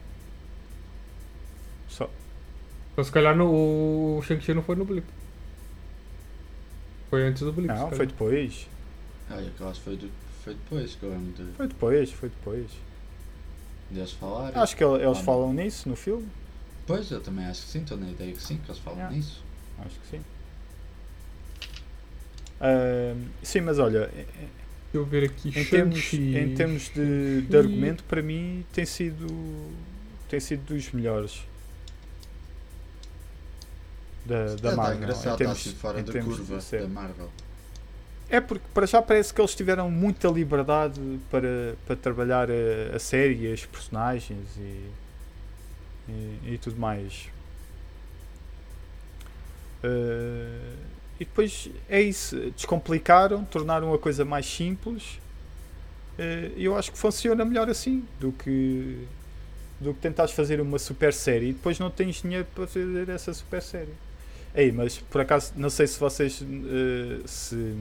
Só. 1.89 2.09
Então 2.93 3.03
se 3.03 3.11
calhar 3.11 3.35
no, 3.35 4.17
o 4.17 4.21
Shang-Chi 4.23 4.53
não 4.53 4.63
foi 4.63 4.75
no 4.75 4.85
Blip. 4.85 5.05
Foi 7.09 7.23
antes 7.27 7.41
do 7.43 7.53
Blip. 7.53 7.67
Não, 7.67 7.89
foi 7.91 8.07
depois. 8.07 8.67
Que 9.27 9.61
eu 9.63 9.69
acho 9.69 9.79
que 9.79 9.85
foi, 9.85 9.97
do- 9.97 10.11
foi 10.43 10.53
depois 10.53 10.95
que 10.95 11.03
eu 11.03 11.09
lembro 11.09 11.31
de, 11.33 11.51
Foi 11.53 11.67
depois, 11.67 12.11
foi 12.11 12.29
depois. 12.29 12.69
de 13.91 13.99
eles 13.99 14.11
falarem. 14.13 14.59
Acho 14.59 14.75
que 14.75 14.83
eles 14.83 15.17
Ah, 15.19 15.23
falam 15.23 15.53
nisso 15.53 15.87
no 15.89 15.95
filme. 15.95 16.27
Pois, 16.85 17.09
eu 17.11 17.21
também 17.21 17.45
acho 17.45 17.61
que 17.63 17.67
sim, 17.69 17.81
estou 17.81 17.97
na 17.97 18.09
ideia 18.09 18.31
que 18.33 18.41
sim, 18.41 18.57
que 18.57 18.69
eles 18.69 18.79
falam 18.79 18.99
Yeah. 18.99 19.15
nisso. 19.15 19.41
Acho 19.79 19.99
que 19.99 20.07
sim. 20.17 20.21
Sim, 23.41 23.61
mas 23.61 23.79
olha, 23.79 24.09
eu 24.93 25.05
ver 25.05 25.23
aqui. 25.25 25.53
em 25.55 25.65
termos, 25.65 26.19
em 26.31 26.49
termos 26.49 26.89
de, 26.89 27.41
de 27.43 27.57
argumento, 27.57 28.03
para 28.05 28.21
mim 28.21 28.65
tem 28.71 28.85
sido, 28.85 29.77
tem 30.27 30.39
sido 30.39 30.65
dos 30.65 30.91
melhores 30.91 31.47
da, 34.25 34.55
da 34.57 34.69
É, 34.69 34.77
tá 34.77 34.91
Marvel. 34.91 34.97
engraçado, 34.97 35.29
em 35.29 35.33
está 35.33 35.37
termos, 35.37 35.51
assim 35.51 35.73
fora 35.75 35.99
em 35.99 36.03
da 36.03 36.13
termos 36.13 36.39
curva 36.39 36.57
de 36.57 36.63
série. 36.63 36.83
da 36.83 36.87
Marvel. 36.87 37.33
É 38.29 38.41
porque 38.41 38.65
para 38.73 38.85
já 38.87 39.01
parece 39.01 39.33
que 39.33 39.39
eles 39.41 39.53
tiveram 39.55 39.91
muita 39.91 40.27
liberdade 40.29 40.99
para, 41.29 41.77
para 41.85 41.95
trabalhar 41.95 42.49
a, 42.49 42.95
a 42.95 42.99
série, 42.99 43.51
as 43.51 43.65
personagens 43.65 44.57
e, 44.57 44.93
e, 46.07 46.39
e 46.53 46.57
tudo 46.57 46.77
mais. 46.77 47.29
Eh, 49.83 50.92
e 51.23 51.25
depois 51.25 51.69
é 51.89 52.01
isso, 52.01 52.35
descomplicaram, 52.55 53.43
tornaram 53.45 53.93
a 53.93 53.99
coisa 53.99 54.25
mais 54.25 54.45
simples. 54.45 55.19
Eh, 56.17 56.51
E 56.57 56.65
eu 56.65 56.75
acho 56.77 56.91
que 56.91 56.97
funciona 56.97 57.43
melhor 57.45 57.69
assim 57.69 58.07
do 58.19 58.31
que 58.31 59.07
do 59.79 59.93
que 59.93 59.99
tentares 59.99 60.31
fazer 60.33 60.61
uma 60.61 60.79
super 60.79 61.13
série 61.13 61.49
e 61.49 61.53
depois 61.53 61.77
não 61.79 61.89
tens 61.89 62.21
dinheiro 62.21 62.47
para 62.55 62.65
fazer 62.67 63.09
essa 63.09 63.33
super 63.33 63.61
série. 63.61 63.93
Ei, 64.55 64.71
mas 64.71 64.97
por 64.99 65.21
acaso 65.21 65.53
não 65.57 65.69
sei 65.69 65.87
se 65.87 65.99
vocês 65.99 66.41
eh, 66.43 67.21
se, 67.25 67.75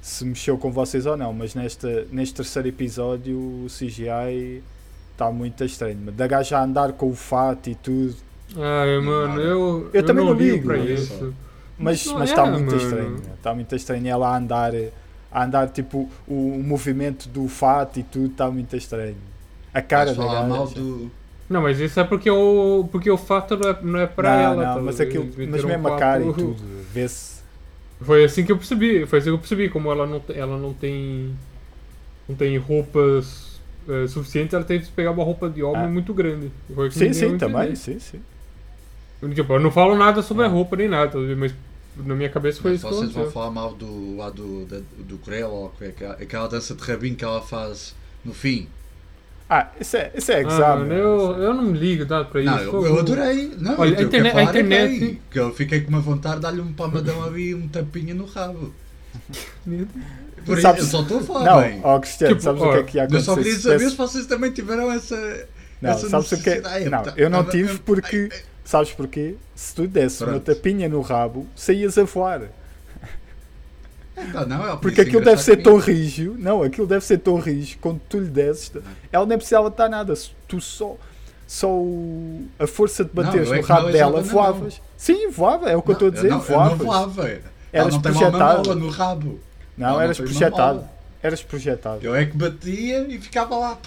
se 0.00 0.24
mexeu 0.24 0.56
com 0.58 0.70
vocês 0.72 1.06
ou 1.06 1.16
não, 1.16 1.32
mas 1.32 1.54
nesta, 1.54 2.06
neste 2.10 2.34
terceiro 2.36 2.68
episódio 2.68 3.36
o 3.38 3.66
CGI 3.68 4.62
está 5.12 5.30
muito 5.30 5.64
estranho. 5.64 5.98
mas 6.04 6.14
Da 6.14 6.26
gaja 6.26 6.58
a 6.58 6.64
andar 6.64 6.92
com 6.92 7.10
o 7.10 7.14
fato 7.14 7.70
e 7.70 7.74
tudo, 7.74 8.16
Ai, 8.56 8.98
mano, 9.00 9.40
eu. 9.40 9.90
Eu 9.92 10.04
também 10.04 10.24
não 10.24 10.34
ligo 10.34 10.70
olha 10.70 10.92
isso. 10.92 11.34
Mas 11.78 12.06
Não 12.06 12.18
mas 12.18 12.30
é, 12.30 12.32
está 12.32 12.46
muito 12.46 12.66
mano. 12.66 12.76
estranho. 12.76 13.16
Está 13.36 13.54
muito 13.54 13.74
estranho 13.76 14.08
ela 14.08 14.28
a 14.28 14.36
andar, 14.36 14.72
a 15.30 15.44
andar 15.44 15.68
tipo 15.68 16.08
o, 16.26 16.32
o 16.58 16.62
movimento 16.62 17.28
do 17.28 17.48
fato 17.48 17.98
e 17.98 18.02
tudo 18.02 18.26
está 18.26 18.50
muito 18.50 18.76
estranho. 18.76 19.16
A 19.72 19.82
cara 19.82 20.12
Vais 20.12 20.30
da 20.30 20.42
mal 20.44 20.66
do. 20.68 21.10
Não, 21.48 21.60
mas 21.60 21.78
isso 21.78 22.00
é 22.00 22.04
porque 22.04 22.30
o, 22.30 22.88
porque 22.90 23.10
o 23.10 23.18
fato 23.18 23.56
não 23.56 23.68
é, 23.68 23.78
não 23.82 24.00
é 24.00 24.10
não, 24.16 24.24
ela. 24.30 24.54
não, 24.66 24.74
tá 24.76 24.80
mas, 24.80 25.00
aquilo, 25.00 25.24
Eles 25.36 25.48
mas 25.50 25.64
mesmo 25.64 25.88
um 25.88 25.94
a 25.94 25.98
cara 25.98 26.22
e 26.24 26.32
tudo, 26.32 26.56
vê-se. 26.92 27.34
Foi 28.00 28.24
assim 28.24 28.44
que 28.44 28.52
eu 28.52 28.56
percebi, 28.56 29.04
foi 29.06 29.18
assim 29.18 29.28
que 29.28 29.34
eu 29.34 29.38
percebi, 29.38 29.68
como 29.68 29.90
ela 29.90 30.06
não, 30.06 30.22
ela 30.34 30.56
não 30.56 30.72
tem. 30.72 31.34
não 32.28 32.34
tem 32.34 32.56
roupas 32.56 33.60
eh, 33.88 34.06
suficientes, 34.06 34.54
ela 34.54 34.64
teve 34.64 34.86
que 34.86 34.92
pegar 34.92 35.10
uma 35.10 35.22
roupa 35.22 35.48
de 35.48 35.62
homem 35.62 35.84
Ah. 35.84 35.88
muito 35.88 36.14
grande. 36.14 36.50
Sim, 36.90 37.12
sim, 37.12 37.36
também, 37.38 37.74
sim, 37.74 37.98
sim. 37.98 38.20
Tipo, 39.32 39.52
eu 39.54 39.60
não 39.60 39.70
falo 39.70 39.96
nada 39.96 40.22
sobre 40.22 40.44
Ah. 40.44 40.46
a 40.46 40.50
roupa 40.50 40.76
nem 40.76 40.88
nada, 40.88 41.16
mas 41.36 41.54
na 41.96 42.14
minha 42.14 42.28
cabeça 42.28 42.60
foi 42.60 42.72
Mas 42.72 42.80
isso 42.80 42.88
vocês 42.88 43.12
vão 43.12 43.30
falar 43.30 43.50
mal 43.50 43.72
do, 43.74 44.16
lá 44.16 44.28
do, 44.30 44.64
da, 44.66 44.78
do 44.98 45.18
que 45.18 45.84
é 45.84 45.88
aquela, 45.88 46.14
aquela 46.14 46.48
dança 46.48 46.74
de 46.74 46.82
rabinho 46.82 47.14
que 47.14 47.24
ela 47.24 47.40
faz 47.40 47.94
no 48.24 48.34
fim. 48.34 48.68
Ah, 49.48 49.68
isso 49.78 49.96
é, 49.96 50.10
isso 50.14 50.32
é 50.32 50.36
Ah, 50.36 50.40
exame. 50.40 50.80
mano, 50.88 50.94
eu, 50.94 51.32
eu 51.42 51.54
não 51.54 51.62
me 51.64 51.78
ligo 51.78 52.06
tá, 52.06 52.24
pra 52.24 52.40
isso. 52.40 52.50
Não, 52.50 52.58
eu, 52.60 52.86
eu 52.86 52.98
adorei. 52.98 53.52
Não, 53.58 53.78
Olha, 53.78 53.94
eu 53.94 53.98
a 53.98 54.02
internet- 54.02 54.30
a 54.30 54.32
falar 54.32 54.56
é 54.56 54.60
internet- 54.60 55.00
bem, 55.00 55.20
que 55.30 55.38
eu 55.38 55.54
fiquei 55.54 55.80
com 55.82 55.90
uma 55.90 56.00
vontade 56.00 56.36
de 56.36 56.40
dar-lhe 56.42 56.60
um 56.60 56.72
palmadão 56.72 57.22
ali, 57.22 57.54
um 57.54 57.68
tapinha 57.68 58.14
no 58.14 58.24
rabo. 58.24 58.72
Por 60.44 60.54
isso, 60.58 60.62
Sabes- 60.62 60.82
eu 60.84 60.88
só 60.90 61.02
estou 61.02 61.18
a 61.18 61.22
falar 61.22 61.44
Não, 61.44 61.60
bem. 61.60 61.80
ó 61.84 61.98
Cristiano, 62.00 62.34
Tipo, 62.34 62.42
sabes 62.42 62.62
o 62.62 62.70
que 62.72 62.78
é 62.78 62.82
que 62.82 62.96
ia 62.98 63.02
Eu 63.02 63.04
acontecer? 63.06 63.24
só 63.24 63.36
queria 63.36 63.58
saber 63.58 63.90
se 63.90 63.96
vocês 63.96 64.26
também 64.26 64.50
tiveram 64.50 64.92
essa. 64.92 65.46
Não, 65.80 65.90
essa 65.90 66.08
sabes 66.08 66.32
o 66.32 66.42
que 66.42 66.50
é? 66.50 66.60
necessidade. 66.60 66.90
Não, 66.90 67.12
eu 67.16 67.30
não 67.30 67.44
tive 67.44 67.78
porque. 67.78 68.28
Sabes 68.64 68.92
porquê? 68.92 69.36
Se 69.54 69.74
tu 69.74 69.86
desses 69.86 70.20
uma 70.22 70.32
Pronto. 70.40 70.44
tapinha 70.54 70.88
no 70.88 71.00
rabo, 71.02 71.46
saías 71.54 71.98
a 71.98 72.04
voar. 72.04 72.42
Não, 74.32 74.46
não, 74.46 74.72
é 74.72 74.76
Porque 74.76 75.00
aquilo 75.00 75.22
deve 75.24 75.42
ser 75.42 75.56
tão 75.58 75.76
rijo. 75.76 76.34
Não, 76.38 76.62
aquilo 76.62 76.86
deve 76.86 77.04
ser 77.04 77.18
tão 77.18 77.36
rijo. 77.38 77.76
Quando 77.80 78.00
tu 78.08 78.18
lhe 78.20 78.28
desses, 78.28 78.70
ela 79.10 79.26
nem 79.26 79.36
precisava 79.36 79.68
estar 79.68 79.88
nada. 79.88 80.14
Se 80.14 80.30
Tu 80.46 80.60
só. 80.60 80.96
Só 81.46 81.68
o- 81.68 82.46
a 82.58 82.66
força 82.66 83.04
de 83.04 83.10
bateres 83.12 83.50
é 83.52 83.56
no 83.56 83.62
que 83.62 83.68
rabo 83.68 83.82
não 83.86 83.92
dela, 83.92 84.22
voavas. 84.22 84.80
Sim, 84.96 85.28
voava, 85.30 85.68
é 85.70 85.76
o 85.76 85.82
que 85.82 85.90
eu 85.90 85.92
estou 85.92 86.08
a 86.08 86.10
dizer. 86.10 86.30
não, 86.30 86.40
voavas. 86.40 86.78
Não 86.78 86.86
voava. 86.86 87.28
Ela 87.28 87.42
Eras 87.72 87.86
não 87.92 87.94
uma 87.98 88.02
projetado. 88.02 88.62
mola 88.68 88.74
no 88.76 88.88
rabo. 88.88 89.40
Não, 89.76 90.00
eras 90.00 90.18
uma 90.18 90.26
projetado. 90.26 90.88
Eras 91.22 91.42
projetado. 91.42 91.98
Eu 92.02 92.14
é 92.14 92.24
que 92.24 92.36
batia 92.36 93.06
e 93.08 93.18
ficava 93.20 93.56
lá. 93.58 93.78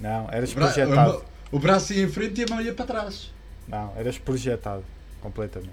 Não, 0.00 0.26
eras 0.30 0.52
O, 0.52 0.54
projetado. 0.54 1.22
o, 1.52 1.56
o 1.56 1.58
braço 1.58 1.92
ia 1.92 2.04
em 2.04 2.08
frente 2.08 2.40
e 2.40 2.44
a 2.44 2.46
mão 2.48 2.60
ia 2.62 2.72
para 2.72 2.86
trás. 2.86 3.30
Não, 3.68 3.92
eras 3.96 4.18
projetado. 4.18 4.84
Completamente. 5.20 5.72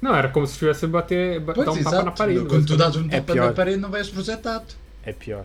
Não, 0.00 0.14
era 0.14 0.28
como 0.28 0.46
se 0.46 0.52
estivesse 0.52 0.84
a 0.84 0.88
bater, 0.88 1.40
ba- 1.40 1.54
Pois, 1.54 1.66
dar 1.66 1.72
um 1.72 1.76
tapa 1.76 1.88
exato. 1.90 2.04
na 2.04 2.10
parede. 2.12 2.44
Quando 2.46 2.66
tu 2.66 2.76
dás 2.76 2.94
um 2.96 3.06
É 3.06 3.20
tapa 3.20 3.32
pior. 3.32 3.46
na 3.46 3.52
parede, 3.52 3.76
não 3.78 3.90
vais 3.90 4.08
projetado. 4.10 4.66
É 5.02 5.12
pior. 5.12 5.44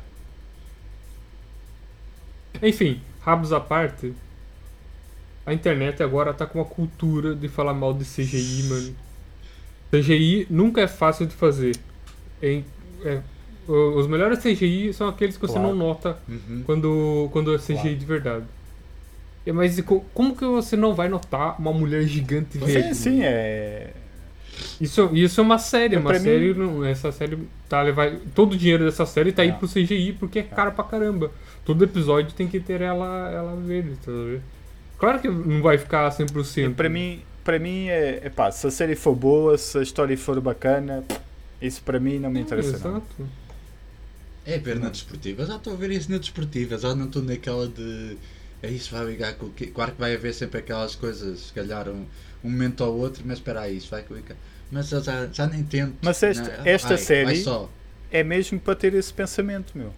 Enfim, 2.62 3.00
rabos 3.22 3.54
à 3.54 3.60
parte, 3.60 4.14
a 5.46 5.54
internet 5.54 6.04
agora 6.04 6.34
tá 6.34 6.46
com 6.46 6.60
uma 6.60 6.66
cultura 6.66 7.36
de 7.36 7.48
falar 7.48 7.74
mal 7.74 7.94
de 7.94 8.04
CGI, 8.04 8.64
mano. 8.64 8.96
CGI 9.92 10.46
nunca 10.50 10.82
é 10.82 10.88
fácil 10.88 11.26
de 11.26 11.34
fazer. 11.34 11.76
É, 12.42 12.62
o- 13.68 13.98
os 13.98 14.08
melhores 14.08 14.40
CGI 14.40 14.94
são 14.94 15.08
aqueles 15.08 15.36
que 15.36 15.42
você 15.42 15.54
Claro. 15.54 15.70
não 15.70 15.76
nota 15.76 16.18
Uhum. 16.28 16.64
quando, 16.66 17.30
quando 17.32 17.54
é 17.56 17.58
CGI 17.58 17.76
Claro. 17.82 17.96
de 17.96 18.06
verdade. 18.06 18.46
É, 19.50 19.52
Mas 19.52 19.78
e 19.80 19.84
co- 19.84 20.06
como 20.14 20.36
que 20.36 20.46
você 20.46 20.76
não 20.78 20.94
vai 20.94 21.10
notar 21.10 21.60
uma 21.60 21.74
mulher 21.74 22.04
gigante 22.04 22.60
Sim, 22.60 22.66
verde? 22.66 22.96
sim, 22.96 23.24
é. 23.24 23.92
Isso, 24.80 25.10
isso 25.14 25.40
é 25.40 25.44
uma 25.44 25.58
série, 25.58 25.96
É, 25.96 26.00
uma 26.00 26.12
pra 26.12 26.20
série, 26.20 26.54
mim- 26.54 26.60
não- 26.60 26.86
essa 26.86 27.12
série 27.12 27.38
tá 27.68 27.90
vai, 27.92 28.18
todo 28.36 28.54
o 28.54 28.58
dinheiro 28.58 28.86
dessa 28.86 29.06
série 29.06 29.32
tá 29.32 29.42
aí 29.42 29.50
É. 29.50 29.52
pro 29.54 29.68
CGI 29.68 30.14
porque 30.20 30.40
é 30.40 30.44
caro 30.44 30.72
pra 30.74 30.84
caramba. 30.84 31.32
Todo 31.66 31.84
episódio 31.84 32.32
tem 32.34 32.48
que 32.48 32.60
ter 32.60 32.82
ela 32.82 33.30
ela 33.32 33.56
verde, 33.56 33.92
tá 34.06 34.12
vendo? 34.12 34.42
Claro 34.98 35.20
que 35.20 35.28
não 35.30 35.62
vai 35.62 35.78
ficar 35.78 36.12
100%. 36.12 36.76
Para 36.76 36.90
mim, 36.90 37.22
para 37.44 37.58
mim 37.58 37.88
é, 37.88 38.20
é 38.24 38.30
pá, 38.30 38.52
se 38.52 38.68
a 38.68 38.72
série 38.72 38.96
for 38.96 39.16
boa, 39.16 39.58
se 39.58 39.78
a 39.78 39.82
história 39.82 40.18
for 40.18 40.40
bacana, 40.42 41.04
isso 41.62 41.82
para 41.82 42.00
mim 42.00 42.20
não 42.20 42.30
me 42.30 42.42
interessa 42.42 42.78
não. 42.80 42.98
Exato. 42.98 43.28
É 44.46 44.58
ver 44.58 44.80
na 44.80 44.90
desportiva. 44.90 45.46
Já 45.46 45.56
estou 45.56 45.74
a 45.74 45.76
ver 45.76 45.92
isso 45.92 46.12
na 46.12 46.18
desportiva. 46.18 46.78
Já 46.78 46.94
não 46.96 47.06
estou 47.06 47.22
naquela 47.22 47.68
de. 47.68 48.18
É 48.62 48.70
isso, 48.70 48.92
vai 48.92 49.06
ligar 49.06 49.36
com 49.36 49.46
o 49.48 49.52
quê? 49.52 49.68
Claro 49.68 49.94
que 49.94 50.00
vai 50.00 50.14
haver 50.16 50.34
sempre 50.34 50.60
aquelas 50.60 50.94
coisas, 50.96 51.40
se 51.48 51.54
calhar 51.54 51.88
um, 51.88 52.06
um 52.44 52.50
momento 52.50 52.82
ou 52.82 52.98
outro, 52.98 53.24
mas 53.26 53.38
espera 53.38 53.62
aí, 53.62 53.78
isso 53.78 53.90
vai 53.90 54.04
clicar. 54.04 54.36
Mas 54.72 54.92
eu 54.92 55.02
já, 55.02 55.28
já 55.28 55.48
nem 55.48 55.64
tento. 55.64 55.96
Mas 56.02 56.22
esta- 56.22 56.58
Não, 56.58 56.66
esta 56.66 56.88
vai, 56.90 56.98
série- 56.98 57.44
Vai. 57.44 57.68
É 58.12 58.24
mesmo 58.24 58.60
para 58.60 58.76
ter 58.76 58.94
esse 58.96 59.14
pensamento, 59.14 59.78
meu. 59.78 59.94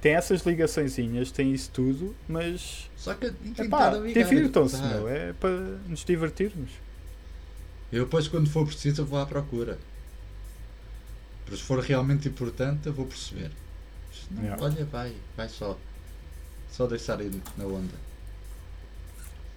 Tem 0.00 0.14
essas 0.14 0.42
ligaçõezinhas, 0.46 1.30
tem 1.30 1.52
isso 1.52 1.70
tudo, 1.72 2.16
mas 2.26 2.88
Só 2.96 3.12
que 3.14 3.30
divirtam-se, 4.14 4.80
tá? 4.80 4.88
meu. 4.88 5.08
É 5.08 5.32
para 5.34 5.50
nos 5.86 6.02
divertirmos. 6.04 6.70
Eu 7.92 8.04
depois, 8.04 8.26
quando 8.28 8.48
for 8.48 8.66
preciso, 8.66 9.02
eu 9.02 9.06
vou 9.06 9.18
à 9.18 9.26
procura. 9.26 9.78
Porque 11.44 11.56
se 11.56 11.62
for 11.62 11.80
realmente 11.80 12.28
importante, 12.28 12.86
eu 12.86 12.92
vou 12.94 13.04
perceber. 13.06 13.50
Não, 14.30 14.42
Yeah. 14.44 14.62
olha, 14.64 14.84
vai, 14.86 15.12
vai 15.36 15.48
só. 15.48 15.76
Só 16.70 16.86
deixar 16.86 17.20
ir 17.20 17.32
na 17.56 17.64
onda. 17.64 18.10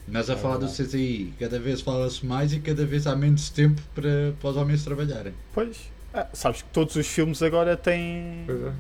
Mas 0.08 0.30
a 0.30 0.34
É 0.34 0.38
falar 0.38 0.58
do 0.58 0.68
verdade. 0.68 0.90
CCI, 0.90 1.34
cada 1.40 1.60
vez 1.60 1.82
fala-se 1.82 2.26
mais 2.26 2.52
e 2.52 2.60
cada 2.60 2.86
vez 2.86 3.08
há 3.08 3.16
menos 3.16 3.50
tempo 3.50 3.82
para, 3.96 4.34
para 4.40 4.50
os 4.50 4.58
homens 4.58 4.84
trabalharem. 4.84 5.34
Pois. 5.54 5.78
Ah, 6.14 6.28
sabes 6.34 6.62
que 6.62 6.70
todos 6.70 6.96
os 6.96 7.08
filmes 7.08 7.42
agora 7.42 7.78
têm. 7.78 8.44
Pois 8.46 8.62
é. 8.62 8.74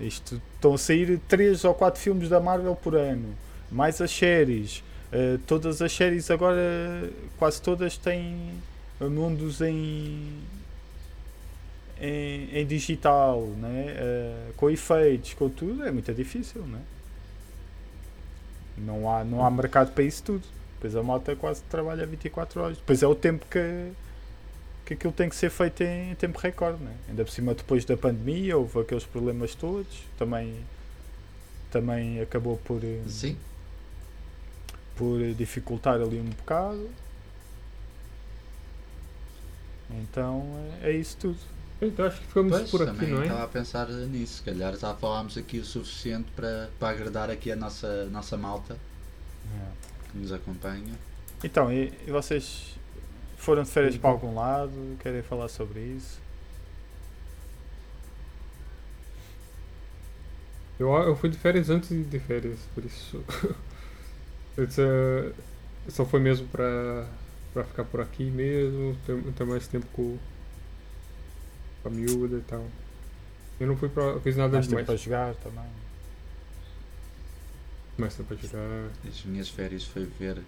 Isto, 0.00 0.40
estão 0.54 0.74
a 0.74 0.78
sair 0.78 1.18
3 1.28 1.64
ou 1.64 1.74
4 1.74 2.00
filmes 2.00 2.28
da 2.28 2.40
Marvel 2.40 2.74
por 2.76 2.94
ano. 2.94 3.34
Mais 3.70 4.00
as 4.00 4.10
séries. 4.10 4.82
Uh, 5.12 5.38
todas 5.46 5.80
as 5.80 5.92
séries 5.92 6.30
agora, 6.30 7.10
quase 7.38 7.60
todas 7.62 7.96
têm 7.96 8.50
mundos 9.00 9.60
em, 9.60 10.32
em, 12.00 12.48
em 12.52 12.66
digital, 12.66 13.42
né? 13.58 13.94
Uh, 14.50 14.52
com 14.54 14.68
efeitos, 14.70 15.34
com 15.34 15.48
tudo. 15.48 15.84
É 15.84 15.90
muito 15.90 16.12
difícil, 16.12 16.62
né? 16.62 16.80
Não 18.76 19.10
há 19.10 19.24
Não 19.24 19.44
há 19.44 19.50
mercado 19.50 19.92
para 19.92 20.04
isso 20.04 20.22
tudo. 20.22 20.42
Depois 20.74 20.94
a 20.94 21.02
malta 21.02 21.34
quase 21.34 21.62
trabalha 21.62 22.06
24 22.06 22.60
horas. 22.60 22.76
Depois 22.76 23.02
é 23.02 23.06
o 23.06 23.14
tempo 23.14 23.46
que, 23.50 23.92
que 24.84 24.94
aquilo 24.94 25.12
tem 25.12 25.28
que 25.28 25.36
ser 25.36 25.50
feito 25.50 25.82
em 25.82 26.14
tempo 26.14 26.38
recorde, 26.38 26.82
né? 26.82 26.94
Ainda 27.08 27.24
por 27.24 27.30
cima, 27.30 27.54
depois 27.54 27.84
da 27.84 27.96
pandemia, 27.96 28.56
houve 28.56 28.80
aqueles 28.80 29.04
problemas 29.04 29.54
todos. 29.54 30.04
Também, 30.18 30.54
também 31.70 32.20
acabou 32.20 32.58
por, 32.58 32.84
eh, 32.84 33.00
Sim, 33.08 33.36
por 34.94 35.18
dificultar 35.34 35.94
ali 35.94 36.20
um 36.20 36.30
bocado. 36.30 36.90
Então 39.90 40.44
é, 40.82 40.90
é 40.90 40.92
isso 40.92 41.16
tudo. 41.16 41.55
Então 41.80 42.06
acho 42.06 42.20
que 42.20 42.26
ficamos 42.26 42.52
pois, 42.52 42.70
por 42.70 42.82
aqui, 42.82 42.92
também 42.92 43.10
não 43.10 43.22
é? 43.22 43.26
estava 43.26 43.44
a 43.44 43.48
pensar 43.48 43.88
nisso. 43.88 44.36
Se 44.38 44.42
calhar 44.42 44.76
já 44.76 44.94
falámos 44.94 45.36
aqui 45.36 45.58
o 45.58 45.64
suficiente 45.64 46.28
para, 46.34 46.70
para 46.78 46.88
agradar 46.90 47.30
aqui 47.30 47.52
a 47.52 47.56
nossa, 47.56 48.06
nossa 48.06 48.36
malta 48.36 48.76
que 50.10 50.18
nos 50.18 50.32
acompanha. 50.32 50.94
Então, 51.44 51.70
e, 51.72 51.92
e 52.06 52.10
vocês 52.10 52.76
foram 53.36 53.62
de 53.62 53.70
férias 53.70 53.94
Sim. 53.94 54.00
para 54.00 54.10
algum 54.10 54.34
lado? 54.34 54.96
Querem 55.00 55.22
falar 55.22 55.48
sobre 55.48 55.80
isso? 55.80 56.18
Eu, 60.78 60.92
eu 60.92 61.16
fui 61.16 61.30
de 61.30 61.38
férias 61.38 61.70
antes 61.70 61.88
de 61.90 62.18
férias, 62.18 62.58
por 62.74 62.84
isso. 62.84 63.22
só 65.88 66.04
foi 66.04 66.20
mesmo 66.20 66.48
pra 66.48 67.06
ficar 67.64 67.84
por 67.84 68.00
aqui 68.00 68.24
mesmo, 68.30 68.96
ter, 69.06 69.22
ter 69.32 69.44
mais 69.44 69.66
tempo 69.66 69.86
com, 69.92 70.18
com 71.86 71.88
a 71.88 71.90
miúda 71.90 72.36
e 72.36 72.40
tal. 72.42 72.66
Eu 73.60 73.68
não 73.68 73.76
fui 73.76 73.88
pra. 73.88 74.18
fiz 74.20 74.36
nada 74.36 74.54
Mais 74.54 74.66
demais. 74.66 74.86
para 74.86 74.96
jogar 74.96 75.34
também. 75.36 75.64
Mais 77.96 78.14
tempo 78.14 78.34
pra 78.34 78.36
jogar. 78.36 78.90
As 79.08 79.24
minhas 79.24 79.48
férias 79.48 79.84
foi 79.84 80.04
ver 80.04 80.42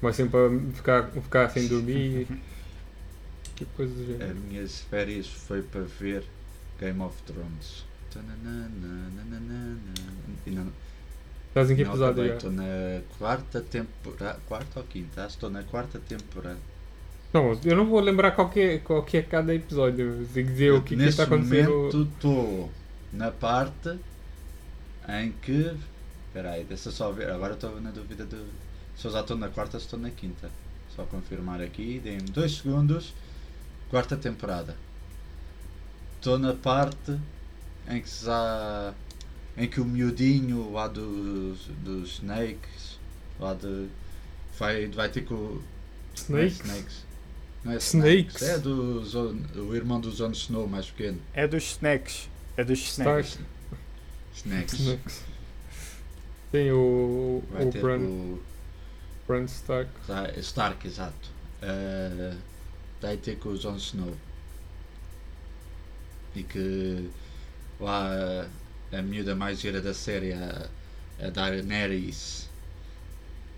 Mais 0.00 0.16
tempo 0.16 0.30
pra 0.30 0.48
ficar, 0.72 1.10
ficar 1.10 1.50
sem 1.50 1.66
dormir. 1.66 2.26
que 3.56 3.64
coisa 3.66 3.92
do 3.92 4.24
As 4.24 4.36
minhas 4.36 4.80
férias 4.82 5.26
foi 5.26 5.62
para 5.62 5.82
ver 5.82 6.24
Game 6.80 7.00
of 7.02 7.20
Thrones. 7.24 7.84
E 10.46 10.50
não, 10.50 10.72
Estás 11.48 11.70
em 11.70 11.76
que 11.76 11.82
episódio? 11.82 12.24
Estou 12.24 12.52
na 12.52 13.02
quarta 13.18 13.60
temporada. 13.60 14.40
Quarta 14.46 14.80
ou 14.80 14.86
quinta? 14.86 15.26
Estou 15.26 15.50
na 15.50 15.62
quarta 15.64 15.98
temporada. 15.98 16.58
Não, 17.34 17.58
eu 17.64 17.76
não 17.76 17.86
vou 17.86 17.98
lembrar 18.00 18.30
qual 18.30 18.48
que 18.48 18.60
é, 18.60 18.78
qual 18.78 19.02
que 19.02 19.16
é 19.16 19.22
cada 19.22 19.52
episódio. 19.54 20.26
Tem 20.32 20.46
que 20.46 20.52
dizer 20.52 20.72
o 20.72 20.82
que, 20.82 20.94
Nesse 20.94 21.10
está 21.10 21.24
acontecendo. 21.24 21.68
momento 21.70 22.02
estou 22.14 22.70
na 23.12 23.30
parte 23.32 23.98
em 25.08 25.32
que. 25.42 25.74
Espera 26.28 26.52
aí, 26.52 26.62
deixa 26.64 26.90
só 26.92 27.10
ver. 27.10 27.30
Agora 27.30 27.54
estou 27.54 27.80
na 27.80 27.90
dúvida 27.90 28.24
de 28.24 28.36
se 28.96 29.04
eu 29.06 29.10
já 29.10 29.20
estou 29.20 29.36
na 29.36 29.48
quarta 29.48 29.76
ou 29.76 29.80
se 29.80 29.86
estou 29.86 29.98
na 29.98 30.10
quinta. 30.10 30.48
Só 30.94 31.02
confirmar 31.06 31.60
aqui, 31.60 32.00
deem-me 32.02 32.22
dois 32.30 32.58
segundos. 32.58 33.12
Quarta 33.90 34.16
temporada. 34.16 34.76
Estou 36.16 36.38
na 36.38 36.52
parte 36.54 37.18
em 37.88 38.00
que 38.00 38.08
já. 38.24 38.94
em 39.56 39.68
que 39.68 39.80
o 39.80 39.84
miudinho 39.84 40.72
lá 40.72 40.86
dos, 40.86 41.66
dos 41.82 42.14
Snakes. 42.14 42.98
Lá 43.40 43.54
de. 43.54 43.88
Vai, 44.56 44.86
vai 44.86 45.08
ter 45.08 45.22
com. 45.22 45.34
o- 45.34 45.62
não 46.28 46.38
é 46.38 46.46
Snakes? 46.46 46.60
Snakes. 46.64 47.04
Não 47.64 47.72
é 47.72 47.76
Snakes. 47.76 48.42
É 48.42 48.58
do 48.58 49.02
Jon- 49.02 49.36
o 49.60 49.74
irmão 49.74 50.00
do 50.00 50.10
Jon 50.10 50.30
Snow 50.32 50.68
mais 50.68 50.86
pequeno. 50.90 51.18
É 51.32 51.46
dos 51.48 51.62
snacks. 51.72 52.28
É 52.56 52.62
dos 52.64 52.78
Stark. 52.78 53.26
snacks. 53.26 53.38
Snacks. 54.34 54.74
Snakes. 54.80 55.22
Tem 56.52 56.70
o, 56.72 57.42
Vai 57.50 57.64
o 57.66 57.70
ter 57.70 57.80
Bran, 57.80 58.00
o 58.00 58.42
Bran 59.26 59.44
Stark. 59.44 59.90
tá, 60.06 60.30
Stark, 60.38 60.86
exato. 60.86 61.30
Eh, 61.62 62.34
vai 63.00 63.16
ter 63.16 63.38
com 63.38 63.48
o 63.50 63.58
Jon 63.58 63.76
Snow. 63.76 64.14
E 66.36 66.42
que 66.42 67.08
lá 67.80 68.46
a 68.92 69.02
miúda 69.02 69.34
mais 69.34 69.60
gira 69.60 69.80
da 69.80 69.94
série, 69.94 70.32
a, 70.32 70.68
a 71.20 71.30
Daenerys, 71.30 72.48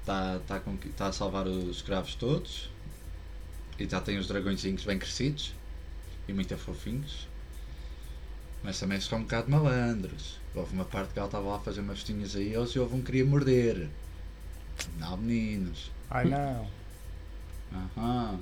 está 0.01 0.39
tá, 0.47 0.61
com- 0.61 0.77
tá 0.97 1.09
a 1.09 1.13
salvar 1.13 1.47
os 1.47 1.77
escravos 1.77 2.15
todos. 2.15 2.71
E 3.79 3.89
já 3.89 4.01
tem 4.01 4.19
os 4.19 4.27
dragõezinhos 4.29 4.85
bem 4.85 4.99
crescidos 4.99 5.55
e 6.29 6.33
muito 6.33 6.57
fofinhos. 6.57 7.29
Mas 8.63 8.81
também 8.81 9.01
são 9.01 9.19
um 9.19 9.23
bocado 9.23 9.51
malandros. 9.51 10.39
Houve 10.55 10.73
uma 10.75 10.85
parte 10.85 11.13
que 11.13 11.19
ela 11.19 11.29
estava 11.29 11.47
lá 11.49 11.57
a 11.57 11.61
fazer 11.61 11.81
umas 11.81 11.99
festinhas 11.99 12.35
a 12.35 12.41
eles 12.41 12.71
e 12.71 12.79
houve 12.79 12.95
um 12.95 12.99
que 13.01 13.07
queria 13.07 13.25
morder. 13.25 13.89
Não, 14.99 15.17
meninos. 15.17 15.91
Ai 16.11 16.25
não. 16.25 16.67
Aham. 17.73 18.41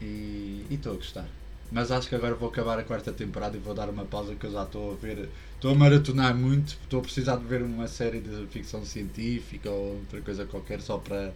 E 0.00 0.66
estou 0.70 0.92
a 0.92 0.96
gostar. 0.96 1.28
Mas 1.70 1.90
acho 1.90 2.08
que 2.08 2.14
agora 2.14 2.34
vou 2.34 2.48
acabar 2.48 2.78
a 2.78 2.84
quarta 2.84 3.12
temporada 3.12 3.56
e 3.56 3.60
vou 3.60 3.74
dar 3.74 3.90
uma 3.90 4.04
pausa 4.06 4.34
que 4.34 4.46
eu 4.46 4.50
já 4.50 4.62
estou 4.62 4.92
a 4.92 4.94
ver. 4.96 5.28
Estou 5.54 5.72
a 5.72 5.74
maratonar 5.74 6.34
muito, 6.34 6.68
estou 6.82 7.00
a 7.00 7.02
precisar 7.02 7.36
de 7.36 7.44
ver 7.44 7.62
uma 7.62 7.86
série 7.88 8.20
de 8.20 8.46
ficção 8.46 8.84
científica 8.84 9.70
ou 9.70 9.98
outra 9.98 10.22
coisa 10.22 10.46
qualquer 10.46 10.80
só 10.80 10.98
para. 10.98 11.34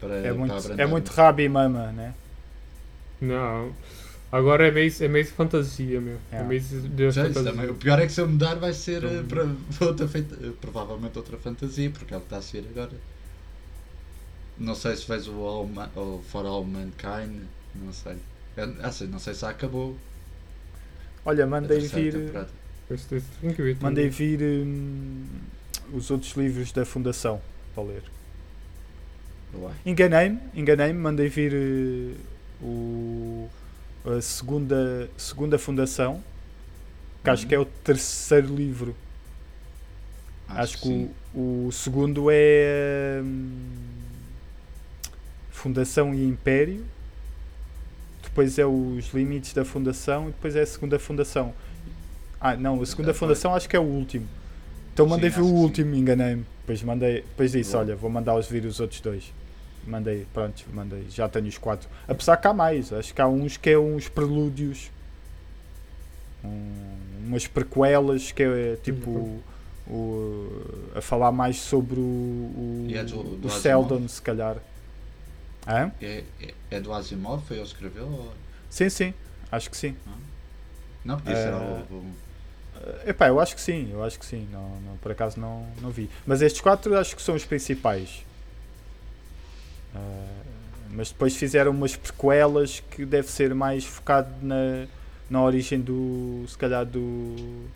Para 0.00 0.22
É 0.22 0.22
para 0.22 0.34
muito, 0.34 0.52
abrandar 0.54 0.80
é 0.80 0.86
muito 0.86 1.08
rabi 1.10 1.44
e 1.44 1.48
mama, 1.48 1.92
né? 1.92 2.14
Não. 3.20 3.72
Agora 4.30 4.68
é 4.68 4.70
meio, 4.70 4.92
é 5.00 5.08
meio 5.08 5.26
fantasia, 5.26 6.00
meu. 6.00 6.18
É 6.30 6.36
É. 6.38 6.42
meio 6.42 6.60
de 6.60 7.10
Já, 7.10 7.24
fantasia. 7.24 7.52
também. 7.52 7.70
O 7.70 7.74
pior 7.74 7.98
é 7.98 8.06
que 8.06 8.12
se 8.12 8.20
eu 8.20 8.28
mudar 8.28 8.56
vai 8.56 8.72
ser 8.72 9.02
eh, 9.04 9.20
Hum. 9.20 9.26
para 9.26 9.46
para 9.78 9.86
outra 9.88 10.06
feita, 10.08 10.34
eh, 10.46 10.52
provavelmente 10.60 11.16
outra 11.18 11.36
fantasia, 11.38 11.90
porque 11.90 12.12
é 12.14 12.16
o 12.16 12.20
que 12.20 12.26
está 12.26 12.36
a 12.38 12.42
ser 12.42 12.64
agora. 12.70 12.92
Não 14.58 14.74
sei 14.74 14.96
se 14.96 15.04
fez 15.06 15.28
o, 15.28 15.40
All 15.46 15.66
Ma- 15.66 15.90
o 15.96 16.22
For 16.30 16.44
All 16.44 16.64
Mankind, 16.64 17.44
não 17.74 17.92
sei. 17.92 18.16
Eu- 18.56 18.74
assim, 18.82 19.06
não 19.06 19.18
sei 19.18 19.34
se 19.34 19.40
já 19.42 19.50
acabou. 19.50 19.96
Olha, 21.24 21.46
mandei 21.46 21.78
terceira 21.78 22.18
vir. 22.18 22.26
temporada. 22.26 22.50
Mandei 23.80 24.08
vir 24.08 24.40
hum, 24.42 25.24
os 25.92 26.10
outros 26.10 26.32
livros 26.36 26.72
da 26.72 26.84
Fundação 26.84 27.40
para 27.74 27.84
ler. 27.84 28.02
Enganei-me, 29.84 30.38
enganei-me, 30.54 30.98
mandei 30.98 31.28
vir 31.28 31.52
eh, 31.54 32.14
o, 32.62 33.48
a 34.04 34.20
segunda, 34.20 35.08
segunda 35.16 35.58
Fundação, 35.58 36.22
que 37.24 37.30
acho 37.30 37.42
Uhum. 37.42 37.48
que 37.48 37.54
é 37.54 37.58
o 37.58 37.64
terceiro 37.64 38.54
livro. 38.54 38.94
Acho, 40.48 40.78
que, 40.78 40.88
sim. 40.88 41.10
o, 41.34 41.66
o 41.68 41.72
segundo 41.72 42.28
é 42.30 43.20
hum, 43.22 43.50
Fundação 45.50 46.14
e 46.14 46.24
Império. 46.26 46.84
Depois 48.22 48.58
é 48.58 48.64
os 48.66 49.12
limites 49.12 49.52
da 49.52 49.64
Fundação 49.64 50.24
e 50.28 50.32
depois 50.32 50.54
é 50.56 50.62
a 50.62 50.66
segunda 50.66 50.98
Fundação. 50.98 51.52
Ah, 52.40 52.56
não, 52.56 52.80
a 52.80 52.86
segunda 52.86 53.12
Fundação 53.12 53.54
acho 53.54 53.68
que 53.68 53.76
é 53.76 53.80
o 53.80 53.82
último. 53.84 54.28
Então 54.98 55.06
mandei 55.06 55.30
acho 55.30 55.40
o 55.42 55.46
último, 55.46 55.94
enganei-me. 55.94 56.44
Depois 56.62 56.82
mandei, 56.82 57.20
depois 57.22 57.52
disse, 57.52 57.70
Boa. 57.70 57.84
olha, 57.84 57.94
vou 57.94 58.10
mandar-os 58.10 58.48
vir 58.48 58.64
os 58.64 58.80
outros 58.80 59.00
dois. 59.00 59.32
Mandei, 59.86 60.26
pronto, 60.34 60.64
mandei, 60.72 61.06
já 61.08 61.28
tenho 61.28 61.46
os 61.46 61.56
quatro. 61.56 61.88
Apesar 62.08 62.36
que 62.36 62.48
há 62.48 62.52
mais, 62.52 62.92
acho 62.92 63.14
que 63.14 63.22
há 63.22 63.28
uns 63.28 63.56
que 63.56 63.70
é 63.70 63.78
uns 63.78 64.08
prelúdios, 64.08 64.90
um- 66.44 66.96
umas 67.28 67.46
prequelas 67.46 68.32
que 68.32 68.42
é 68.42 68.76
tipo 68.82 69.08
Uhum. 69.10 69.40
o, 69.86 70.62
a 70.96 71.00
falar 71.00 71.30
mais 71.30 71.58
sobre 71.58 72.00
o, 72.00 72.02
o, 72.02 72.88
é 72.92 73.04
do- 73.04 73.36
do 73.36 73.46
o? 73.46 73.50
Seldon, 73.50 74.08
se 74.08 74.20
calhar. 74.20 74.56
Hã? 75.64 75.92
É, 76.02 76.24
é, 76.42 76.54
é 76.72 76.80
do 76.80 76.92
Asimov? 76.92 77.44
Foi 77.46 77.56
ele 77.56 77.64
que 77.66 77.72
escreveu? 77.72 78.06
Ou... 78.06 78.32
Sim, 78.68 78.88
sim, 78.90 79.14
acho 79.52 79.70
que 79.70 79.76
sim. 79.76 79.94
Não, 81.04 81.18
podia 81.18 81.36
ser 81.36 81.52
Eh, 81.52 81.84
Epá, 83.06 83.28
eu 83.28 83.40
acho 83.40 83.54
que 83.54 83.60
sim, 83.60 83.90
eu 83.92 84.02
acho 84.02 84.18
que 84.18 84.26
sim, 84.26 84.46
não, 84.52 84.80
não, 84.80 84.96
por 84.98 85.12
acaso 85.12 85.38
não, 85.40 85.66
não 85.80 85.90
vi. 85.90 86.08
Mas 86.26 86.42
estes 86.42 86.60
quatro 86.60 86.96
acho 86.96 87.16
que 87.16 87.22
são 87.22 87.34
os 87.34 87.44
principais. 87.44 88.24
Eh, 89.94 89.98
mas 90.90 91.10
depois 91.10 91.36
fizeram 91.36 91.70
umas 91.70 91.96
prequelas 91.96 92.80
que 92.90 93.04
deve 93.04 93.28
ser 93.28 93.54
mais 93.54 93.84
focado 93.84 94.30
na, 94.42 94.86
na 95.30 95.42
origem 95.42 95.80
do. 95.80 96.44
se 96.48 96.56
calhar 96.56 96.84
do. 96.84 97.66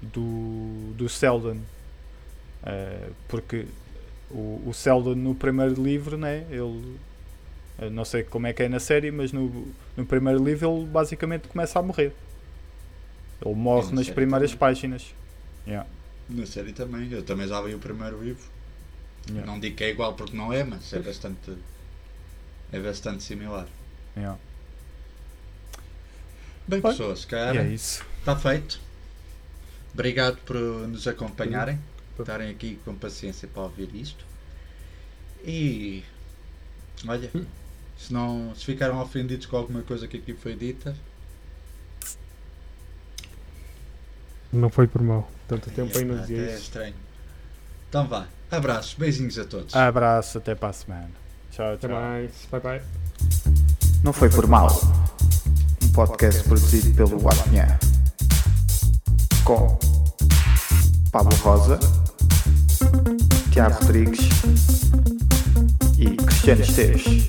do. 0.00 0.92
do 0.94 1.08
Seldon. 1.08 1.58
Eh, 2.64 3.08
porque 3.28 3.66
o, 4.30 4.62
o 4.66 4.72
Seldon 4.74 5.14
no 5.14 5.34
primeiro 5.34 5.82
livro, 5.82 6.16
né, 6.16 6.44
ele. 6.50 6.96
eu 7.78 7.90
não 7.90 8.04
sei 8.04 8.22
como 8.22 8.46
é 8.46 8.52
que 8.52 8.62
é 8.62 8.68
na 8.68 8.80
série, 8.80 9.10
mas 9.10 9.32
no, 9.32 9.66
no 9.96 10.06
primeiro 10.06 10.42
livro 10.42 10.70
ele 10.70 10.86
basicamente 10.86 11.48
começa 11.48 11.78
a 11.78 11.82
morrer. 11.82 12.12
Ele 13.44 13.54
morre 13.54 13.88
na 13.90 13.96
nas 13.96 14.08
primeiras 14.10 14.50
também. 14.50 14.58
páginas. 14.58 15.14
Yeah, 15.66 15.88
Na 16.28 16.46
série 16.46 16.72
também, 16.72 17.10
eu 17.12 17.22
também 17.22 17.46
já 17.48 17.60
vi 17.60 17.74
o 17.74 17.78
primeiro 17.78 18.22
livro. 18.22 18.44
yeah, 19.28 19.46
Não 19.50 19.58
digo 19.60 19.76
que 19.76 19.84
é 19.84 19.90
igual 19.90 20.14
porque 20.14 20.36
não 20.36 20.52
é, 20.52 20.64
mas 20.64 20.92
é 20.92 20.98
bastante. 21.00 21.56
É 22.72 22.80
bastante 22.80 23.22
similar. 23.22 23.66
yeah. 24.16 24.38
Bem, 26.66 26.80
pessoas, 26.80 27.20
se 27.20 27.26
calhar 27.26 27.56
é 27.56 27.68
isso. 27.68 28.04
está 28.20 28.36
feito. 28.36 28.80
Obrigado 29.92 30.36
por 30.46 30.56
nos 30.56 31.06
acompanharem, 31.06 31.74
Uhum. 32.16 32.22
estarem 32.22 32.50
aqui 32.50 32.78
com 32.84 32.94
paciência 32.94 33.46
para 33.48 33.62
ouvir 33.62 33.94
isto. 33.94 34.24
E 35.44 36.02
olha, 37.06 37.30
Hum. 37.34 37.44
se 37.98 38.12
não 38.12 38.54
se 38.54 38.64
ficaram 38.64 39.00
ofendidos 39.02 39.46
com 39.46 39.56
alguma 39.56 39.82
coisa 39.82 40.06
que 40.08 40.16
aqui 40.16 40.32
foi 40.34 40.54
dita, 40.54 40.96
Não 44.52 44.68
foi 44.68 44.86
por 44.86 45.02
mal. 45.02 45.28
Tanto 45.48 45.70
tempo 45.70 45.96
aí 45.96 46.04
até 46.04 46.20
dizia 46.20 46.50
é 46.50 46.54
estranho. 46.58 46.94
Então 47.88 48.06
vá, 48.06 48.26
abraços, 48.50 48.94
beijinhos 48.94 49.38
a 49.38 49.44
todos. 49.44 49.74
Abraço, 49.74 50.38
até 50.38 50.54
para 50.54 50.68
a 50.68 50.72
semana. 50.72 51.10
Tchau, 51.50 51.74
Até 51.74 51.88
tchau. 51.88 52.00
mais. 52.00 52.30
Bye 52.50 52.60
bye. 52.60 52.82
Não 54.02 54.12
foi 54.12 54.28
por 54.30 54.46
mal. 54.46 54.68
Um 55.82 55.88
podcast 55.92 56.42
produzido 56.44 56.94
pelo 56.94 57.28
Apinha. 57.28 57.78
Com 59.44 59.78
Pablo 61.10 61.36
Rosa, 61.38 61.78
Tiago 63.50 63.74
Rodrigues 63.80 64.20
e 65.98 66.16
Cristiano 66.16 66.62
Esteves. 66.62 67.28